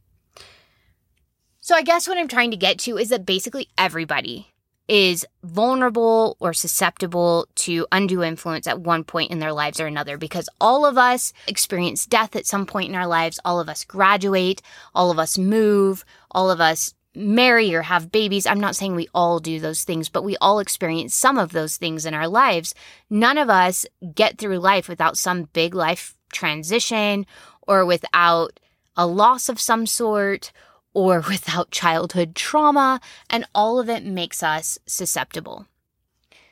So, 1.61 1.75
I 1.75 1.83
guess 1.83 2.07
what 2.07 2.17
I'm 2.17 2.27
trying 2.27 2.49
to 2.51 2.57
get 2.57 2.79
to 2.79 2.97
is 2.97 3.09
that 3.09 3.27
basically 3.27 3.67
everybody 3.77 4.47
is 4.89 5.25
vulnerable 5.43 6.35
or 6.39 6.51
susceptible 6.51 7.47
to 7.53 7.85
undue 7.91 8.23
influence 8.23 8.65
at 8.65 8.81
one 8.81 9.03
point 9.03 9.31
in 9.31 9.37
their 9.37 9.53
lives 9.53 9.79
or 9.79 9.85
another 9.85 10.17
because 10.17 10.49
all 10.59 10.83
of 10.83 10.97
us 10.97 11.31
experience 11.47 12.07
death 12.07 12.35
at 12.35 12.47
some 12.47 12.65
point 12.65 12.89
in 12.89 12.95
our 12.95 13.05
lives. 13.07 13.39
All 13.45 13.59
of 13.59 13.69
us 13.69 13.85
graduate, 13.85 14.63
all 14.95 15.11
of 15.11 15.19
us 15.19 15.37
move, 15.37 16.03
all 16.31 16.49
of 16.49 16.59
us 16.59 16.95
marry 17.15 17.73
or 17.73 17.83
have 17.83 18.11
babies. 18.11 18.47
I'm 18.47 18.59
not 18.59 18.75
saying 18.75 18.95
we 18.95 19.07
all 19.13 19.39
do 19.39 19.59
those 19.59 19.83
things, 19.83 20.09
but 20.09 20.23
we 20.23 20.35
all 20.37 20.59
experience 20.59 21.13
some 21.13 21.37
of 21.37 21.51
those 21.51 21.77
things 21.77 22.05
in 22.07 22.15
our 22.15 22.27
lives. 22.27 22.73
None 23.11 23.37
of 23.37 23.49
us 23.49 23.85
get 24.15 24.39
through 24.39 24.57
life 24.57 24.89
without 24.89 25.17
some 25.17 25.49
big 25.53 25.75
life 25.75 26.15
transition 26.33 27.27
or 27.67 27.85
without 27.85 28.59
a 28.97 29.05
loss 29.05 29.49
of 29.49 29.59
some 29.59 29.85
sort 29.85 30.51
or 30.93 31.21
without 31.27 31.71
childhood 31.71 32.35
trauma, 32.35 32.99
and 33.29 33.45
all 33.53 33.79
of 33.79 33.89
it 33.89 34.03
makes 34.03 34.43
us 34.43 34.77
susceptible. 34.85 35.65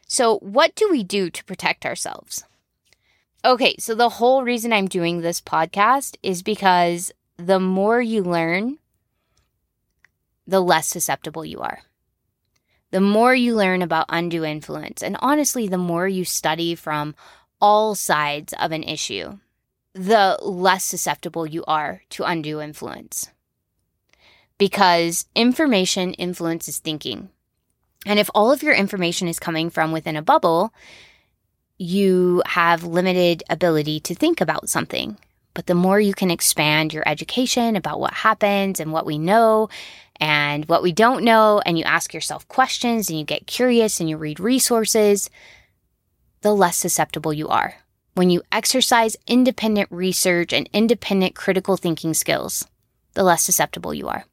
So, 0.07 0.37
what 0.39 0.75
do 0.75 0.87
we 0.89 1.03
do 1.03 1.29
to 1.29 1.43
protect 1.43 1.85
ourselves? 1.85 2.43
Okay, 3.43 3.75
so 3.77 3.93
the 3.93 4.09
whole 4.09 4.43
reason 4.43 4.73
I'm 4.73 4.87
doing 4.87 5.21
this 5.21 5.41
podcast 5.41 6.17
is 6.23 6.41
because 6.43 7.11
the 7.37 7.59
more 7.59 8.01
you 8.01 8.23
learn, 8.23 8.77
the 10.45 10.61
less 10.61 10.87
susceptible 10.87 11.45
you 11.45 11.59
are. 11.59 11.81
The 12.91 13.01
more 13.01 13.35
you 13.35 13.53
learn 13.53 13.81
about 13.81 14.05
undue 14.07 14.45
influence, 14.45 15.03
and 15.03 15.17
honestly, 15.19 15.67
the 15.67 15.77
more 15.77 16.07
you 16.07 16.23
study 16.23 16.73
from 16.73 17.15
all 17.59 17.95
sides 17.95 18.53
of 18.53 18.71
an 18.71 18.83
issue, 18.83 19.39
the 19.93 20.37
less 20.41 20.85
susceptible 20.85 21.45
you 21.45 21.65
are 21.67 22.03
to 22.11 22.23
undue 22.23 22.61
influence 22.61 23.29
because 24.57 25.25
information 25.35 26.13
influences 26.13 26.79
thinking. 26.79 27.29
And 28.05 28.19
if 28.19 28.29
all 28.33 28.51
of 28.51 28.63
your 28.63 28.73
information 28.73 29.27
is 29.27 29.39
coming 29.39 29.69
from 29.69 29.91
within 29.91 30.15
a 30.15 30.21
bubble, 30.21 30.73
you 31.77 32.41
have 32.45 32.83
limited 32.83 33.43
ability 33.49 33.99
to 34.01 34.15
think 34.15 34.41
about 34.41 34.69
something. 34.69 35.17
But 35.53 35.65
the 35.65 35.75
more 35.75 35.99
you 35.99 36.13
can 36.13 36.31
expand 36.31 36.93
your 36.93 37.07
education 37.07 37.75
about 37.75 37.99
what 37.99 38.13
happens 38.13 38.79
and 38.79 38.91
what 38.91 39.05
we 39.05 39.17
know 39.17 39.69
and 40.19 40.65
what 40.65 40.83
we 40.83 40.91
don't 40.91 41.23
know, 41.23 41.61
and 41.65 41.77
you 41.77 41.83
ask 41.83 42.13
yourself 42.13 42.47
questions 42.47 43.09
and 43.09 43.19
you 43.19 43.25
get 43.25 43.47
curious 43.47 43.99
and 43.99 44.09
you 44.09 44.17
read 44.17 44.39
resources, 44.39 45.29
the 46.41 46.53
less 46.53 46.77
susceptible 46.77 47.33
you 47.33 47.47
are 47.47 47.75
when 48.13 48.29
you 48.31 48.41
exercise 48.51 49.15
independent 49.27 49.87
research 49.91 50.51
and 50.51 50.67
independent 50.73 51.35
critical 51.35 51.77
thinking 51.77 52.15
skills 52.15 52.65
the 53.13 53.23
less 53.23 53.41
susceptible 53.41 53.93
you 53.93 54.07
are. 54.07 54.25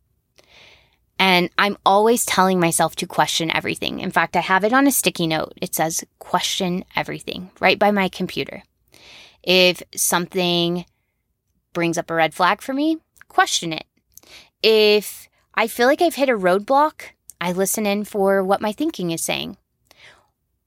And 1.25 1.49
I'm 1.57 1.79
always 1.87 2.27
telling 2.27 2.61
myself 2.61 2.97
to 2.97 3.07
question 3.07 3.51
everything. 3.51 4.01
In 4.01 4.11
fact, 4.11 4.37
I 4.37 4.41
have 4.41 4.63
it 4.63 4.75
on 4.75 4.87
a 4.87 4.93
sticky 4.93 5.27
note. 5.27 5.55
It 5.59 5.75
says 5.75 6.05
question 6.19 6.85
everything 6.95 7.51
right 7.61 7.79
by 7.79 7.91
my 7.93 8.11
computer. 8.11 8.63
If 9.43 9.83
something 9.97 10.85
brings 11.73 11.97
up 11.97 12.11
a 12.11 12.15
red 12.15 12.35
flag 12.35 12.61
for 12.61 12.75
me, 12.75 12.99
question 13.29 13.73
it. 13.73 13.87
If 14.63 15.31
I 15.55 15.67
feel 15.67 15.87
like 15.87 16.03
I've 16.03 16.17
hit 16.17 16.29
a 16.29 16.37
roadblock, 16.37 17.13
I 17.41 17.53
listen 17.53 17.87
in 17.87 18.05
for 18.05 18.45
what 18.45 18.61
my 18.61 18.73
thinking 18.73 19.11
is 19.11 19.25
saying. 19.25 19.57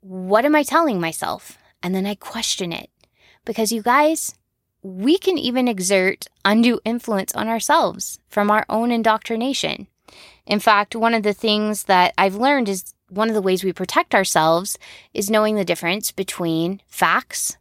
What 0.01 0.43
am 0.43 0.55
I 0.55 0.63
telling 0.63 0.99
myself? 0.99 1.59
And 1.83 1.93
then 1.93 2.07
I 2.07 2.15
question 2.15 2.73
it. 2.73 2.89
Because 3.45 3.71
you 3.71 3.83
guys, 3.83 4.33
we 4.81 5.19
can 5.19 5.37
even 5.37 5.67
exert 5.67 6.25
undue 6.43 6.79
influence 6.83 7.35
on 7.35 7.47
ourselves 7.47 8.17
from 8.27 8.49
our 8.49 8.65
own 8.69 8.89
indoctrination. 8.89 9.85
In 10.47 10.59
fact, 10.59 10.95
one 10.95 11.13
of 11.13 11.23
the 11.23 11.33
things 11.33 11.83
that 11.83 12.13
I've 12.17 12.35
learned 12.35 12.69
is 12.69 12.93
one 13.09 13.27
of 13.27 13.35
the 13.35 13.41
ways 13.41 13.63
we 13.63 13.73
protect 13.73 14.15
ourselves 14.15 14.79
is 15.13 15.29
knowing 15.29 15.55
the 15.55 15.65
difference 15.65 16.11
between 16.11 16.81
facts 16.87 17.57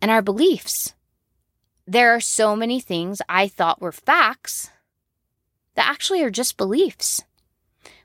and 0.00 0.08
our 0.08 0.22
beliefs. 0.22 0.94
There 1.84 2.14
are 2.14 2.20
so 2.20 2.54
many 2.54 2.78
things 2.78 3.20
I 3.28 3.48
thought 3.48 3.80
were 3.80 3.92
facts 3.92 4.70
that 5.74 5.88
actually 5.88 6.22
are 6.22 6.30
just 6.30 6.56
beliefs. 6.56 7.24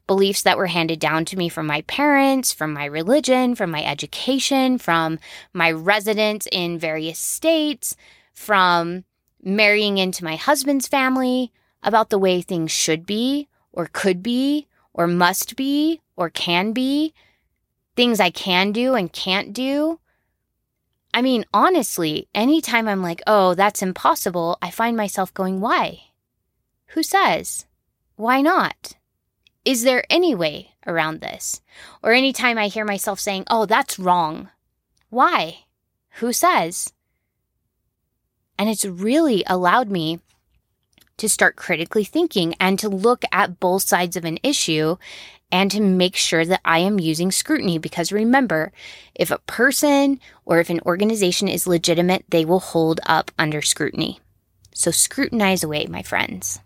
Beliefs 0.07 0.41
that 0.43 0.57
were 0.57 0.67
handed 0.67 0.99
down 0.99 1.23
to 1.25 1.37
me 1.37 1.47
from 1.47 1.67
my 1.67 1.81
parents, 1.83 2.51
from 2.51 2.73
my 2.73 2.85
religion, 2.85 3.53
from 3.53 3.69
my 3.69 3.83
education, 3.83 4.79
from 4.79 5.19
my 5.53 5.71
residence 5.71 6.47
in 6.51 6.79
various 6.79 7.19
states, 7.19 7.95
from 8.33 9.03
marrying 9.43 9.99
into 9.99 10.23
my 10.23 10.35
husband's 10.37 10.87
family 10.87 11.51
about 11.83 12.09
the 12.09 12.19
way 12.19 12.41
things 12.41 12.71
should 12.71 13.05
be, 13.05 13.47
or 13.74 13.89
could 13.91 14.22
be, 14.22 14.67
or 14.93 15.07
must 15.07 15.55
be, 15.55 16.01
or 16.15 16.30
can 16.30 16.72
be, 16.72 17.13
things 17.95 18.19
I 18.19 18.30
can 18.30 18.72
do 18.72 18.95
and 18.95 19.11
can't 19.11 19.53
do. 19.53 19.99
I 21.13 21.22
mean, 21.22 21.45
honestly, 21.53 22.28
anytime 22.34 22.88
I'm 22.88 23.01
like, 23.01 23.22
oh, 23.28 23.53
that's 23.53 23.82
impossible, 23.82 24.57
I 24.61 24.72
find 24.72 24.95
myself 24.95 25.34
going, 25.34 25.59
why? 25.59 26.03
Who 26.88 27.03
says? 27.03 27.65
Why 28.15 28.41
not? 28.41 28.93
Is 29.65 29.84
there 29.84 30.03
any 30.09 30.34
way 30.34 30.74
around 30.88 31.22
this? 31.22 31.61
Or 32.01 32.13
anytime 32.13 32.57
I 32.57 32.67
hear 32.67 32.86
myself 32.86 33.19
saying, 33.19 33.45
oh, 33.49 33.65
that's 33.65 33.99
wrong. 33.99 34.49
Why? 35.09 35.65
Who 36.15 36.34
says? 36.34 36.93
And 38.57 38.69
it's 38.69 38.86
really 38.86 39.43
allowed 39.47 39.89
me 39.89 40.19
to 41.22 41.30
start 41.30 41.55
critically 41.55 42.03
thinking 42.03 42.55
and 42.59 42.80
to 42.80 42.89
look 42.89 43.24
at 43.32 43.59
both 43.59 43.84
sides 43.84 44.17
of 44.17 44.26
an 44.26 44.39
issue 44.41 44.97
and 45.51 45.69
to 45.69 45.80
make 45.80 46.15
sure 46.15 46.45
that 46.45 46.61
I 46.65 46.80
am 46.80 46.99
using 46.99 47.32
scrutiny. 47.32 47.78
Because 47.78 48.11
remember, 48.11 48.72
if 49.13 49.30
a 49.30 49.38
person 49.38 50.19
or 50.45 50.59
if 50.59 50.72
an 50.72 50.80
organization 50.84 51.47
is 51.47 51.67
legitimate, 51.67 52.26
they 52.30 52.43
will 52.43 52.59
hold 52.59 52.99
up 53.05 53.30
under 53.38 53.61
scrutiny. 53.61 54.19
So 54.74 54.89
scrutinize 54.89 55.63
away, 55.63 55.86
my 55.86 56.01
friends. 56.01 56.59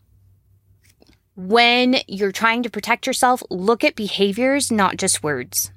When 1.35 1.97
you're 2.07 2.31
trying 2.31 2.63
to 2.63 2.69
protect 2.69 3.05
yourself, 3.05 3.43
look 3.49 3.83
at 3.83 3.97
behaviors, 3.97 4.71
not 4.71 4.95
just 4.95 5.21
words. 5.21 5.71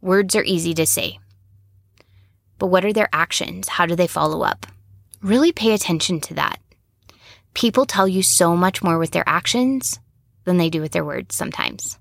Words 0.00 0.34
are 0.34 0.44
easy 0.44 0.72
to 0.72 0.86
say. 0.86 1.18
But 2.58 2.68
what 2.68 2.84
are 2.86 2.94
their 2.94 3.10
actions? 3.12 3.68
How 3.68 3.84
do 3.84 3.94
they 3.94 4.06
follow 4.06 4.40
up? 4.40 4.66
Really 5.20 5.52
pay 5.52 5.74
attention 5.74 6.20
to 6.22 6.34
that. 6.34 6.60
People 7.54 7.86
tell 7.86 8.08
you 8.08 8.22
so 8.22 8.56
much 8.56 8.82
more 8.82 8.98
with 8.98 9.12
their 9.12 9.28
actions 9.28 9.98
than 10.44 10.58
they 10.58 10.68
do 10.68 10.80
with 10.80 10.92
their 10.92 11.04
words 11.04 11.34
sometimes. 11.34 11.98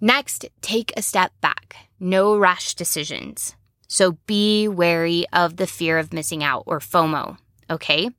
Next, 0.00 0.46
take 0.60 0.92
a 0.96 1.02
step 1.02 1.32
back. 1.40 1.76
No 1.98 2.36
rash 2.36 2.74
decisions. 2.74 3.56
So 3.88 4.12
be 4.26 4.68
wary 4.68 5.26
of 5.32 5.56
the 5.56 5.66
fear 5.66 5.98
of 5.98 6.12
missing 6.12 6.44
out 6.44 6.64
or 6.66 6.78
FOMO, 6.78 7.38
okay? 7.70 8.10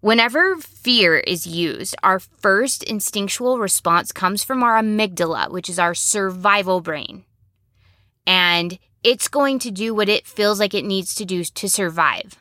Whenever 0.00 0.56
fear 0.56 1.16
is 1.16 1.46
used, 1.46 1.96
our 2.02 2.18
first 2.18 2.82
instinctual 2.82 3.58
response 3.58 4.12
comes 4.12 4.44
from 4.44 4.62
our 4.62 4.80
amygdala, 4.80 5.50
which 5.50 5.70
is 5.70 5.78
our 5.78 5.94
survival 5.94 6.80
brain. 6.80 7.24
And 8.26 8.78
it's 9.02 9.28
going 9.28 9.58
to 9.60 9.70
do 9.70 9.94
what 9.94 10.08
it 10.08 10.26
feels 10.26 10.60
like 10.60 10.74
it 10.74 10.84
needs 10.84 11.14
to 11.16 11.24
do 11.24 11.42
to 11.42 11.68
survive. 11.68 12.36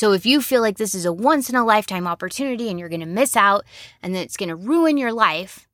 So 0.00 0.12
if 0.12 0.24
you 0.24 0.40
feel 0.40 0.62
like 0.62 0.78
this 0.78 0.94
is 0.94 1.04
a 1.04 1.12
once 1.12 1.50
in 1.50 1.56
a 1.56 1.62
lifetime 1.62 2.06
opportunity 2.06 2.70
and 2.70 2.80
you're 2.80 2.88
going 2.88 3.02
to 3.02 3.06
miss 3.06 3.36
out 3.36 3.66
and 4.02 4.14
that 4.14 4.22
it's 4.22 4.38
going 4.38 4.48
to 4.48 4.56
ruin 4.56 4.96
your 4.96 5.12
life, 5.12 5.68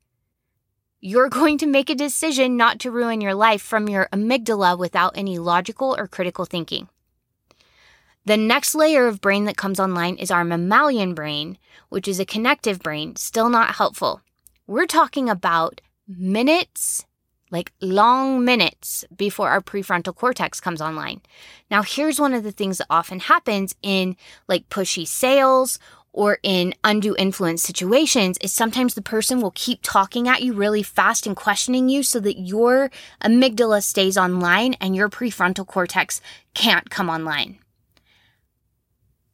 you're 1.01 1.29
going 1.41 1.59
to 1.59 1.67
make 1.67 1.91
a 1.91 1.95
decision 1.95 2.57
not 2.57 2.81
to 2.81 2.91
ruin 2.91 3.21
your 3.21 3.37
life 3.37 3.63
from 3.63 3.89
your 3.89 4.09
amygdala 4.13 4.77
without 4.77 5.17
any 5.17 5.39
logical 5.39 5.95
or 5.97 6.09
critical 6.09 6.45
thinking. 6.45 6.89
The 8.25 8.37
next 8.37 8.75
layer 8.75 9.07
of 9.07 9.21
brain 9.21 9.45
that 9.45 9.57
comes 9.57 9.79
online 9.79 10.17
is 10.17 10.33
our 10.33 10.43
mammalian 10.43 11.15
brain, 11.15 11.57
which 11.89 12.09
is 12.09 12.19
a 12.19 12.27
connective 12.27 12.81
brain, 12.81 13.15
still 13.15 13.49
not 13.49 13.77
helpful. 13.77 14.23
We're 14.67 14.87
talking 14.87 15.29
about 15.31 15.81
minutes 16.09 17.07
like 17.51 17.73
long 17.81 18.45
minutes 18.45 19.05
before 19.17 19.49
our 19.49 19.61
prefrontal 19.61 20.15
cortex 20.15 20.61
comes 20.61 20.81
online. 20.81 21.21
Now, 21.71 21.83
here's 21.83 22.21
one 22.21 22.35
of 22.35 22.43
the 22.43 22.53
things 22.53 22.79
that 22.79 22.87
often 22.91 23.21
happens 23.21 23.75
in 23.83 24.17
like 24.49 24.69
pushy 24.69 25.07
sales 25.07 25.79
or 26.13 26.39
in 26.43 26.75
undue 26.83 27.15
influence 27.19 27.63
situations 27.63 28.39
is 28.41 28.53
sometimes 28.53 28.95
the 28.95 29.03
person 29.03 29.41
will 29.41 29.53
keep 29.55 29.81
talking 29.83 30.27
at 30.27 30.43
you 30.43 30.55
really 30.55 30.83
fast 30.83 31.27
and 31.27 31.37
questioning 31.37 31.89
you 31.91 32.03
so 32.03 32.19
that 32.19 32.41
your 32.41 32.91
amygdala 33.23 33.83
stays 33.83 34.17
online 34.17 34.75
and 34.81 34.97
your 34.97 35.11
prefrontal 35.11 35.67
cortex 35.67 36.21
can't 36.55 36.89
come 36.91 37.11
online. 37.11 37.59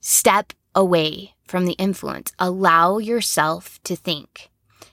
Step 0.01 0.53
away 0.75 1.35
from 1.47 1.67
the 1.67 1.75
influence. 1.75 2.33
Allow 2.39 2.99
yourself 2.99 3.79
to 3.85 3.95
think. 3.95 4.51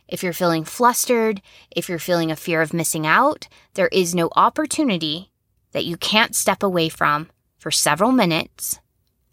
If 0.09 0.23
you're 0.23 0.33
feeling 0.33 0.65
flustered, 0.65 1.41
if 1.69 1.87
you're 1.87 1.99
feeling 1.99 2.31
a 2.31 2.35
fear 2.35 2.61
of 2.61 2.73
missing 2.73 3.05
out, 3.05 3.47
there 3.75 3.89
is 3.89 4.15
no 4.15 4.29
opportunity 4.35 5.31
that 5.71 5.85
you 5.85 5.97
can't 5.97 6.35
step 6.35 6.63
away 6.63 6.89
from 6.89 7.29
for 7.59 7.69
several 7.69 8.11
minutes 8.11 8.79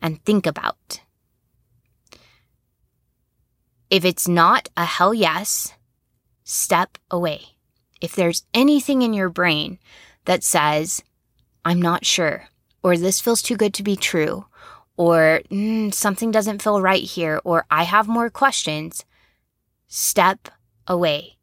and 0.02 0.22
think 0.24 0.46
about. 0.46 1.00
If 3.88 4.04
it's 4.04 4.28
not 4.28 4.68
a 4.76 4.84
hell 4.84 5.14
yes, 5.14 5.72
step 6.44 6.98
away. 7.10 7.40
If 8.02 8.14
there's 8.14 8.44
anything 8.52 9.00
in 9.00 9.14
your 9.14 9.30
brain 9.30 9.78
that 10.26 10.44
says, 10.44 11.02
I'm 11.64 11.80
not 11.80 12.04
sure, 12.04 12.48
or 12.82 12.98
this 12.98 13.20
feels 13.20 13.40
too 13.40 13.56
good 13.56 13.72
to 13.74 13.82
be 13.82 13.96
true, 13.96 14.44
or 14.98 15.40
mm, 15.50 15.94
something 15.94 16.30
doesn't 16.30 16.60
feel 16.60 16.82
right 16.82 17.02
here, 17.02 17.40
or 17.44 17.64
I 17.70 17.84
have 17.84 18.08
more 18.08 18.28
questions, 18.28 19.06
step 19.88 20.50
away. 20.86 21.36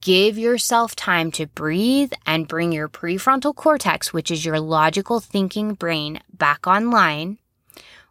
Give 0.00 0.38
yourself 0.38 0.94
time 0.94 1.30
to 1.32 1.46
breathe 1.46 2.12
and 2.26 2.48
bring 2.48 2.72
your 2.72 2.88
prefrontal 2.88 3.54
cortex, 3.54 4.12
which 4.12 4.30
is 4.30 4.44
your 4.44 4.60
logical 4.60 5.20
thinking 5.20 5.74
brain, 5.74 6.20
back 6.32 6.66
online 6.66 7.38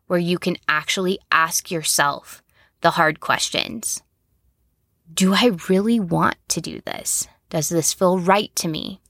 where 0.10 0.20
you 0.20 0.40
can 0.40 0.58
actually 0.68 1.20
ask 1.32 1.70
yourself 1.70 2.42
the 2.82 2.92
hard 2.92 3.20
questions. 3.20 4.02
Do 5.14 5.36
I 5.36 5.52
really 5.70 6.00
want 6.00 6.38
to 6.50 6.62
do 6.62 6.82
this? 6.84 7.28
Does 7.52 7.70
this 7.70 7.94
feel 7.94 8.18
right 8.18 8.54
to 8.56 8.68
me? 8.68 9.02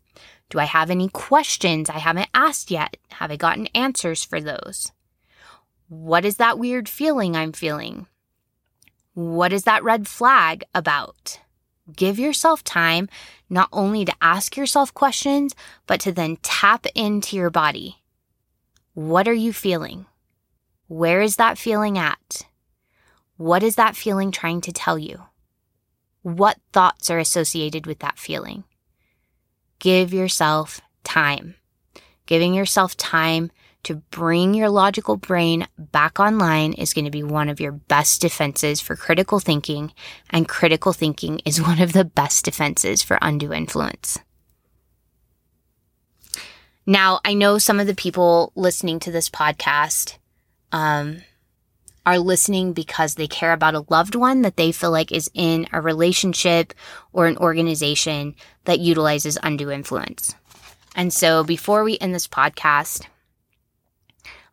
Do 0.49 0.60
I 0.60 0.66
have 0.66 0.89
any 0.89 1.07
questions 1.07 1.89
I 1.89 1.99
haven't 1.99 2.28
asked 2.34 2.70
yet? 2.70 2.97
Have 3.12 3.32
I 3.32 3.38
gotten 3.38 3.68
answers 3.68 4.26
for 4.26 4.41
those? 4.41 4.91
What 5.88 6.26
is 6.26 6.36
that 6.36 6.60
weird 6.60 6.89
feeling 6.89 7.34
I'm 7.34 7.53
feeling? 7.53 8.07
What 9.14 9.53
is 9.53 9.64
that 9.64 9.84
red 9.84 10.05
flag 10.05 10.66
about? 10.76 11.39
Give 11.95 12.19
yourself 12.19 12.63
time 12.63 13.09
not 13.49 13.69
only 13.71 14.05
to 14.05 14.13
ask 14.21 14.55
yourself 14.55 14.93
questions, 14.93 15.55
but 15.87 15.99
to 16.01 16.11
then 16.11 16.37
tap 16.41 16.85
into 16.95 17.35
your 17.35 17.49
body. 17.49 17.97
What 18.93 19.27
are 19.27 19.33
you 19.33 19.53
feeling? 19.53 20.05
Where 20.87 21.21
is 21.21 21.37
that 21.37 21.57
feeling 21.57 21.97
at? 21.97 22.45
What 23.37 23.63
is 23.63 23.75
that 23.75 23.95
feeling 23.95 24.31
trying 24.31 24.61
to 24.61 24.73
tell 24.73 24.97
you? 24.97 25.23
What 26.21 26.57
thoughts 26.73 27.09
are 27.09 27.19
associated 27.19 27.85
with 27.87 27.99
that 27.99 28.19
feeling? 28.19 28.65
Give 29.79 30.13
yourself 30.13 30.81
time. 31.03 31.55
Giving 32.25 32.53
yourself 32.53 32.97
time 32.97 33.51
to 33.84 33.95
bring 34.11 34.53
your 34.53 34.69
logical 34.69 35.15
brain 35.15 35.67
back 35.77 36.19
online 36.19 36.73
is 36.73 36.93
going 36.93 37.05
to 37.05 37.11
be 37.11 37.23
one 37.23 37.49
of 37.49 37.59
your 37.59 37.71
best 37.71 38.21
defenses 38.21 38.82
for 38.82 38.95
critical 38.95 39.39
thinking, 39.39 39.93
and 40.30 40.47
critical 40.47 40.93
thinking 40.93 41.39
is 41.45 41.61
one 41.69 41.82
of 41.82 41.93
the 41.93 42.05
best 42.05 42.45
defenses 42.45 43.01
for 43.01 43.17
undue 43.21 43.53
influence. 43.53 44.19
Now, 46.86 47.19
I 47.23 47.36
know 47.36 47.57
some 47.57 47.80
of 47.80 47.88
the 47.88 47.95
people 47.95 48.51
listening 48.55 48.99
to 49.01 49.11
this 49.11 49.30
podcast, 49.30 50.17
um, 50.71 51.21
are 52.05 52.17
listening 52.17 52.73
because 52.73 53.15
they 53.15 53.27
care 53.27 53.53
about 53.53 53.75
a 53.75 53.86
loved 53.89 54.15
one 54.15 54.41
that 54.41 54.57
they 54.57 54.71
feel 54.71 54.89
like 54.89 55.11
is 55.11 55.30
in 55.36 55.67
a 55.71 55.80
relationship 55.80 56.73
or 57.13 57.27
an 57.27 57.38
organization 57.38 58.36
that 58.63 58.80
utilizes 58.80 59.38
undue 59.43 59.69
influence. 59.69 60.34
And 60.95 61.13
so 61.13 61.43
before 61.43 61.84
we 61.84 61.99
end 61.99 62.15
this 62.15 62.27
podcast, 62.27 63.05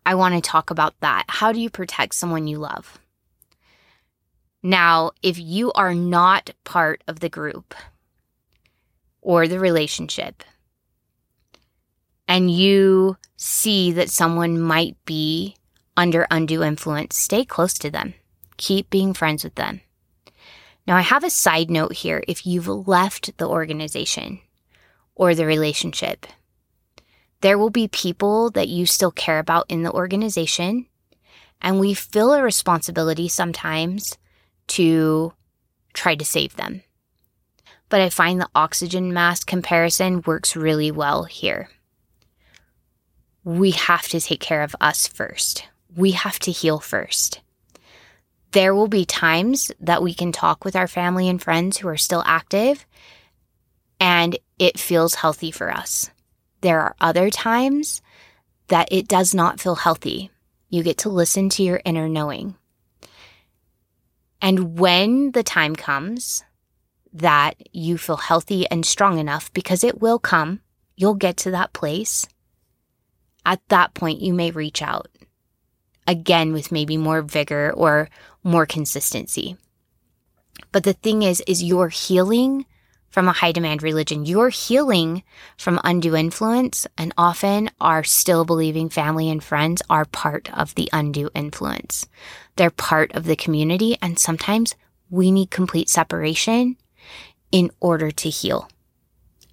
I 0.07 0.15
want 0.15 0.37
to 0.37 0.41
talk 0.41 0.71
about 0.71 0.95
that. 1.01 1.25
How 1.29 1.51
do 1.51 1.61
you 1.61 1.69
protect 1.69 2.15
someone 2.15 2.47
you 2.47 2.59
love? 2.59 2.99
Now, 4.63 5.11
if 5.21 5.37
you 5.37 5.73
are 5.73 5.95
not 5.95 6.51
part 6.63 7.03
of 7.09 7.19
the 7.19 7.29
group 7.29 7.75
or 9.21 9.49
the 9.49 9.59
relationship, 9.59 10.45
and 12.29 12.51
you 12.51 13.17
see 13.37 13.91
that 13.93 14.09
someone 14.09 14.61
might 14.61 14.97
be 15.05 15.57
under 15.97 16.27
undue 16.31 16.63
influence, 16.63 17.17
stay 17.17 17.45
close 17.45 17.75
to 17.75 17.91
them. 17.91 18.15
Keep 18.59 18.91
being 18.91 19.13
friends 19.13 19.43
with 19.43 19.57
them. 19.57 19.81
Now, 20.87 20.97
I 20.97 21.03
have 21.03 21.25
a 21.25 21.31
side 21.31 21.69
note 21.69 21.95
here. 21.95 22.23
If 22.29 22.47
you've 22.47 22.69
left 22.69 23.37
the 23.39 23.49
organization 23.49 24.39
or 25.17 25.35
the 25.35 25.47
relationship, 25.47 26.27
there 27.41 27.59
will 27.59 27.71
be 27.71 27.89
people 27.89 28.51
that 28.51 28.69
you 28.69 28.87
still 28.87 29.11
care 29.11 29.39
about 29.39 29.67
in 29.69 29.83
the 29.83 29.93
organization. 29.93 30.87
And 31.61 31.81
we 31.81 31.95
feel 31.95 32.33
a 32.33 32.43
responsibility 32.43 33.29
sometimes 33.29 34.19
to 34.69 35.33
try 35.93 36.15
to 36.15 36.25
save 36.25 36.57
them. 36.57 36.83
But 37.89 38.01
I 38.01 38.11
find 38.11 38.41
the 38.41 38.49
oxygen 38.55 39.13
mask 39.13 39.47
comparison 39.47 40.23
works 40.27 40.57
really 40.57 40.91
well 40.91 41.25
here. 41.25 41.71
We 43.45 43.71
have 43.71 44.09
to 44.09 44.21
take 44.21 44.41
care 44.41 44.63
of 44.63 44.75
us 44.81 45.07
first. 45.07 45.65
We 45.95 46.11
have 46.13 46.39
to 46.41 46.51
heal 46.51 46.81
first. 46.81 47.41
There 48.51 48.75
will 48.75 48.89
be 48.89 49.05
times 49.05 49.71
that 49.81 50.03
we 50.03 50.15
can 50.15 50.33
talk 50.33 50.65
with 50.65 50.75
our 50.75 50.89
family 50.89 51.29
and 51.29 51.41
friends 51.41 51.79
who 51.79 51.89
are 51.89 51.97
still 51.97 52.23
active 52.27 52.87
and 54.01 54.39
it 54.59 54.79
feels 54.79 55.15
healthy 55.15 55.51
for 55.51 55.71
us. 55.71 56.11
There 56.67 56.81
are 56.81 56.97
other 57.01 57.31
times 57.31 58.03
that 58.67 58.89
it 58.91 59.07
does 59.07 59.33
not 59.33 59.61
feel 59.61 59.77
healthy. 59.77 60.33
You 60.69 60.83
get 60.83 60.99
to 60.99 61.09
listen 61.09 61.49
to 61.51 61.63
your 61.63 61.81
inner 61.85 62.09
knowing. 62.09 62.57
And 64.43 64.77
when 64.77 65.31
the 65.31 65.45
time 65.45 65.77
comes 65.77 66.43
that 67.13 67.55
you 67.73 67.97
feel 67.97 68.17
healthy 68.17 68.69
and 68.69 68.85
strong 68.85 69.21
enough, 69.21 69.53
because 69.53 69.85
it 69.85 70.01
will 70.01 70.19
come, 70.19 70.61
you'll 70.97 71.15
get 71.15 71.37
to 71.37 71.53
that 71.53 71.73
place. 71.73 72.27
At 73.45 73.61
that 73.69 73.95
point, 73.95 74.21
you 74.21 74.35
may 74.35 74.51
reach 74.51 74.83
out 74.83 75.07
again 76.05 76.53
with 76.53 76.73
maybe 76.73 76.97
more 76.97 77.23
vigor 77.23 77.71
or 77.77 78.11
more 78.43 78.67
consistency. 78.67 79.57
But 80.73 80.83
the 80.83 80.95
thing 80.95 81.23
is, 81.23 81.45
is 81.47 81.63
you're 81.63 81.91
healing 81.91 82.67
from 83.17 83.29
a 83.29 83.33
high 83.33 83.51
demand 83.51 83.83
religion. 83.83 84.27
You're 84.27 84.51
healing 84.51 85.23
from 85.57 85.81
undue 85.85 86.15
influence, 86.15 86.87
and 86.99 87.15
often 87.17 87.71
our 87.81 88.05
still 88.05 88.45
believing 88.45 88.91
family 88.91 89.31
and 89.31 89.43
friends 89.43 89.81
are 89.89 90.05
part 90.05 90.51
of 90.53 90.75
the 90.75 90.91
undue 90.93 91.31
influence. 91.35 92.07
They're 92.57 92.69
part 92.69 93.15
of 93.15 93.25
the 93.25 93.35
community, 93.35 93.97
and 94.03 94.19
sometimes 94.19 94.75
we 95.09 95.31
need 95.31 95.51
complete 95.51 95.89
separation 95.89 96.77
in 97.51 97.71
order 97.81 98.11
to 98.11 98.29
heal. 98.29 98.69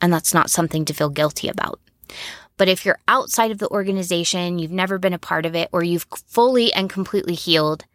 And 0.02 0.12
that's 0.12 0.34
not 0.34 0.50
something 0.50 0.84
to 0.84 0.94
feel 0.94 1.10
guilty 1.10 1.48
about. 1.48 1.80
But 2.58 2.68
if 2.68 2.86
you're 2.86 3.00
outside 3.08 3.52
of 3.52 3.60
the 3.60 3.70
organization, 3.70 4.60
you've 4.60 4.72
never 4.72 4.98
been 4.98 5.14
a 5.14 5.18
part 5.18 5.46
of 5.46 5.56
it, 5.56 5.70
or 5.72 5.86
you've 5.86 6.08
fully 6.28 6.74
and 6.74 6.90
completely 6.90 7.36
healed, 7.36 7.86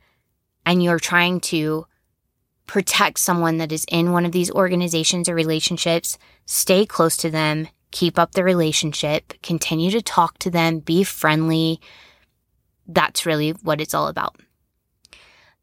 and 0.64 0.83
you're 0.83 0.99
trying 0.99 1.41
to 1.41 1.87
protect 2.69 3.19
someone 3.19 3.57
that 3.57 3.73
is 3.73 3.85
in 3.89 4.12
one 4.12 4.25
of 4.25 4.31
these 4.31 4.53
organizations 4.53 5.29
or 5.29 5.35
relationships, 5.35 6.19
stay 6.47 6.87
close 6.87 7.16
to 7.16 7.31
them, 7.31 7.66
keep 7.91 8.19
up 8.19 8.33
the 8.33 8.45
relationship, 8.45 9.33
continue 9.43 9.91
to 9.91 10.03
talk 10.03 10.39
to 10.39 10.51
them, 10.51 10.79
be 10.79 11.03
friendly. 11.03 11.81
That's 12.87 13.27
really 13.27 13.51
what 13.51 13.81
it's 13.81 13.95
all 13.95 14.07
about. 14.07 14.37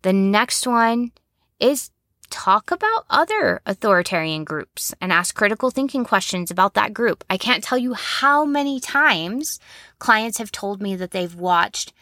The 0.02 0.14
next 0.14 0.68
one 0.68 1.12
is 1.60 1.92
talk 2.32 2.72
about 2.72 3.06
other 3.08 3.62
authoritarian 3.68 4.44
groups 4.44 4.94
and 5.00 5.14
ask 5.14 5.36
critical 5.36 5.70
thinking 5.70 6.04
questions 6.04 6.50
about 6.50 6.74
that 6.74 6.94
group. 6.94 7.24
I 7.30 7.38
can't 7.38 7.64
tell 7.64 7.78
you 7.78 7.94
how 7.94 8.46
many 8.46 8.80
times 8.80 9.60
clients 10.00 10.40
have 10.40 10.52
told 10.52 10.82
me 10.82 10.96
that 10.96 11.12
they've 11.12 11.36
watched 11.36 11.94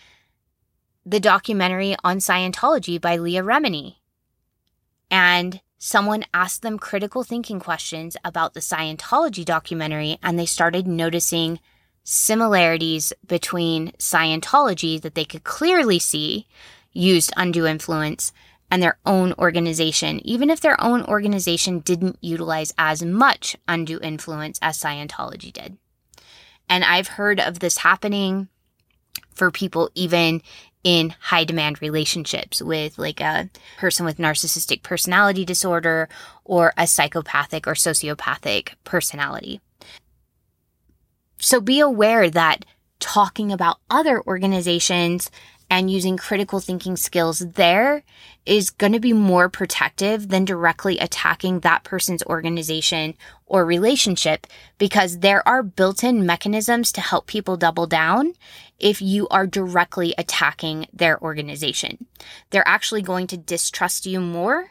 the 1.05 1.19
documentary 1.19 1.97
on 2.05 2.19
Scientology 2.19 3.01
by 3.01 3.17
Leah 3.17 3.43
Remini 3.43 3.97
and 5.09 5.61
someone 5.77 6.23
asked 6.33 6.61
them 6.61 6.79
critical 6.79 7.23
thinking 7.23 7.59
questions 7.59 8.15
about 8.23 8.53
the 8.53 8.59
Scientology 8.59 9.43
documentary, 9.43 10.17
and 10.23 10.37
they 10.39 10.45
started 10.45 10.87
noticing 10.87 11.59
similarities 12.03 13.13
between 13.25 13.91
Scientology 13.93 15.01
that 15.01 15.15
they 15.15 15.25
could 15.25 15.43
clearly 15.43 15.99
see 15.99 16.47
used 16.91 17.33
undue 17.37 17.65
influence 17.65 18.31
and 18.71 18.81
their 18.81 18.97
own 19.05 19.33
organization, 19.33 20.19
even 20.25 20.49
if 20.49 20.59
their 20.59 20.81
own 20.81 21.03
organization 21.03 21.79
didn't 21.79 22.17
utilize 22.21 22.73
as 22.77 23.03
much 23.03 23.55
undue 23.67 23.99
influence 24.01 24.57
as 24.61 24.79
Scientology 24.79 25.53
did. 25.53 25.77
And 26.67 26.83
I've 26.83 27.09
heard 27.09 27.39
of 27.39 27.59
this 27.59 27.79
happening 27.79 28.47
for 29.35 29.51
people 29.51 29.91
even 29.95 30.41
in 30.83 31.15
high 31.19 31.43
demand 31.43 31.81
relationships 31.81 32.61
with 32.61 32.97
like 32.97 33.21
a 33.21 33.49
person 33.77 34.05
with 34.05 34.17
narcissistic 34.17 34.83
personality 34.83 35.45
disorder 35.45 36.09
or 36.43 36.73
a 36.77 36.85
psychopathic 36.85 37.67
or 37.67 37.73
sociopathic 37.73 38.73
personality. 38.83 39.61
So 41.39 41.61
be 41.61 41.79
aware 41.79 42.29
that 42.29 42.65
talking 42.99 43.51
about 43.51 43.79
other 43.89 44.21
organizations 44.25 45.29
and 45.73 45.89
using 45.89 46.17
critical 46.17 46.59
thinking 46.59 46.95
skills 46.95 47.39
there 47.39 48.03
is 48.45 48.69
going 48.69 48.93
to 48.93 48.99
be 48.99 49.11
more 49.11 49.49
protective 49.49 50.29
than 50.29 50.45
directly 50.45 50.99
attacking 50.99 51.61
that 51.61 51.83
person's 51.83 52.21
organization 52.25 53.15
or 53.47 53.65
relationship 53.65 54.45
because 54.77 55.17
there 55.17 55.45
are 55.47 55.63
built 55.63 56.03
in 56.03 56.27
mechanisms 56.27 56.91
to 56.91 57.01
help 57.01 57.25
people 57.25 57.57
double 57.57 57.87
down 57.87 58.33
if 58.77 59.01
you 59.01 59.27
are 59.29 59.47
directly 59.47 60.13
attacking 60.15 60.85
their 60.93 61.19
organization. 61.23 62.05
They're 62.51 62.67
actually 62.67 63.01
going 63.01 63.25
to 63.27 63.37
distrust 63.37 64.05
you 64.05 64.19
more 64.19 64.69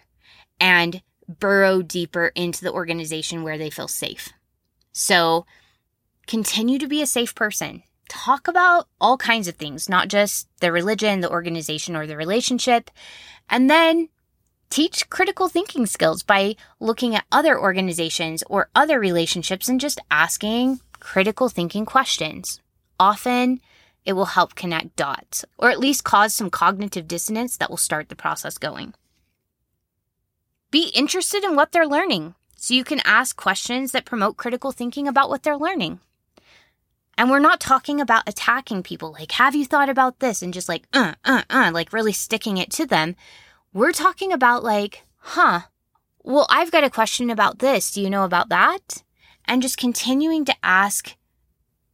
and 0.60 1.02
burrow 1.26 1.82
deeper 1.82 2.30
into 2.36 2.62
the 2.62 2.72
organization 2.72 3.42
where 3.42 3.58
they 3.58 3.70
feel 3.70 3.88
safe. 3.88 4.32
So 4.92 5.46
continue 6.28 6.78
to 6.78 6.86
be 6.86 7.02
a 7.02 7.06
safe 7.06 7.34
person 7.34 7.82
talk 8.12 8.46
about 8.46 8.88
all 9.00 9.16
kinds 9.16 9.48
of 9.48 9.56
things, 9.56 9.88
not 9.88 10.08
just 10.08 10.46
the 10.60 10.70
religion, 10.70 11.20
the 11.20 11.30
organization, 11.30 11.96
or 11.96 12.06
the 12.06 12.16
relationship. 12.16 12.90
And 13.48 13.70
then 13.70 14.10
teach 14.68 15.08
critical 15.08 15.48
thinking 15.48 15.86
skills 15.86 16.22
by 16.22 16.56
looking 16.78 17.14
at 17.14 17.24
other 17.32 17.58
organizations 17.58 18.44
or 18.48 18.68
other 18.74 19.00
relationships 19.00 19.68
and 19.68 19.80
just 19.80 19.98
asking 20.10 20.80
critical 21.00 21.48
thinking 21.48 21.86
questions. 21.86 22.60
Often 23.00 23.60
it 24.04 24.12
will 24.12 24.36
help 24.36 24.54
connect 24.54 24.96
dots 24.96 25.44
or 25.56 25.70
at 25.70 25.80
least 25.80 26.04
cause 26.04 26.34
some 26.34 26.50
cognitive 26.50 27.08
dissonance 27.08 27.56
that 27.56 27.70
will 27.70 27.76
start 27.76 28.08
the 28.08 28.16
process 28.16 28.58
going. 28.58 28.94
Be 30.70 30.88
interested 30.94 31.44
in 31.44 31.56
what 31.56 31.72
they're 31.72 31.86
learning 31.86 32.34
so 32.56 32.74
you 32.74 32.84
can 32.84 33.00
ask 33.04 33.36
questions 33.36 33.92
that 33.92 34.04
promote 34.04 34.36
critical 34.36 34.72
thinking 34.72 35.08
about 35.08 35.28
what 35.28 35.42
they're 35.42 35.56
learning. 35.56 36.00
And 37.16 37.30
we're 37.30 37.38
not 37.38 37.60
talking 37.60 38.00
about 38.00 38.22
attacking 38.26 38.82
people 38.82 39.12
like, 39.12 39.32
have 39.32 39.54
you 39.54 39.64
thought 39.64 39.88
about 39.88 40.20
this? 40.20 40.42
And 40.42 40.54
just 40.54 40.68
like, 40.68 40.84
uh, 40.92 41.14
uh, 41.24 41.42
uh, 41.50 41.70
like 41.72 41.92
really 41.92 42.12
sticking 42.12 42.56
it 42.56 42.70
to 42.72 42.86
them. 42.86 43.16
We're 43.72 43.92
talking 43.92 44.32
about 44.32 44.64
like, 44.64 45.04
huh, 45.18 45.62
well, 46.22 46.46
I've 46.48 46.70
got 46.70 46.84
a 46.84 46.90
question 46.90 47.30
about 47.30 47.58
this. 47.58 47.90
Do 47.90 48.00
you 48.00 48.10
know 48.10 48.24
about 48.24 48.48
that? 48.48 49.02
And 49.44 49.62
just 49.62 49.76
continuing 49.76 50.44
to 50.46 50.54
ask 50.62 51.16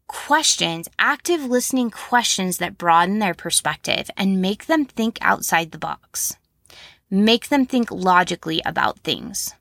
questions, 0.07 0.89
active 0.99 1.45
listening 1.45 1.91
questions 1.91 2.59
that 2.59 2.79
broaden 2.79 3.19
their 3.19 3.35
perspective 3.35 4.11
and 4.16 4.41
make 4.41 4.66
them 4.66 4.85
think 4.85 5.19
outside 5.21 5.71
the 5.73 5.79
box. 5.79 6.37
Make 7.11 7.49
them 7.49 7.64
think 7.64 7.91
logically 7.91 8.61
about 8.66 8.99
things. 9.01 9.55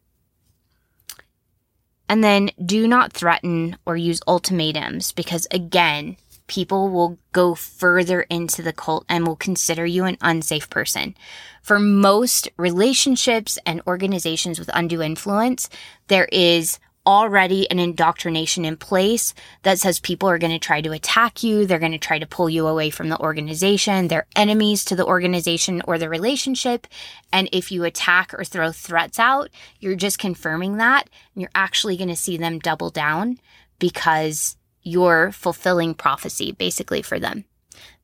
And 2.10 2.24
then 2.24 2.51
do 2.64 2.88
not 2.88 3.14
threaten 3.14 3.78
or 3.86 3.97
use 3.97 4.22
ultimatums 4.28 5.12
because 5.12 5.47
again, 5.51 6.18
people 6.47 6.89
will 6.89 7.18
go 7.34 7.53
further 7.53 8.22
into 8.22 8.62
the 8.62 8.74
cult 8.74 9.05
and 9.10 9.28
will 9.28 9.36
consider 9.36 9.86
you 9.86 10.05
an 10.05 10.18
unsafe 10.22 10.70
person. 10.70 11.16
For 11.62 11.80
most 11.80 12.47
relationships 12.58 13.60
and 13.66 13.82
organizations 13.86 14.58
with 14.58 14.70
undue 14.74 15.01
influence, 15.01 15.70
there 16.08 16.30
is 16.32 16.80
already 17.08 17.72
an 17.72 17.80
indoctrination 17.80 18.66
in 18.66 18.76
place 18.76 19.34
that 19.64 19.80
says 19.80 19.99
people 19.99 20.30
are 20.30 20.38
going 20.38 20.51
to 20.51 20.60
try 20.60 20.82
to 20.82 20.91
attack 20.91 21.41
you. 21.41 21.66
They're 21.66 21.80
going 21.80 21.93
to 21.93 21.97
try 21.97 22.20
to 22.20 22.28
pull 22.28 22.49
you 22.49 22.68
away 22.68 22.89
from 22.89 23.08
the 23.08 23.20
organization. 23.20 24.10
They're 24.10 24.28
enemies 24.36 24.84
to 24.86 24.95
the 24.95 25.05
organization 25.05 25.82
or 25.88 25.97
the 25.97 26.10
relationship. 26.10 26.86
And 27.32 27.47
if 27.53 27.72
you 27.72 27.86
attack 27.86 28.34
or 28.34 28.43
throw 28.43 28.74
threats 28.74 29.18
out, 29.18 29.49
you're 29.80 29.95
just 29.95 30.20
confirming 30.20 30.78
that. 30.78 31.10
And 31.34 31.41
you're 31.41 31.51
actually 31.55 31.95
going 31.95 32.10
to 32.10 32.16
see 32.16 32.36
them 32.36 32.60
double 32.60 32.89
down 32.89 33.39
because 33.80 34.58
you're 34.84 35.32
fulfilling 35.32 35.93
prophecy 35.93 36.51
basically 36.51 37.01
for 37.01 37.20
them. 37.20 37.45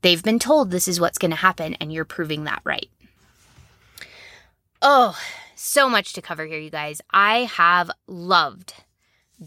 They've 0.02 0.24
been 0.24 0.40
told 0.40 0.72
this 0.72 0.88
is 0.88 1.00
what's 1.00 1.18
going 1.18 1.32
to 1.32 1.38
happen, 1.38 1.74
and 1.76 1.92
you're 1.92 2.06
proving 2.06 2.46
that 2.46 2.62
right. 2.64 2.90
Oh, 4.82 5.18
so 5.56 5.90
much 5.90 6.14
to 6.14 6.22
cover 6.22 6.46
here, 6.46 6.60
you 6.60 6.70
guys. 6.70 7.02
I 7.12 7.46
have 7.46 7.90
loved 8.06 8.74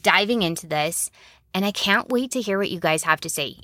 diving 0.02 0.42
into 0.42 0.66
this, 0.66 1.10
and 1.54 1.64
I 1.64 1.72
can't 1.72 2.08
wait 2.08 2.30
to 2.32 2.40
hear 2.40 2.58
what 2.58 2.70
you 2.70 2.80
guys 2.80 3.04
have 3.04 3.20
to 3.20 3.30
say. 3.30 3.56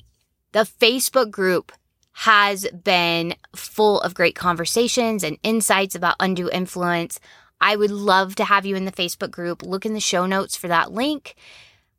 The 0.51 0.61
Facebook 0.61 1.31
group 1.31 1.71
has 2.13 2.67
been 2.69 3.35
full 3.55 3.99
of 4.01 4.13
great 4.13 4.35
conversations 4.35 5.23
and 5.23 5.37
insights 5.43 5.95
about 5.95 6.15
undue 6.19 6.49
influence. 6.51 7.19
I 7.59 7.75
would 7.75 7.91
love 7.91 8.35
to 8.35 8.45
have 8.45 8.65
you 8.65 8.75
in 8.75 8.85
the 8.85 8.91
Facebook 8.91 9.31
group. 9.31 9.63
Look 9.63 9.85
in 9.85 9.93
the 9.93 9.99
show 9.99 10.25
notes 10.25 10.55
for 10.55 10.67
that 10.67 10.91
link. 10.91 11.35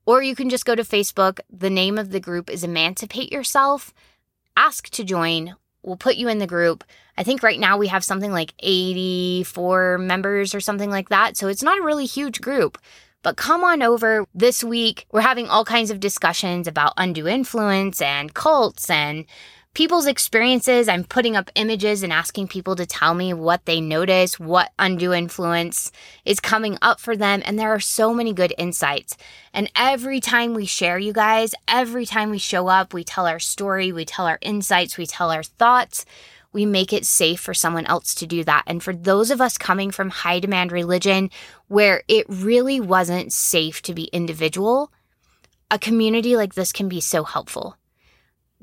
Or 0.06 0.22
you 0.22 0.36
can 0.36 0.50
just 0.50 0.66
go 0.66 0.74
to 0.74 0.82
Facebook. 0.82 1.40
The 1.50 1.70
name 1.70 1.98
of 1.98 2.10
the 2.10 2.20
group 2.20 2.50
is 2.50 2.62
Emancipate 2.62 3.32
Yourself. 3.32 3.92
Ask 4.56 4.88
to 4.90 5.04
join. 5.04 5.56
We'll 5.82 5.96
put 5.96 6.16
you 6.16 6.28
in 6.28 6.38
the 6.38 6.46
group. 6.46 6.84
I 7.16 7.22
think 7.22 7.42
right 7.42 7.58
now 7.58 7.76
we 7.76 7.88
have 7.88 8.04
something 8.04 8.32
like 8.32 8.54
84 8.60 9.98
members 9.98 10.54
or 10.54 10.60
something 10.60 10.90
like 10.90 11.08
that. 11.08 11.36
So 11.36 11.48
it's 11.48 11.62
not 11.62 11.78
a 11.78 11.84
really 11.84 12.06
huge 12.06 12.40
group. 12.40 12.78
But 13.24 13.38
come 13.38 13.64
on 13.64 13.82
over 13.82 14.26
this 14.34 14.62
week. 14.62 15.06
We're 15.10 15.22
having 15.22 15.48
all 15.48 15.64
kinds 15.64 15.90
of 15.90 15.98
discussions 15.98 16.68
about 16.68 16.92
undue 16.98 17.26
influence 17.26 18.02
and 18.02 18.34
cults 18.34 18.90
and 18.90 19.24
people's 19.72 20.06
experiences. 20.06 20.88
I'm 20.88 21.04
putting 21.04 21.34
up 21.34 21.50
images 21.54 22.02
and 22.02 22.12
asking 22.12 22.48
people 22.48 22.76
to 22.76 22.84
tell 22.84 23.14
me 23.14 23.32
what 23.32 23.64
they 23.64 23.80
notice, 23.80 24.38
what 24.38 24.72
undue 24.78 25.14
influence 25.14 25.90
is 26.26 26.38
coming 26.38 26.76
up 26.82 27.00
for 27.00 27.16
them. 27.16 27.42
And 27.46 27.58
there 27.58 27.70
are 27.70 27.80
so 27.80 28.12
many 28.12 28.34
good 28.34 28.52
insights. 28.58 29.16
And 29.54 29.70
every 29.74 30.20
time 30.20 30.52
we 30.52 30.66
share, 30.66 30.98
you 30.98 31.14
guys, 31.14 31.54
every 31.66 32.04
time 32.04 32.30
we 32.30 32.38
show 32.38 32.68
up, 32.68 32.92
we 32.92 33.04
tell 33.04 33.26
our 33.26 33.40
story, 33.40 33.90
we 33.90 34.04
tell 34.04 34.26
our 34.26 34.38
insights, 34.42 34.98
we 34.98 35.06
tell 35.06 35.30
our 35.30 35.42
thoughts. 35.42 36.04
We 36.54 36.64
make 36.64 36.94
it 36.94 37.04
safe 37.04 37.40
for 37.40 37.52
someone 37.52 37.84
else 37.84 38.14
to 38.14 38.26
do 38.26 38.42
that. 38.44 38.62
And 38.66 38.82
for 38.82 38.94
those 38.94 39.30
of 39.30 39.42
us 39.42 39.58
coming 39.58 39.90
from 39.90 40.08
high 40.08 40.40
demand 40.40 40.72
religion 40.72 41.28
where 41.68 42.02
it 42.08 42.24
really 42.28 42.80
wasn't 42.80 43.32
safe 43.34 43.82
to 43.82 43.92
be 43.92 44.04
individual, 44.04 44.90
a 45.70 45.78
community 45.78 46.36
like 46.36 46.54
this 46.54 46.72
can 46.72 46.88
be 46.88 47.00
so 47.00 47.24
helpful 47.24 47.76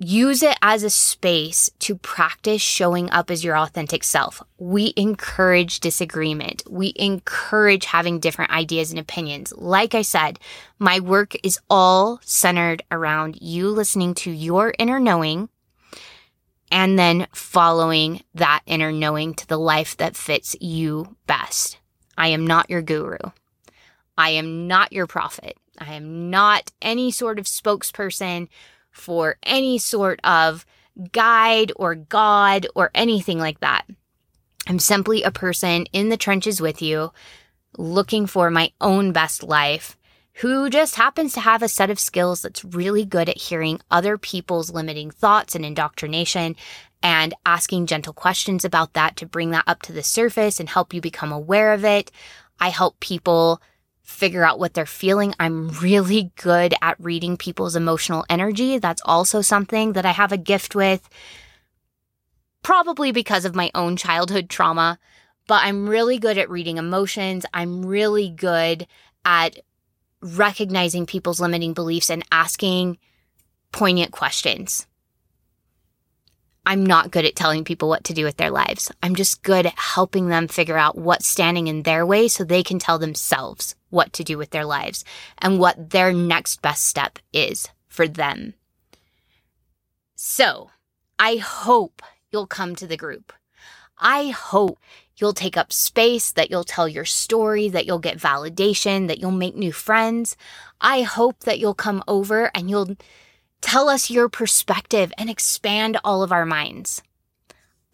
use 0.04 0.42
it 0.42 0.58
as 0.64 0.84
a 0.84 0.90
space 0.90 1.70
to 1.78 1.96
practice 1.96 2.62
showing 2.62 3.10
up 3.12 3.30
as 3.30 3.44
your 3.44 3.56
authentic 3.56 4.04
self. 4.04 4.42
We 4.58 4.94
encourage 4.98 5.80
disagreement. 5.80 6.64
We 6.70 6.94
encourage 6.96 7.86
having 7.86 8.20
different 8.20 8.52
ideas 8.52 8.90
and 8.90 9.00
opinions. 9.00 9.54
Like 9.56 9.94
I 9.94 10.02
said, 10.02 10.40
my 10.80 11.00
work 11.00 11.34
is 11.44 11.60
all 11.70 12.20
centered 12.24 12.84
around 12.92 13.40
you 13.42 13.70
listening 13.70 14.16
to 14.16 14.32
your 14.32 14.74
inner 14.80 15.00
knowing 15.00 15.50
and 16.72 16.98
then 16.98 17.28
following 17.34 18.24
that 18.34 18.62
inner 18.66 18.92
knowing 18.92 19.34
to 19.36 19.48
the 19.48 19.60
life 19.60 19.98
that 19.98 20.16
fits 20.16 20.56
you 20.60 21.18
best. 21.28 21.78
I 22.18 22.30
am 22.30 22.48
not 22.48 22.70
your 22.70 22.82
guru. 22.82 23.18
I 24.18 24.32
am 24.32 24.68
not 24.68 24.94
your 24.94 25.08
prophet. 25.08 25.58
I 25.78 25.94
am 25.94 26.30
not 26.30 26.72
any 26.82 27.12
sort 27.12 27.40
of 27.40 27.46
spokesperson 27.46 28.48
for 28.92 29.38
any 29.44 29.78
sort 29.78 30.20
of 30.24 30.66
guide 31.12 31.72
or 31.76 31.96
God 31.96 32.68
or 32.76 32.92
anything 32.94 33.40
like 33.40 33.60
that. 33.60 33.86
I'm 34.68 34.80
simply 34.80 35.24
a 35.24 35.32
person 35.32 35.86
in 35.92 36.10
the 36.10 36.18
trenches 36.18 36.62
with 36.62 36.82
you, 36.82 37.12
looking 37.78 38.28
for 38.28 38.52
my 38.52 38.72
own 38.80 39.12
best 39.12 39.44
life, 39.44 39.98
who 40.42 40.72
just 40.72 40.96
happens 40.96 41.34
to 41.34 41.40
have 41.40 41.62
a 41.62 41.68
set 41.68 41.92
of 41.92 42.00
skills 42.00 42.42
that's 42.42 42.66
really 42.66 43.06
good 43.06 43.30
at 43.30 43.38
hearing 43.38 43.80
other 43.92 44.18
people's 44.18 44.72
limiting 44.72 45.12
thoughts 45.12 45.54
and 45.54 45.64
indoctrination 45.64 46.56
and 47.04 47.36
asking 47.46 47.86
gentle 47.86 48.12
questions 48.12 48.66
about 48.66 48.94
that 48.94 49.16
to 49.16 49.28
bring 49.28 49.52
that 49.52 49.64
up 49.68 49.84
to 49.84 49.94
the 49.94 50.02
surface 50.02 50.60
and 50.60 50.68
help 50.68 50.96
you 50.96 51.00
become 51.02 51.32
aware 51.32 51.74
of 51.74 51.86
it. 51.86 52.12
I 52.60 52.70
help 52.70 53.00
people 53.00 53.62
figure 54.02 54.44
out 54.44 54.58
what 54.58 54.74
they're 54.74 54.88
feeling. 54.88 55.36
I'm 55.40 55.70
really 55.80 56.32
good 56.38 56.74
at 56.82 57.00
reading 57.00 57.38
people's 57.38 57.76
emotional 57.76 58.26
energy. 58.28 58.80
That's 58.80 59.02
also 59.06 59.42
something 59.42 59.94
that 59.94 60.08
I 60.08 60.12
have 60.12 60.32
a 60.32 60.38
gift 60.38 60.74
with, 60.74 61.08
probably 62.64 63.12
because 63.12 63.46
of 63.46 63.54
my 63.54 63.70
own 63.76 63.96
childhood 63.96 64.50
trauma. 64.50 64.98
But 65.48 65.62
I'm 65.66 65.88
really 65.88 66.18
good 66.18 66.40
at 66.40 66.50
reading 66.50 66.78
emotions. 66.78 67.46
I'm 67.54 67.86
really 67.86 68.30
good 68.30 68.88
at 69.24 69.60
recognizing 70.22 71.06
people's 71.06 71.40
limiting 71.40 71.74
beliefs 71.74 72.10
and 72.10 72.24
asking 72.32 72.98
poignant 73.72 74.12
questions. 74.12 74.88
I'm 76.66 76.86
not 76.86 77.10
good 77.10 77.26
at 77.26 77.36
telling 77.36 77.64
people 77.64 77.90
what 77.90 78.04
to 78.06 78.14
do 78.14 78.24
with 78.24 78.38
their 78.38 78.52
lives. 78.52 78.92
I'm 79.02 79.16
just 79.16 79.42
good 79.42 79.66
at 79.66 79.78
helping 79.78 80.28
them 80.28 80.48
figure 80.48 80.78
out 80.78 80.98
what's 80.98 81.28
standing 81.28 81.68
in 81.68 81.84
their 81.84 82.06
way 82.06 82.28
so 82.28 82.44
they 82.44 82.62
can 82.62 82.78
tell 82.78 83.00
themselves 83.00 83.76
what 83.90 84.14
to 84.14 84.24
do 84.24 84.38
with 84.38 84.52
their 84.52 84.66
lives 84.66 85.04
and 85.40 85.60
what 85.60 85.90
their 85.90 86.14
next 86.14 86.62
best 86.62 86.86
step 86.86 87.18
is 87.34 87.68
for 87.88 88.08
them. 88.08 88.54
So 90.16 90.70
I 91.18 91.38
hope 91.38 92.04
you'll 92.32 92.48
come 92.48 92.76
to 92.76 92.86
the 92.86 92.98
group. 92.98 93.34
I 94.02 94.30
hope 94.30 94.80
you'll 95.16 95.34
take 95.34 95.56
up 95.56 95.72
space, 95.72 96.32
that 96.32 96.50
you'll 96.50 96.64
tell 96.64 96.90
your 96.90 97.06
story, 97.06 97.70
that 97.70 97.86
you'll 97.86 98.00
get 98.00 98.18
validation, 98.18 99.08
that 99.08 99.20
you'll 99.20 99.32
make 99.32 99.56
new 99.56 99.72
friends. 99.72 100.36
I 100.82 101.04
hope 101.04 101.42
that 101.42 101.60
you'll 101.60 101.76
come 101.76 102.04
over 102.08 102.52
and 102.56 102.70
you'll 102.70 102.98
Tell 103.62 103.90
us 103.90 104.10
your 104.10 104.28
perspective 104.28 105.14
and 105.18 105.30
expand 105.30 105.98
all 106.04 106.24
of 106.24 106.32
our 106.32 106.46
minds. 106.46 107.04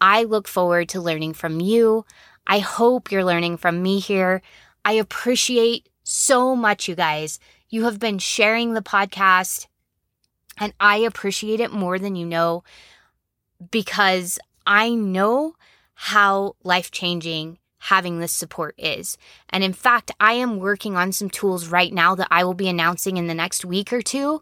I 0.00 0.24
look 0.24 0.48
forward 0.48 0.88
to 0.90 1.00
learning 1.00 1.34
from 1.34 1.60
you. 1.60 2.06
I 2.46 2.60
hope 2.60 3.12
you're 3.12 3.24
learning 3.24 3.58
from 3.58 3.82
me 3.82 3.98
here. 4.00 4.40
I 4.84 4.92
appreciate 4.92 5.88
so 6.02 6.56
much, 6.56 6.88
you 6.88 6.94
guys. 6.94 7.38
You 7.68 7.84
have 7.84 8.00
been 8.00 8.18
sharing 8.18 8.72
the 8.72 8.80
podcast, 8.80 9.66
and 10.56 10.72
I 10.80 10.96
appreciate 10.98 11.60
it 11.60 11.70
more 11.70 11.98
than 11.98 12.16
you 12.16 12.24
know 12.24 12.64
because 13.70 14.38
I 14.66 14.94
know 14.94 15.54
how 16.00 16.54
life 16.62 16.92
changing 16.92 17.58
having 17.78 18.20
this 18.20 18.30
support 18.30 18.72
is. 18.78 19.18
And 19.50 19.64
in 19.64 19.72
fact, 19.72 20.12
I 20.20 20.34
am 20.34 20.58
working 20.58 20.96
on 20.96 21.10
some 21.10 21.28
tools 21.28 21.66
right 21.66 21.92
now 21.92 22.14
that 22.14 22.28
I 22.30 22.44
will 22.44 22.54
be 22.54 22.68
announcing 22.68 23.16
in 23.16 23.26
the 23.26 23.34
next 23.34 23.64
week 23.64 23.92
or 23.92 24.00
two 24.00 24.40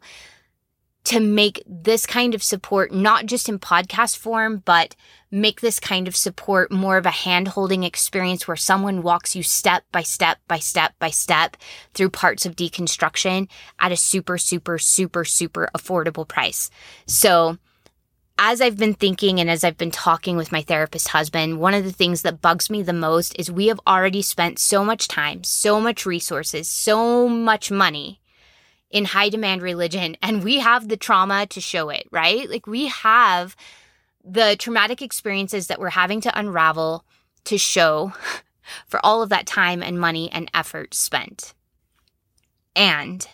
to 1.05 1.19
make 1.19 1.63
this 1.67 2.05
kind 2.05 2.35
of 2.35 2.43
support 2.43 2.93
not 2.93 3.25
just 3.25 3.49
in 3.49 3.59
podcast 3.59 4.19
form, 4.19 4.63
but 4.67 4.95
make 5.31 5.63
this 5.63 5.81
kind 5.81 6.07
of 6.07 6.15
support 6.15 6.71
more 6.71 6.99
of 6.99 7.07
a 7.07 7.11
hand 7.11 7.49
holding 7.49 7.85
experience 7.85 8.47
where 8.47 8.57
someone 8.57 9.03
walks 9.03 9.35
you 9.35 9.43
step 9.43 9.85
by 9.93 10.03
step 10.03 10.39
by 10.49 10.59
step 10.59 10.93
by 10.99 11.09
step 11.09 11.57
through 11.95 12.11
parts 12.11 12.45
of 12.45 12.55
deconstruction 12.55 13.49
at 13.79 13.93
a 13.93 13.97
super, 13.97 14.37
super, 14.37 14.77
super, 14.77 15.25
super 15.25 15.71
affordable 15.75 16.29
price. 16.29 16.69
So, 17.07 17.57
as 18.39 18.61
I've 18.61 18.77
been 18.77 18.95
thinking 18.95 19.41
and 19.41 19.51
as 19.51 19.65
I've 19.65 19.79
been 19.79 19.91
talking 19.91 20.37
with 20.37 20.53
my 20.53 20.63
therapist 20.63 21.09
husband, 21.09 21.59
one 21.59 21.75
of 21.75 21.85
the 21.85 21.93
things 21.93 22.23
that 22.23 22.43
bugs 22.43 22.69
me 22.69 22.83
the 22.83 22.93
most 22.93 23.39
is 23.39 23.51
we 23.51 23.69
have 23.69 23.81
already 23.87 24.23
spent 24.23 24.59
so 24.59 24.85
much 24.85 25.09
time, 25.09 25.43
so 25.43 25.81
much 25.81 26.05
resources, 26.05 26.69
so 26.69 27.29
much 27.29 27.71
money 27.71 28.21
in 28.91 29.07
high 29.07 29.29
demand 29.29 29.63
religion 29.63 30.17
and 30.23 30.45
we 30.45 30.59
have 30.59 30.89
the 30.89 30.97
trauma 30.97 31.47
to 31.47 31.61
show 31.61 31.89
it, 31.89 32.07
right? 32.11 32.49
Like 32.49 32.67
we 32.67 32.87
have 32.89 33.57
the 34.23 34.57
traumatic 34.59 35.01
experiences 35.01 35.69
that 35.69 35.81
we're 35.81 35.91
having 35.91 36.21
to 36.23 36.39
unravel 36.39 37.05
to 37.45 37.57
show 37.57 38.13
for 38.87 39.01
all 39.05 39.23
of 39.23 39.31
that 39.31 39.47
time 39.47 39.83
and 39.83 39.99
money 39.99 40.31
and 40.31 40.51
effort 40.53 40.93
spent. 40.95 41.55
And 42.75 43.27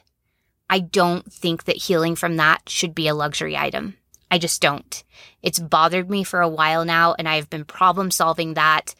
I 0.70 0.78
don't 0.78 1.30
think 1.32 1.64
that 1.64 1.76
healing 1.76 2.14
from 2.14 2.36
that 2.36 2.68
should 2.68 2.94
be 2.94 3.09
a 3.09 3.14
luxury 3.14 3.57
item. 3.57 3.96
I 4.33 4.39
just 4.39 4.61
don't. 4.61 5.05
It's 5.43 5.61
bothered 5.61 6.11
me 6.11 6.24
for 6.24 6.41
a 6.41 6.49
while 6.49 6.85
now, 6.85 7.14
and 7.18 7.28
I've 7.28 7.51
been 7.51 7.64
problem 7.64 8.11
solving 8.11 8.55
that 8.55 8.95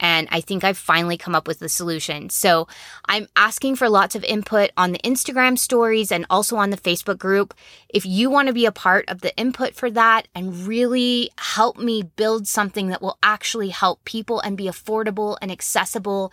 and 0.00 0.28
I 0.30 0.40
think 0.40 0.64
I've 0.64 0.78
finally 0.78 1.16
come 1.16 1.34
up 1.34 1.48
with 1.48 1.58
the 1.58 1.68
solution. 1.68 2.30
So 2.30 2.68
I'm 3.06 3.26
asking 3.36 3.76
for 3.76 3.88
lots 3.88 4.14
of 4.14 4.24
input 4.24 4.70
on 4.76 4.92
the 4.92 5.00
Instagram 5.00 5.58
stories 5.58 6.12
and 6.12 6.24
also 6.30 6.56
on 6.56 6.70
the 6.70 6.76
Facebook 6.76 7.18
group. 7.18 7.54
If 7.88 8.06
you 8.06 8.30
want 8.30 8.48
to 8.48 8.54
be 8.54 8.66
a 8.66 8.72
part 8.72 9.08
of 9.08 9.20
the 9.20 9.36
input 9.36 9.74
for 9.74 9.90
that 9.90 10.28
and 10.34 10.66
really 10.66 11.30
help 11.38 11.78
me 11.78 12.02
build 12.02 12.46
something 12.46 12.88
that 12.88 13.02
will 13.02 13.18
actually 13.22 13.70
help 13.70 14.04
people 14.04 14.40
and 14.40 14.56
be 14.56 14.64
affordable 14.66 15.36
and 15.42 15.50
accessible 15.50 16.32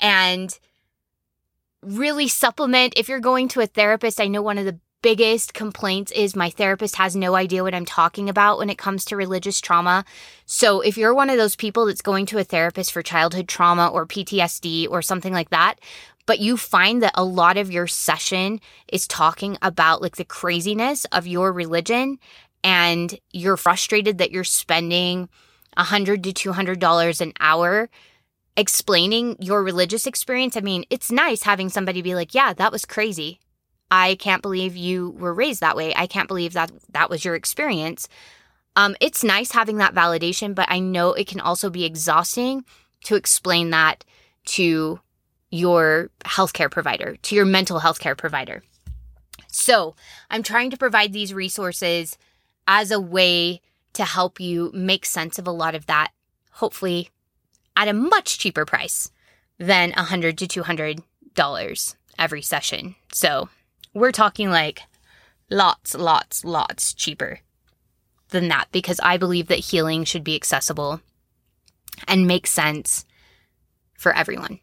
and 0.00 0.58
really 1.82 2.26
supplement 2.26 2.94
if 2.96 3.08
you're 3.08 3.20
going 3.20 3.46
to 3.48 3.60
a 3.60 3.66
therapist. 3.66 4.20
I 4.20 4.26
know 4.26 4.42
one 4.42 4.58
of 4.58 4.64
the 4.64 4.80
biggest 5.04 5.52
complaints 5.52 6.10
is 6.12 6.34
my 6.34 6.48
therapist 6.48 6.96
has 6.96 7.14
no 7.14 7.34
idea 7.34 7.62
what 7.62 7.74
I'm 7.74 7.84
talking 7.84 8.30
about 8.30 8.56
when 8.56 8.70
it 8.70 8.78
comes 8.78 9.04
to 9.04 9.16
religious 9.16 9.60
trauma. 9.60 10.02
So 10.46 10.80
if 10.80 10.96
you're 10.96 11.12
one 11.12 11.28
of 11.28 11.36
those 11.36 11.56
people 11.56 11.84
that's 11.84 12.00
going 12.00 12.24
to 12.26 12.38
a 12.38 12.44
therapist 12.44 12.90
for 12.90 13.02
childhood 13.02 13.46
trauma 13.46 13.88
or 13.88 14.06
PTSD 14.06 14.88
or 14.88 15.02
something 15.02 15.34
like 15.34 15.50
that, 15.50 15.78
but 16.24 16.38
you 16.38 16.56
find 16.56 17.02
that 17.02 17.12
a 17.16 17.22
lot 17.22 17.58
of 17.58 17.70
your 17.70 17.86
session 17.86 18.62
is 18.88 19.06
talking 19.06 19.58
about 19.60 20.00
like 20.00 20.16
the 20.16 20.24
craziness 20.24 21.04
of 21.12 21.26
your 21.26 21.52
religion 21.52 22.18
and 22.62 23.20
you're 23.30 23.58
frustrated 23.58 24.16
that 24.16 24.32
you're 24.32 24.42
spending 24.42 25.28
a 25.76 25.84
hundred 25.84 26.24
to 26.24 26.32
two 26.32 26.52
hundred 26.52 26.78
dollars 26.78 27.20
an 27.20 27.34
hour 27.40 27.90
explaining 28.56 29.36
your 29.38 29.62
religious 29.62 30.06
experience. 30.06 30.56
I 30.56 30.60
mean, 30.60 30.86
it's 30.88 31.12
nice 31.12 31.42
having 31.42 31.68
somebody 31.68 32.00
be 32.00 32.14
like, 32.14 32.34
yeah, 32.34 32.54
that 32.54 32.72
was 32.72 32.86
crazy. 32.86 33.40
I 33.90 34.16
can't 34.16 34.42
believe 34.42 34.76
you 34.76 35.10
were 35.10 35.34
raised 35.34 35.60
that 35.60 35.76
way. 35.76 35.94
I 35.94 36.06
can't 36.06 36.28
believe 36.28 36.54
that 36.54 36.72
that 36.90 37.10
was 37.10 37.24
your 37.24 37.34
experience. 37.34 38.08
Um, 38.76 38.96
it's 39.00 39.22
nice 39.22 39.52
having 39.52 39.76
that 39.76 39.94
validation, 39.94 40.54
but 40.54 40.70
I 40.70 40.80
know 40.80 41.12
it 41.12 41.28
can 41.28 41.40
also 41.40 41.70
be 41.70 41.84
exhausting 41.84 42.64
to 43.04 43.14
explain 43.14 43.70
that 43.70 44.04
to 44.46 45.00
your 45.50 46.10
healthcare 46.24 46.70
provider, 46.70 47.16
to 47.22 47.34
your 47.36 47.44
mental 47.44 47.78
health 47.78 48.00
care 48.00 48.16
provider. 48.16 48.64
So 49.48 49.94
I'm 50.28 50.42
trying 50.42 50.70
to 50.70 50.76
provide 50.76 51.12
these 51.12 51.32
resources 51.32 52.18
as 52.66 52.90
a 52.90 53.00
way 53.00 53.60
to 53.92 54.04
help 54.04 54.40
you 54.40 54.72
make 54.74 55.06
sense 55.06 55.38
of 55.38 55.46
a 55.46 55.52
lot 55.52 55.76
of 55.76 55.86
that, 55.86 56.10
hopefully 56.50 57.10
at 57.76 57.86
a 57.86 57.92
much 57.92 58.38
cheaper 58.38 58.64
price 58.64 59.12
than 59.58 59.92
a 59.92 60.02
hundred 60.02 60.36
to 60.38 60.48
two 60.48 60.64
hundred 60.64 61.02
dollars 61.34 61.94
every 62.18 62.42
session. 62.42 62.96
So 63.12 63.48
we're 63.94 64.12
talking 64.12 64.50
like 64.50 64.82
lots, 65.50 65.94
lots, 65.94 66.44
lots 66.44 66.92
cheaper 66.92 67.40
than 68.30 68.48
that 68.48 68.68
because 68.72 69.00
I 69.02 69.16
believe 69.16 69.46
that 69.48 69.60
healing 69.60 70.04
should 70.04 70.24
be 70.24 70.34
accessible 70.34 71.00
and 72.08 72.26
make 72.26 72.46
sense 72.46 73.04
for 73.96 74.14
everyone. 74.14 74.60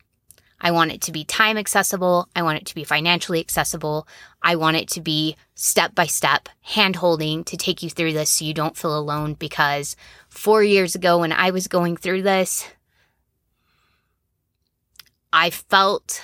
I 0.63 0.71
want 0.71 0.91
it 0.91 1.01
to 1.01 1.11
be 1.11 1.23
time 1.23 1.57
accessible. 1.57 2.29
I 2.35 2.43
want 2.43 2.59
it 2.59 2.67
to 2.67 2.75
be 2.75 2.83
financially 2.83 3.39
accessible. 3.39 4.07
I 4.43 4.55
want 4.55 4.77
it 4.77 4.87
to 4.89 5.01
be 5.01 5.35
step 5.55 5.95
by 5.95 6.05
step 6.05 6.49
hand 6.61 6.97
holding 6.97 7.43
to 7.45 7.57
take 7.57 7.81
you 7.81 7.89
through 7.89 8.13
this 8.13 8.29
so 8.29 8.45
you 8.45 8.53
don't 8.53 8.77
feel 8.77 8.95
alone 8.95 9.33
because 9.33 9.95
four 10.29 10.63
years 10.63 10.93
ago 10.93 11.17
when 11.17 11.31
I 11.31 11.49
was 11.49 11.67
going 11.67 11.97
through 11.97 12.21
this, 12.21 12.67
I 15.33 15.49
felt 15.49 16.23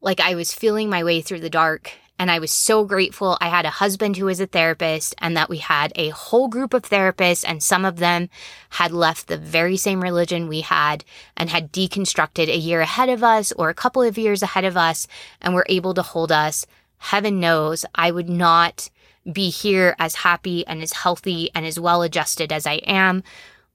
like 0.00 0.20
I 0.20 0.36
was 0.36 0.54
feeling 0.54 0.88
my 0.88 1.02
way 1.02 1.20
through 1.20 1.40
the 1.40 1.50
dark 1.50 1.92
and 2.20 2.30
I 2.30 2.38
was 2.38 2.52
so 2.52 2.84
grateful 2.84 3.38
I 3.40 3.48
had 3.48 3.64
a 3.64 3.70
husband 3.70 4.18
who 4.18 4.26
was 4.26 4.40
a 4.40 4.46
therapist 4.46 5.14
and 5.16 5.34
that 5.38 5.48
we 5.48 5.56
had 5.56 5.90
a 5.94 6.10
whole 6.10 6.48
group 6.48 6.74
of 6.74 6.82
therapists, 6.82 7.46
and 7.48 7.62
some 7.62 7.86
of 7.86 7.96
them 7.96 8.28
had 8.68 8.92
left 8.92 9.26
the 9.26 9.38
very 9.38 9.78
same 9.78 10.02
religion 10.02 10.46
we 10.46 10.60
had 10.60 11.02
and 11.34 11.48
had 11.48 11.72
deconstructed 11.72 12.48
a 12.48 12.58
year 12.58 12.82
ahead 12.82 13.08
of 13.08 13.24
us 13.24 13.52
or 13.52 13.70
a 13.70 13.74
couple 13.74 14.02
of 14.02 14.18
years 14.18 14.42
ahead 14.42 14.66
of 14.66 14.76
us 14.76 15.06
and 15.40 15.54
were 15.54 15.64
able 15.70 15.94
to 15.94 16.02
hold 16.02 16.30
us. 16.30 16.66
Heaven 16.98 17.40
knows 17.40 17.86
I 17.94 18.10
would 18.10 18.28
not 18.28 18.90
be 19.32 19.48
here 19.48 19.96
as 19.98 20.16
happy 20.16 20.66
and 20.66 20.82
as 20.82 20.92
healthy 20.92 21.48
and 21.54 21.64
as 21.64 21.80
well 21.80 22.02
adjusted 22.02 22.52
as 22.52 22.66
I 22.66 22.82
am 22.84 23.22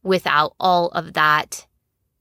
without 0.04 0.54
all 0.60 0.90
of 0.90 1.14
that 1.14 1.66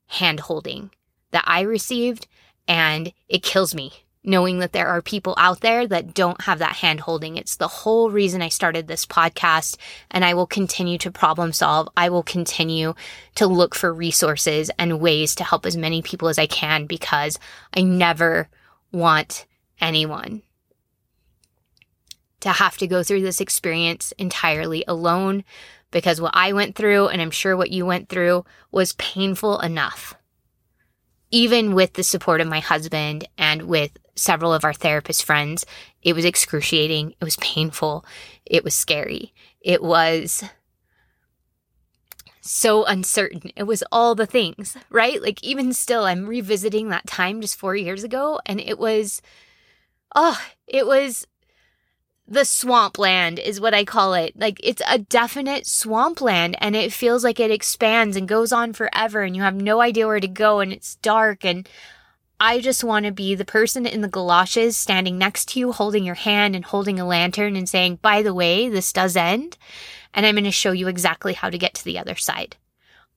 hand 0.06 0.40
holding 0.40 0.90
that 1.32 1.44
I 1.46 1.60
received. 1.60 2.26
And 2.66 3.12
it 3.28 3.42
kills 3.42 3.74
me 3.74 4.03
knowing 4.24 4.58
that 4.58 4.72
there 4.72 4.88
are 4.88 5.02
people 5.02 5.34
out 5.36 5.60
there 5.60 5.86
that 5.86 6.14
don't 6.14 6.40
have 6.42 6.58
that 6.58 6.76
hand 6.76 7.00
holding. 7.00 7.36
It's 7.36 7.56
the 7.56 7.68
whole 7.68 8.10
reason 8.10 8.40
I 8.40 8.48
started 8.48 8.88
this 8.88 9.04
podcast 9.04 9.76
and 10.10 10.24
I 10.24 10.34
will 10.34 10.46
continue 10.46 10.96
to 10.98 11.10
problem 11.10 11.52
solve. 11.52 11.88
I 11.96 12.08
will 12.08 12.22
continue 12.22 12.94
to 13.36 13.46
look 13.46 13.74
for 13.74 13.92
resources 13.92 14.70
and 14.78 15.00
ways 15.00 15.34
to 15.36 15.44
help 15.44 15.66
as 15.66 15.76
many 15.76 16.00
people 16.00 16.28
as 16.28 16.38
I 16.38 16.46
can 16.46 16.86
because 16.86 17.38
I 17.74 17.82
never 17.82 18.48
want 18.90 19.46
anyone 19.80 20.42
to 22.40 22.50
have 22.50 22.78
to 22.78 22.86
go 22.86 23.02
through 23.02 23.22
this 23.22 23.40
experience 23.40 24.12
entirely 24.18 24.84
alone 24.88 25.44
because 25.90 26.20
what 26.20 26.34
I 26.34 26.52
went 26.52 26.74
through, 26.74 27.08
and 27.08 27.22
I'm 27.22 27.30
sure 27.30 27.56
what 27.56 27.70
you 27.70 27.86
went 27.86 28.08
through, 28.08 28.44
was 28.72 28.94
painful 28.94 29.60
enough 29.60 30.16
even 31.34 31.74
with 31.74 31.94
the 31.94 32.04
support 32.04 32.40
of 32.40 32.46
my 32.46 32.60
husband 32.60 33.28
and 33.36 33.62
with 33.62 33.90
several 34.16 34.52
of 34.52 34.64
our 34.64 34.72
therapist 34.72 35.24
friends, 35.24 35.64
it 36.02 36.14
was 36.14 36.24
excruciating. 36.24 37.14
It 37.20 37.24
was 37.24 37.36
painful. 37.36 38.04
It 38.44 38.64
was 38.64 38.74
scary. 38.74 39.32
It 39.60 39.82
was 39.82 40.44
so 42.40 42.84
uncertain. 42.84 43.50
It 43.56 43.64
was 43.64 43.82
all 43.90 44.14
the 44.14 44.26
things, 44.26 44.76
right? 44.90 45.20
Like, 45.20 45.42
even 45.42 45.72
still, 45.72 46.04
I'm 46.04 46.26
revisiting 46.26 46.90
that 46.90 47.06
time 47.06 47.40
just 47.40 47.56
four 47.56 47.74
years 47.74 48.04
ago, 48.04 48.40
and 48.44 48.60
it 48.60 48.78
was, 48.78 49.22
oh, 50.14 50.40
it 50.66 50.86
was 50.86 51.26
the 52.26 52.44
swampland 52.44 53.38
is 53.38 53.60
what 53.60 53.74
I 53.74 53.84
call 53.84 54.14
it. 54.14 54.38
Like 54.38 54.58
it's 54.62 54.82
a 54.88 54.98
definite 54.98 55.66
swampland 55.66 56.56
and 56.58 56.74
it 56.74 56.92
feels 56.92 57.22
like 57.22 57.38
it 57.38 57.50
expands 57.50 58.16
and 58.16 58.26
goes 58.26 58.50
on 58.52 58.72
forever 58.72 59.22
and 59.22 59.36
you 59.36 59.42
have 59.42 59.54
no 59.54 59.80
idea 59.80 60.06
where 60.06 60.20
to 60.20 60.28
go 60.28 60.60
and 60.60 60.72
it's 60.72 60.96
dark 60.96 61.44
and 61.44 61.68
I 62.44 62.60
just 62.60 62.84
want 62.84 63.06
to 63.06 63.10
be 63.10 63.34
the 63.34 63.46
person 63.46 63.86
in 63.86 64.02
the 64.02 64.08
galoshes 64.08 64.76
standing 64.76 65.16
next 65.16 65.48
to 65.48 65.58
you 65.58 65.72
holding 65.72 66.04
your 66.04 66.14
hand 66.14 66.54
and 66.54 66.62
holding 66.62 67.00
a 67.00 67.06
lantern 67.06 67.56
and 67.56 67.66
saying, 67.66 68.00
"By 68.02 68.20
the 68.20 68.34
way, 68.34 68.68
this 68.68 68.92
does 68.92 69.16
end 69.16 69.56
and 70.12 70.26
I'm 70.26 70.34
going 70.34 70.44
to 70.44 70.50
show 70.50 70.72
you 70.72 70.86
exactly 70.86 71.32
how 71.32 71.48
to 71.48 71.56
get 71.56 71.72
to 71.72 71.84
the 71.84 71.98
other 71.98 72.16
side." 72.16 72.56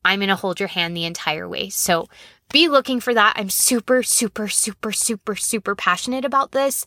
I'm 0.05 0.19
going 0.19 0.29
to 0.29 0.37
hold 0.37 0.61
your 0.61 0.69
hand 0.69 0.95
the 0.95 1.03
entire 1.03 1.49
way. 1.49 1.67
So 1.67 2.07
be 2.53 2.69
looking 2.69 3.01
for 3.01 3.13
that. 3.13 3.33
I'm 3.35 3.49
super 3.49 4.01
super 4.01 4.47
super 4.47 4.93
super 4.93 5.35
super 5.35 5.75
passionate 5.75 6.23
about 6.23 6.53
this 6.53 6.85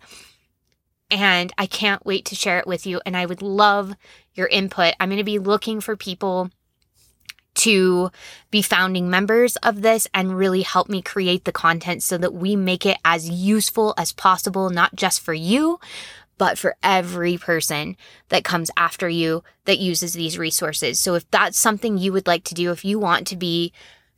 and 1.10 1.52
I 1.58 1.66
can't 1.66 2.06
wait 2.06 2.24
to 2.26 2.34
share 2.34 2.58
it 2.58 2.66
with 2.66 2.86
you. 2.86 3.02
And 3.04 3.18
I 3.18 3.26
would 3.26 3.42
love 3.42 3.94
your 4.32 4.46
input. 4.46 4.94
I'm 4.98 5.10
going 5.10 5.18
to 5.18 5.24
be 5.24 5.38
looking 5.38 5.82
for 5.82 5.94
people 5.94 6.50
to 7.54 8.10
be 8.50 8.62
founding 8.62 9.10
members 9.10 9.56
of 9.56 9.82
this 9.82 10.08
and 10.14 10.36
really 10.36 10.62
help 10.62 10.88
me 10.88 11.02
create 11.02 11.44
the 11.44 11.52
content 11.52 12.02
so 12.02 12.16
that 12.18 12.34
we 12.34 12.56
make 12.56 12.86
it 12.86 12.98
as 13.04 13.28
useful 13.28 13.94
as 13.96 14.12
possible, 14.12 14.70
not 14.70 14.94
just 14.94 15.20
for 15.20 15.34
you, 15.34 15.78
but 16.38 16.58
for 16.58 16.74
every 16.82 17.36
person 17.36 17.96
that 18.30 18.44
comes 18.44 18.70
after 18.76 19.08
you 19.08 19.44
that 19.66 19.78
uses 19.78 20.14
these 20.14 20.38
resources. 20.38 20.98
So 20.98 21.14
if 21.14 21.30
that's 21.30 21.58
something 21.58 21.98
you 21.98 22.12
would 22.12 22.26
like 22.26 22.44
to 22.44 22.54
do, 22.54 22.70
if 22.70 22.84
you 22.84 22.98
want 22.98 23.26
to 23.26 23.36
be 23.36 23.72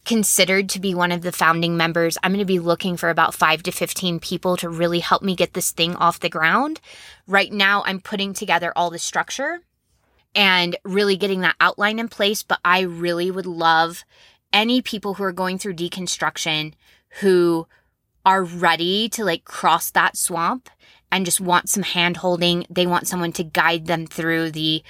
considered 0.04 0.68
to 0.68 0.80
be 0.80 0.94
one 0.94 1.12
of 1.12 1.22
the 1.22 1.32
founding 1.32 1.76
members, 1.76 2.18
I'm 2.22 2.32
going 2.32 2.38
to 2.38 2.44
be 2.44 2.58
looking 2.58 2.96
for 2.96 3.10
about 3.10 3.34
five 3.34 3.62
to 3.64 3.72
15 3.72 4.20
people 4.20 4.56
to 4.58 4.68
really 4.68 5.00
help 5.00 5.22
me 5.22 5.34
get 5.34 5.54
this 5.54 5.72
thing 5.72 5.96
off 5.96 6.20
the 6.20 6.28
ground. 6.28 6.80
Right 7.26 7.52
now, 7.52 7.82
I'm 7.86 8.00
putting 8.00 8.34
together 8.34 8.72
all 8.74 8.90
the 8.90 8.98
structure 8.98 9.60
and 10.34 10.76
really 10.84 11.16
getting 11.16 11.40
that 11.40 11.56
outline 11.60 11.98
in 11.98 12.08
place. 12.08 12.42
But 12.42 12.60
I 12.64 12.80
really 12.80 13.30
would 13.30 13.46
love 13.46 14.04
any 14.52 14.82
people 14.82 15.14
who 15.14 15.24
are 15.24 15.32
going 15.32 15.58
through 15.58 15.74
deconstruction 15.74 16.74
who 17.20 17.66
are 18.24 18.44
ready 18.44 19.08
to 19.10 19.24
like 19.24 19.44
cross 19.44 19.90
that 19.90 20.16
swamp 20.16 20.70
and 21.10 21.24
just 21.24 21.40
want 21.40 21.68
some 21.68 21.82
hand 21.82 22.18
holding. 22.18 22.66
They 22.70 22.86
want 22.86 23.08
someone 23.08 23.32
to 23.32 23.44
guide 23.44 23.86
them 23.86 24.06
through 24.06 24.52
the 24.52 24.82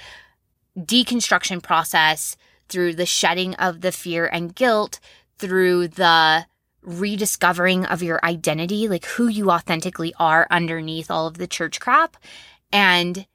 deconstruction 0.77 1.61
process 1.61 2.35
through 2.69 2.95
the 2.95 3.05
shedding 3.05 3.53
of 3.55 3.81
the 3.81 3.91
fear 3.91 4.25
and 4.25 4.55
guilt, 4.55 4.99
through 5.37 5.87
the 5.89 6.45
rediscovering 6.81 7.85
of 7.85 8.01
your 8.01 8.19
identity, 8.23 8.87
like 8.87 9.05
who 9.05 9.27
you 9.27 9.51
authentically 9.51 10.13
are 10.19 10.47
underneath 10.49 11.11
all 11.11 11.27
of 11.27 11.37
the 11.37 11.47
church 11.47 11.79
crap, 11.79 12.17
and 12.71 13.27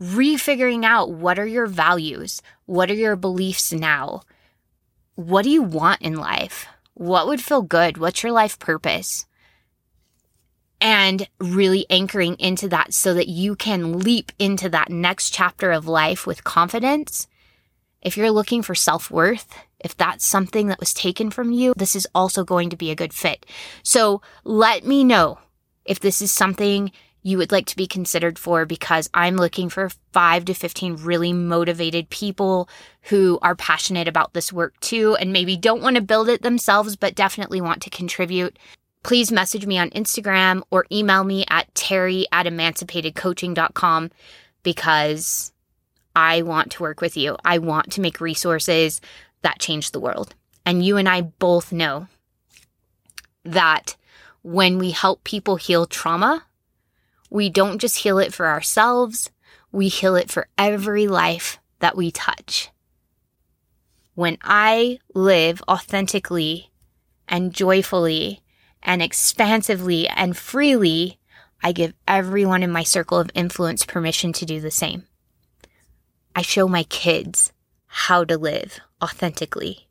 refiguring 0.00 0.84
out 0.84 1.10
what 1.10 1.38
are 1.38 1.46
your 1.46 1.66
values? 1.66 2.42
What 2.66 2.90
are 2.90 2.94
your 2.94 3.16
beliefs 3.16 3.72
now? 3.72 4.22
What 5.14 5.42
do 5.42 5.50
you 5.50 5.62
want 5.62 6.02
in 6.02 6.14
life? 6.14 6.66
What 6.94 7.26
would 7.26 7.42
feel 7.42 7.62
good? 7.62 7.98
What's 7.98 8.22
your 8.22 8.32
life 8.32 8.58
purpose? 8.58 9.26
And 10.80 11.28
really 11.38 11.84
anchoring 11.90 12.36
into 12.38 12.68
that 12.68 12.94
so 12.94 13.12
that 13.14 13.28
you 13.28 13.54
can 13.54 13.98
leap 13.98 14.32
into 14.38 14.68
that 14.70 14.88
next 14.88 15.30
chapter 15.30 15.72
of 15.72 15.86
life 15.86 16.26
with 16.26 16.44
confidence 16.44 17.26
if 18.02 18.16
you're 18.16 18.30
looking 18.30 18.62
for 18.62 18.74
self 18.74 19.10
worth, 19.10 19.54
if 19.78 19.96
that's 19.96 20.24
something 20.24 20.68
that 20.68 20.80
was 20.80 20.94
taken 20.94 21.30
from 21.30 21.52
you, 21.52 21.74
this 21.76 21.94
is 21.94 22.08
also 22.14 22.44
going 22.44 22.70
to 22.70 22.76
be 22.76 22.90
a 22.90 22.96
good 22.96 23.12
fit. 23.12 23.46
So 23.82 24.22
let 24.44 24.84
me 24.84 25.04
know 25.04 25.38
if 25.84 26.00
this 26.00 26.22
is 26.22 26.32
something 26.32 26.92
you 27.22 27.38
would 27.38 27.52
like 27.52 27.66
to 27.66 27.76
be 27.76 27.86
considered 27.86 28.38
for 28.38 28.64
because 28.64 29.10
I'm 29.12 29.36
looking 29.36 29.68
for 29.68 29.90
five 30.12 30.46
to 30.46 30.54
15 30.54 30.96
really 30.96 31.32
motivated 31.32 32.08
people 32.10 32.68
who 33.02 33.38
are 33.42 33.54
passionate 33.54 34.08
about 34.08 34.32
this 34.32 34.52
work 34.52 34.78
too 34.80 35.16
and 35.16 35.32
maybe 35.32 35.56
don't 35.56 35.82
want 35.82 35.96
to 35.96 36.02
build 36.02 36.28
it 36.28 36.42
themselves, 36.42 36.96
but 36.96 37.14
definitely 37.14 37.60
want 37.60 37.82
to 37.82 37.90
contribute. 37.90 38.58
please 39.02 39.32
message 39.32 39.66
me 39.66 39.78
on 39.78 39.90
Instagram 39.90 40.62
or 40.70 40.86
email 40.92 41.24
me 41.24 41.44
at 41.48 41.74
terry 41.74 42.26
at 42.32 42.46
emancipatedcoaching.com 42.46 44.10
because 44.62 45.52
I 46.14 46.42
want 46.42 46.72
to 46.72 46.82
work 46.82 47.00
with 47.00 47.16
you. 47.16 47.36
I 47.44 47.58
want 47.58 47.92
to 47.92 48.00
make 48.00 48.20
resources 48.20 49.00
that 49.42 49.58
change 49.58 49.90
the 49.90 50.00
world. 50.00 50.34
And 50.66 50.84
you 50.84 50.96
and 50.96 51.08
I 51.08 51.22
both 51.22 51.72
know 51.72 52.08
that 53.44 53.96
when 54.42 54.78
we 54.78 54.90
help 54.90 55.24
people 55.24 55.56
heal 55.56 55.86
trauma, 55.86 56.44
we 57.30 57.48
don't 57.48 57.78
just 57.78 57.98
heal 57.98 58.18
it 58.18 58.34
for 58.34 58.46
ourselves, 58.46 59.30
we 59.72 59.88
heal 59.88 60.16
it 60.16 60.30
for 60.30 60.48
every 60.58 61.06
life 61.06 61.58
that 61.78 61.96
we 61.96 62.10
touch. 62.10 62.70
When 64.14 64.36
I 64.42 64.98
live 65.14 65.62
authentically 65.68 66.70
and 67.28 67.54
joyfully 67.54 68.42
and 68.82 69.00
expansively 69.00 70.08
and 70.08 70.36
freely, 70.36 71.18
I 71.62 71.72
give 71.72 71.94
everyone 72.08 72.62
in 72.62 72.70
my 72.70 72.82
circle 72.82 73.18
of 73.18 73.30
influence 73.34 73.86
permission 73.86 74.32
to 74.34 74.44
do 74.44 74.60
the 74.60 74.70
same. 74.70 75.04
I 76.34 76.42
show 76.42 76.68
my 76.68 76.82
kids 76.84 77.52
how 77.86 78.24
to 78.24 78.36
live 78.36 78.80
authentically. 79.02 79.88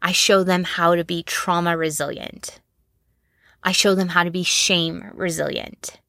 I 0.00 0.12
show 0.12 0.42
them 0.42 0.64
how 0.64 0.94
to 0.94 1.04
be 1.04 1.22
trauma 1.22 1.76
resilient. 1.76 2.60
I 3.62 3.72
show 3.72 3.94
them 3.94 4.08
how 4.08 4.24
to 4.24 4.30
be 4.30 4.42
shame 4.42 5.10
resilient. 5.14 6.00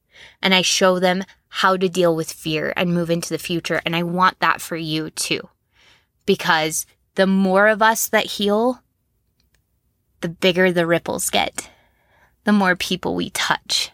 And 0.42 0.54
I 0.54 0.62
show 0.62 0.98
them 0.98 1.24
how 1.48 1.76
to 1.76 1.88
deal 1.88 2.16
with 2.16 2.32
fear 2.32 2.72
and 2.76 2.94
move 2.94 3.10
into 3.10 3.28
the 3.28 3.38
future. 3.38 3.80
And 3.84 3.94
I 3.94 4.02
want 4.02 4.40
that 4.40 4.60
for 4.60 4.76
you 4.76 5.10
too. 5.10 5.48
Because 6.26 6.86
the 7.14 7.26
more 7.26 7.68
of 7.68 7.82
us 7.82 8.08
that 8.08 8.26
heal, 8.26 8.80
the 10.20 10.28
bigger 10.28 10.72
the 10.72 10.86
ripples 10.86 11.30
get, 11.30 11.70
the 12.44 12.52
more 12.52 12.76
people 12.76 13.14
we 13.14 13.30
touch, 13.30 13.90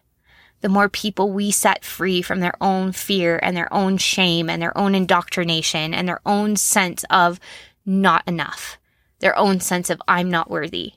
the 0.61 0.68
more 0.68 0.89
people 0.89 1.33
we 1.33 1.51
set 1.51 1.85
free 1.85 2.22
from 2.22 2.41
their 2.41 2.55
own 2.61 2.93
fear 2.93 3.39
and 3.43 3.57
their 3.57 3.72
own 3.72 3.97
shame 3.97 4.51
and 4.51 4.61
their 4.61 4.76
own 4.76 4.95
indoctrination 4.95 5.95
and 5.95 6.07
their 6.07 6.20
own 6.26 6.57
sense 6.57 7.05
of 7.11 7.41
not 7.87 8.26
enough, 8.26 8.78
their 9.20 9.37
own 9.39 9.61
sense 9.61 9.91
of 9.91 10.03
I'm 10.07 10.31
not 10.31 10.51
worthy. 10.51 10.95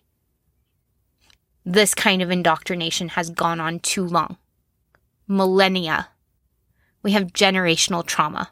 This 1.65 1.93
kind 1.95 2.21
of 2.21 2.29
indoctrination 2.29 3.09
has 3.09 3.29
gone 3.29 3.59
on 3.59 3.79
too 3.79 4.05
long. 4.05 4.38
Millennia. 5.34 6.09
We 7.01 7.11
have 7.11 7.34
generational 7.34 8.05
trauma 8.05 8.51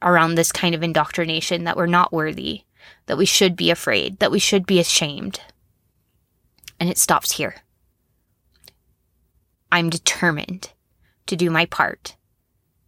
around 0.00 0.34
this 0.34 0.52
kind 0.52 0.74
of 0.74 0.82
indoctrination 0.82 1.64
that 1.64 1.76
we're 1.76 1.86
not 1.86 2.12
worthy, 2.12 2.62
that 3.06 3.18
we 3.18 3.26
should 3.26 3.56
be 3.56 3.70
afraid, 3.70 4.18
that 4.18 4.30
we 4.30 4.38
should 4.38 4.66
be 4.66 4.78
ashamed. 4.78 5.40
And 6.78 6.88
it 6.90 6.98
stops 6.98 7.32
here. 7.32 7.56
I'm 9.70 9.90
determined 9.90 10.72
to 11.26 11.36
do 11.36 11.50
my 11.50 11.66
part 11.66 12.16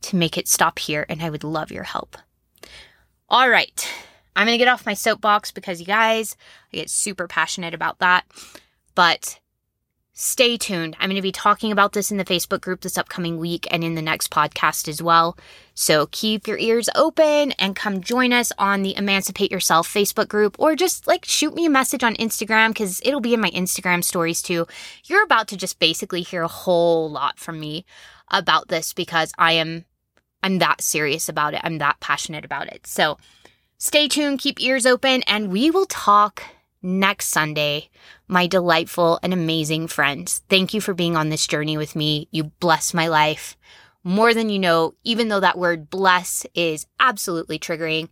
to 0.03 0.17
make 0.17 0.37
it 0.37 0.49
stop 0.49 0.79
here, 0.79 1.07
and 1.09 1.23
I 1.23 1.31
would 1.31 1.45
love 1.45 1.71
your 1.71 1.85
help. 1.85 2.19
All 3.29 3.49
right. 3.49 3.89
I'm 4.37 4.47
going 4.47 4.59
to 4.59 4.65
get 4.65 4.71
off 4.71 4.85
my 4.85 4.95
soapbox 4.95 5.51
because 5.51 5.81
you 5.81 5.87
guys, 5.87 6.37
I 6.73 6.77
get 6.77 6.91
super 6.91 7.27
passionate 7.27 7.73
about 7.73 8.01
that. 8.01 8.25
But 8.95 9.39
stay 10.17 10.57
tuned. 10.57 10.97
I'm 10.99 11.09
going 11.09 11.17
to 11.17 11.23
be 11.23 11.33
talking 11.33 11.73
about 11.73 11.93
this 11.93 12.13
in 12.13 12.19
the 12.19 12.25
Facebook 12.25 12.61
group 12.61 12.81
this 12.81 12.97
upcoming 12.97 13.37
week 13.37 13.67
and 13.71 13.83
in 13.83 13.97
the 13.97 14.03
next 14.03 14.31
podcast 14.31 14.87
as 14.89 15.03
well. 15.03 15.37
So 15.75 16.07
keep 16.13 16.47
your 16.47 16.57
ears 16.57 16.89
open 16.95 17.51
and 17.53 17.75
come 17.75 18.01
join 18.01 18.33
us 18.33 18.53
on 18.57 18.83
the 18.83 18.97
Emancipate 18.97 19.51
Yourself 19.51 19.93
Facebook 19.93 20.29
group 20.29 20.55
or 20.59 20.77
just 20.77 21.09
like 21.09 21.25
shoot 21.25 21.53
me 21.53 21.67
a 21.67 21.71
message 21.71 22.05
on 22.05 22.15
Instagram 22.15 22.69
because 22.69 23.03
it'll 23.05 23.21
be 23.21 23.35
in 23.35 23.41
my 23.41 23.51
Instagram 23.51 24.05
stories 24.05 24.41
too. 24.41 24.69
You're 25.05 25.25
about 25.25 25.49
to 25.49 25.57
just 25.57 25.81
basically 25.81 26.23
hear 26.23 26.43
a 26.43 26.49
whole 26.49 27.11
lot 27.11 27.41
from 27.41 27.59
me 27.59 27.85
about 28.29 28.69
this 28.69 28.93
because 28.93 29.33
I 29.37 29.53
am 29.55 29.85
I'm 30.45 30.59
that 30.59 30.81
serious 30.81 31.29
about 31.29 31.55
it. 31.55 31.61
I'm 31.65 31.79
that 31.79 31.99
passionate 31.99 32.45
about 32.45 32.69
it. 32.69 32.87
So 32.87 33.19
stay 33.79 34.07
tuned, 34.07 34.39
keep 34.39 34.61
ears 34.61 34.87
open, 34.87 35.25
and 35.27 35.51
we 35.51 35.73
will 35.73 35.87
talk 35.87 36.45
next 36.85 37.29
Sunday, 37.29 37.89
my 38.29 38.47
delightful 38.47 39.19
and 39.23 39.33
amazing 39.33 39.89
friends. 39.89 40.43
Thank 40.49 40.75
you 40.75 40.81
for 40.81 40.95
being 40.95 41.17
on 41.17 41.31
this 41.31 41.47
journey 41.47 41.77
with 41.77 41.97
me. 41.97 42.29
You 42.31 42.45
bless 42.45 42.95
my 42.95 43.09
life 43.09 43.57
more 44.05 44.35
than 44.35 44.51
you 44.51 44.59
know, 44.59 44.95
even 45.03 45.29
though 45.29 45.41
that 45.41 45.59
word 45.59 45.89
bless 45.91 46.47
is 46.55 46.87
absolutely 47.01 47.59
triggering. 47.59 48.11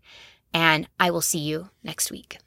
And 0.54 0.88
I 0.98 1.10
will 1.10 1.20
see 1.20 1.38
you 1.38 1.68
next 1.84 2.10
week. 2.10 2.38